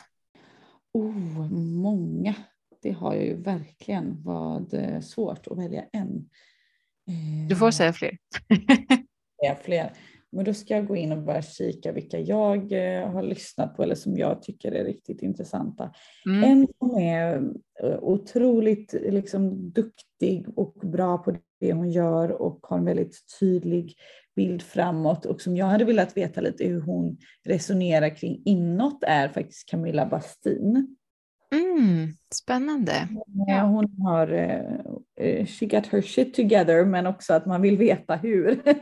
Oh, 0.94 1.52
många. 1.82 2.36
Det 2.82 2.92
har 2.92 3.14
jag 3.14 3.26
ju 3.26 3.42
verkligen. 3.42 4.24
Vad 4.24 4.74
eh, 4.74 5.00
svårt 5.00 5.48
att 5.48 5.58
välja 5.58 5.84
en. 5.94 6.30
Du 7.50 7.56
får 7.56 7.72
säga 7.72 7.94
fler. 7.94 8.18
säga 9.42 9.56
fler. 9.64 9.94
Men 10.32 10.46
då 10.46 10.54
ska 10.54 10.76
jag 10.76 10.88
gå 10.88 10.96
in 10.96 11.12
och 11.12 11.22
börja 11.22 11.42
kika 11.42 11.92
vilka 11.92 12.20
jag 12.20 12.72
eh, 12.72 13.10
har 13.10 13.24
lyssnat 13.24 13.76
på 13.76 13.84
eller 13.84 13.96
som 13.96 14.18
jag 14.18 14.42
tycker 14.42 14.72
är 14.72 14.84
riktigt 14.84 15.22
intressanta. 15.22 15.94
Mm. 16.26 16.44
En 16.44 16.68
som 16.80 16.98
är 16.98 17.38
eh, 17.84 18.00
otroligt 18.02 18.94
liksom, 18.94 19.72
duktig 19.72 20.46
och 20.56 20.74
bra 20.74 21.18
på 21.18 21.36
det 21.60 21.74
hon 21.74 21.92
gör 21.92 22.32
och 22.42 22.60
har 22.62 22.78
en 22.78 22.86
väldigt 22.86 23.18
tydlig 23.40 23.96
bild 24.36 24.62
framåt 24.62 25.26
och 25.26 25.42
som 25.42 25.56
jag 25.58 25.66
hade 25.66 25.86
velat 25.86 26.18
veta 26.18 26.42
lite 26.42 26.66
hur 26.66 26.82
hon 26.82 27.18
resonerar 27.44 28.16
kring 28.16 28.42
inåt 28.46 29.04
är 29.04 29.28
faktiskt 29.28 29.70
Camilla 29.70 30.06
Bastin. 30.06 30.96
Mm, 31.54 32.08
spännande. 32.34 33.08
Ja, 33.48 33.64
hon 33.64 34.02
har 34.02 34.28
she 35.46 35.66
got 35.66 35.88
her 35.88 36.02
shit 36.02 36.34
together 36.34 36.86
men 36.86 37.08
också 37.08 37.34
att 37.34 37.46
man 37.46 37.62
vill 37.62 37.78
veta 37.78 38.16
hur. 38.16 38.62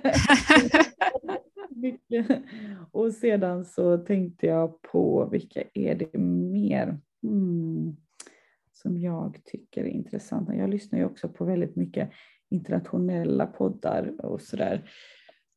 och 2.91 3.13
sedan 3.13 3.65
så 3.65 3.97
tänkte 3.97 4.45
jag 4.45 4.81
på 4.81 5.29
vilka 5.31 5.63
är 5.73 5.95
det 5.95 6.17
mer 6.17 6.99
mm, 7.23 7.95
som 8.71 8.97
jag 8.97 9.37
tycker 9.45 9.83
är 9.83 9.87
intressanta. 9.87 10.55
Jag 10.55 10.69
lyssnar 10.69 10.99
ju 10.99 11.05
också 11.05 11.29
på 11.29 11.45
väldigt 11.45 11.75
mycket 11.75 12.09
internationella 12.49 13.45
poddar 13.45 14.25
och 14.25 14.41
sådär. 14.41 14.89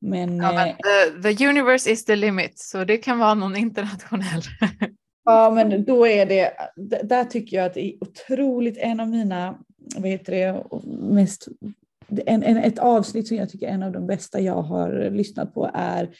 Men, 0.00 0.36
ja, 0.36 0.52
men 0.52 0.68
eh, 0.68 1.22
the, 1.22 1.34
the, 1.34 1.48
universe 1.48 1.90
is 1.90 2.04
the 2.04 2.16
limit, 2.16 2.58
så 2.58 2.84
det 2.84 2.96
kan 2.96 3.18
vara 3.18 3.34
någon 3.34 3.56
internationell. 3.56 4.42
ja, 5.24 5.50
men 5.54 5.84
då 5.84 6.06
är 6.06 6.26
det, 6.26 6.52
där 7.02 7.24
tycker 7.24 7.56
jag 7.56 7.66
att 7.66 7.74
det 7.74 7.86
är 7.86 7.94
otroligt, 8.00 8.76
en 8.78 9.00
av 9.00 9.08
mina, 9.08 9.58
vad 9.96 10.10
heter 10.10 10.32
det, 10.32 10.64
mest 10.98 11.48
en, 12.26 12.42
en, 12.42 12.56
ett 12.56 12.78
avsnitt 12.78 13.28
som 13.28 13.36
jag 13.36 13.50
tycker 13.50 13.66
är 13.66 13.70
en 13.70 13.82
av 13.82 13.92
de 13.92 14.06
bästa 14.06 14.40
jag 14.40 14.62
har 14.62 15.10
lyssnat 15.10 15.54
på 15.54 15.70
är 15.74 16.10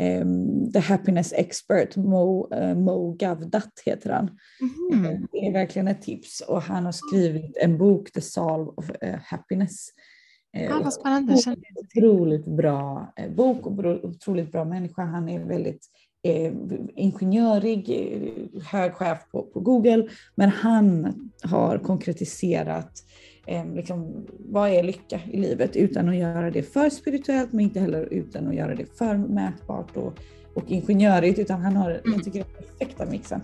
um, 0.00 0.72
The 0.72 0.78
Happiness 0.78 1.32
Expert, 1.32 1.96
Mo, 1.96 2.54
uh, 2.54 2.74
Mo 2.74 3.12
Gavdat 3.12 3.72
heter 3.86 4.10
han. 4.10 4.38
Mm. 4.92 5.26
Det 5.32 5.46
är 5.46 5.52
verkligen 5.52 5.88
ett 5.88 6.02
tips 6.02 6.40
och 6.40 6.62
han 6.62 6.84
har 6.84 6.92
skrivit 6.92 7.56
en 7.56 7.78
bok, 7.78 8.12
The 8.12 8.20
Solve 8.20 8.70
of 8.76 8.90
uh, 8.90 9.14
Happiness. 9.24 9.88
Ah, 10.70 10.80
vad 10.84 10.92
spännande. 10.92 11.36
Otroligt 11.74 12.46
bra 12.46 13.14
bok 13.36 13.66
och 13.66 14.04
otroligt 14.04 14.52
bra 14.52 14.64
människa. 14.64 15.02
Han 15.02 15.28
är 15.28 15.44
väldigt 15.44 15.86
eh, 16.24 16.52
ingenjörig, 16.94 17.88
hög 18.70 18.92
chef 18.92 19.18
på, 19.32 19.42
på 19.42 19.60
Google, 19.60 20.08
men 20.34 20.48
han 20.48 21.14
har 21.42 21.78
konkretiserat 21.78 22.92
eh, 23.46 23.74
liksom, 23.74 24.26
vad 24.38 24.70
är 24.70 24.82
lycka 24.82 25.20
i 25.32 25.36
livet 25.36 25.76
utan 25.76 26.08
att 26.08 26.16
göra 26.16 26.50
det 26.50 26.62
för 26.62 26.90
spirituellt 26.90 27.52
men 27.52 27.60
inte 27.60 27.80
heller 27.80 28.08
utan 28.10 28.48
att 28.48 28.54
göra 28.54 28.74
det 28.74 28.98
för 28.98 29.16
mätbart 29.16 29.96
och, 29.96 30.18
och 30.54 30.64
ingenjörigt 30.66 31.38
utan 31.38 31.62
han 31.62 31.76
har, 31.76 31.90
mm. 31.90 32.12
jag 32.12 32.24
tycker, 32.24 32.38
den 32.38 32.66
perfekta 32.66 33.06
mixen. 33.06 33.40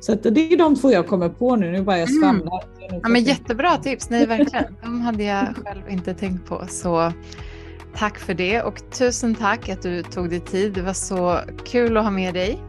Så 0.00 0.14
det 0.14 0.52
är 0.52 0.56
de 0.56 0.76
två 0.76 0.90
jag 0.90 1.06
kommer 1.06 1.28
på 1.28 1.56
nu, 1.56 1.72
nu 1.72 1.82
bara 1.82 1.98
jag 1.98 2.10
mm. 2.10 2.22
svamlar. 2.22 2.64
Mm. 2.88 3.00
Ja, 3.02 3.08
men 3.08 3.22
jättebra 3.22 3.76
tips, 3.76 4.10
nej 4.10 4.26
verkligen. 4.26 4.76
De 4.82 5.00
hade 5.00 5.24
jag 5.24 5.56
själv 5.56 5.82
inte 5.90 6.14
tänkt 6.14 6.46
på. 6.46 6.66
Så 6.68 7.12
tack 7.96 8.18
för 8.18 8.34
det 8.34 8.62
och 8.62 8.90
tusen 8.90 9.34
tack 9.34 9.68
att 9.68 9.82
du 9.82 10.02
tog 10.02 10.30
dig 10.30 10.40
tid. 10.40 10.72
Det 10.72 10.82
var 10.82 10.92
så 10.92 11.40
kul 11.64 11.96
att 11.96 12.04
ha 12.04 12.10
med 12.10 12.34
dig. 12.34 12.62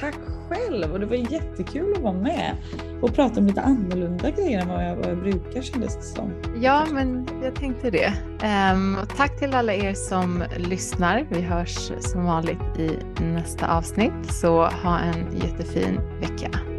Tack 0.00 0.14
själv 0.48 0.92
och 0.92 1.00
det 1.00 1.06
var 1.06 1.32
jättekul 1.32 1.92
att 1.96 2.02
vara 2.02 2.12
med 2.12 2.56
och 3.02 3.14
prata 3.14 3.40
om 3.40 3.46
lite 3.46 3.60
annorlunda 3.60 4.30
grejer 4.30 4.60
än 4.60 4.68
vad 4.68 4.84
jag, 4.84 4.96
vad 4.96 5.06
jag 5.06 5.18
brukar 5.18 5.62
kändes 5.62 5.96
det 5.96 6.02
som. 6.02 6.32
Ja, 6.60 6.86
men 6.92 7.28
jag 7.42 7.54
tänkte 7.54 7.90
det. 7.90 8.12
Um, 8.74 8.98
tack 9.16 9.38
till 9.38 9.54
alla 9.54 9.74
er 9.74 9.94
som 9.94 10.44
lyssnar. 10.56 11.26
Vi 11.30 11.40
hörs 11.40 11.92
som 12.00 12.24
vanligt 12.24 12.78
i 12.78 12.90
nästa 13.22 13.76
avsnitt, 13.76 14.32
så 14.32 14.64
ha 14.64 14.98
en 14.98 15.36
jättefin 15.36 16.00
vecka. 16.20 16.75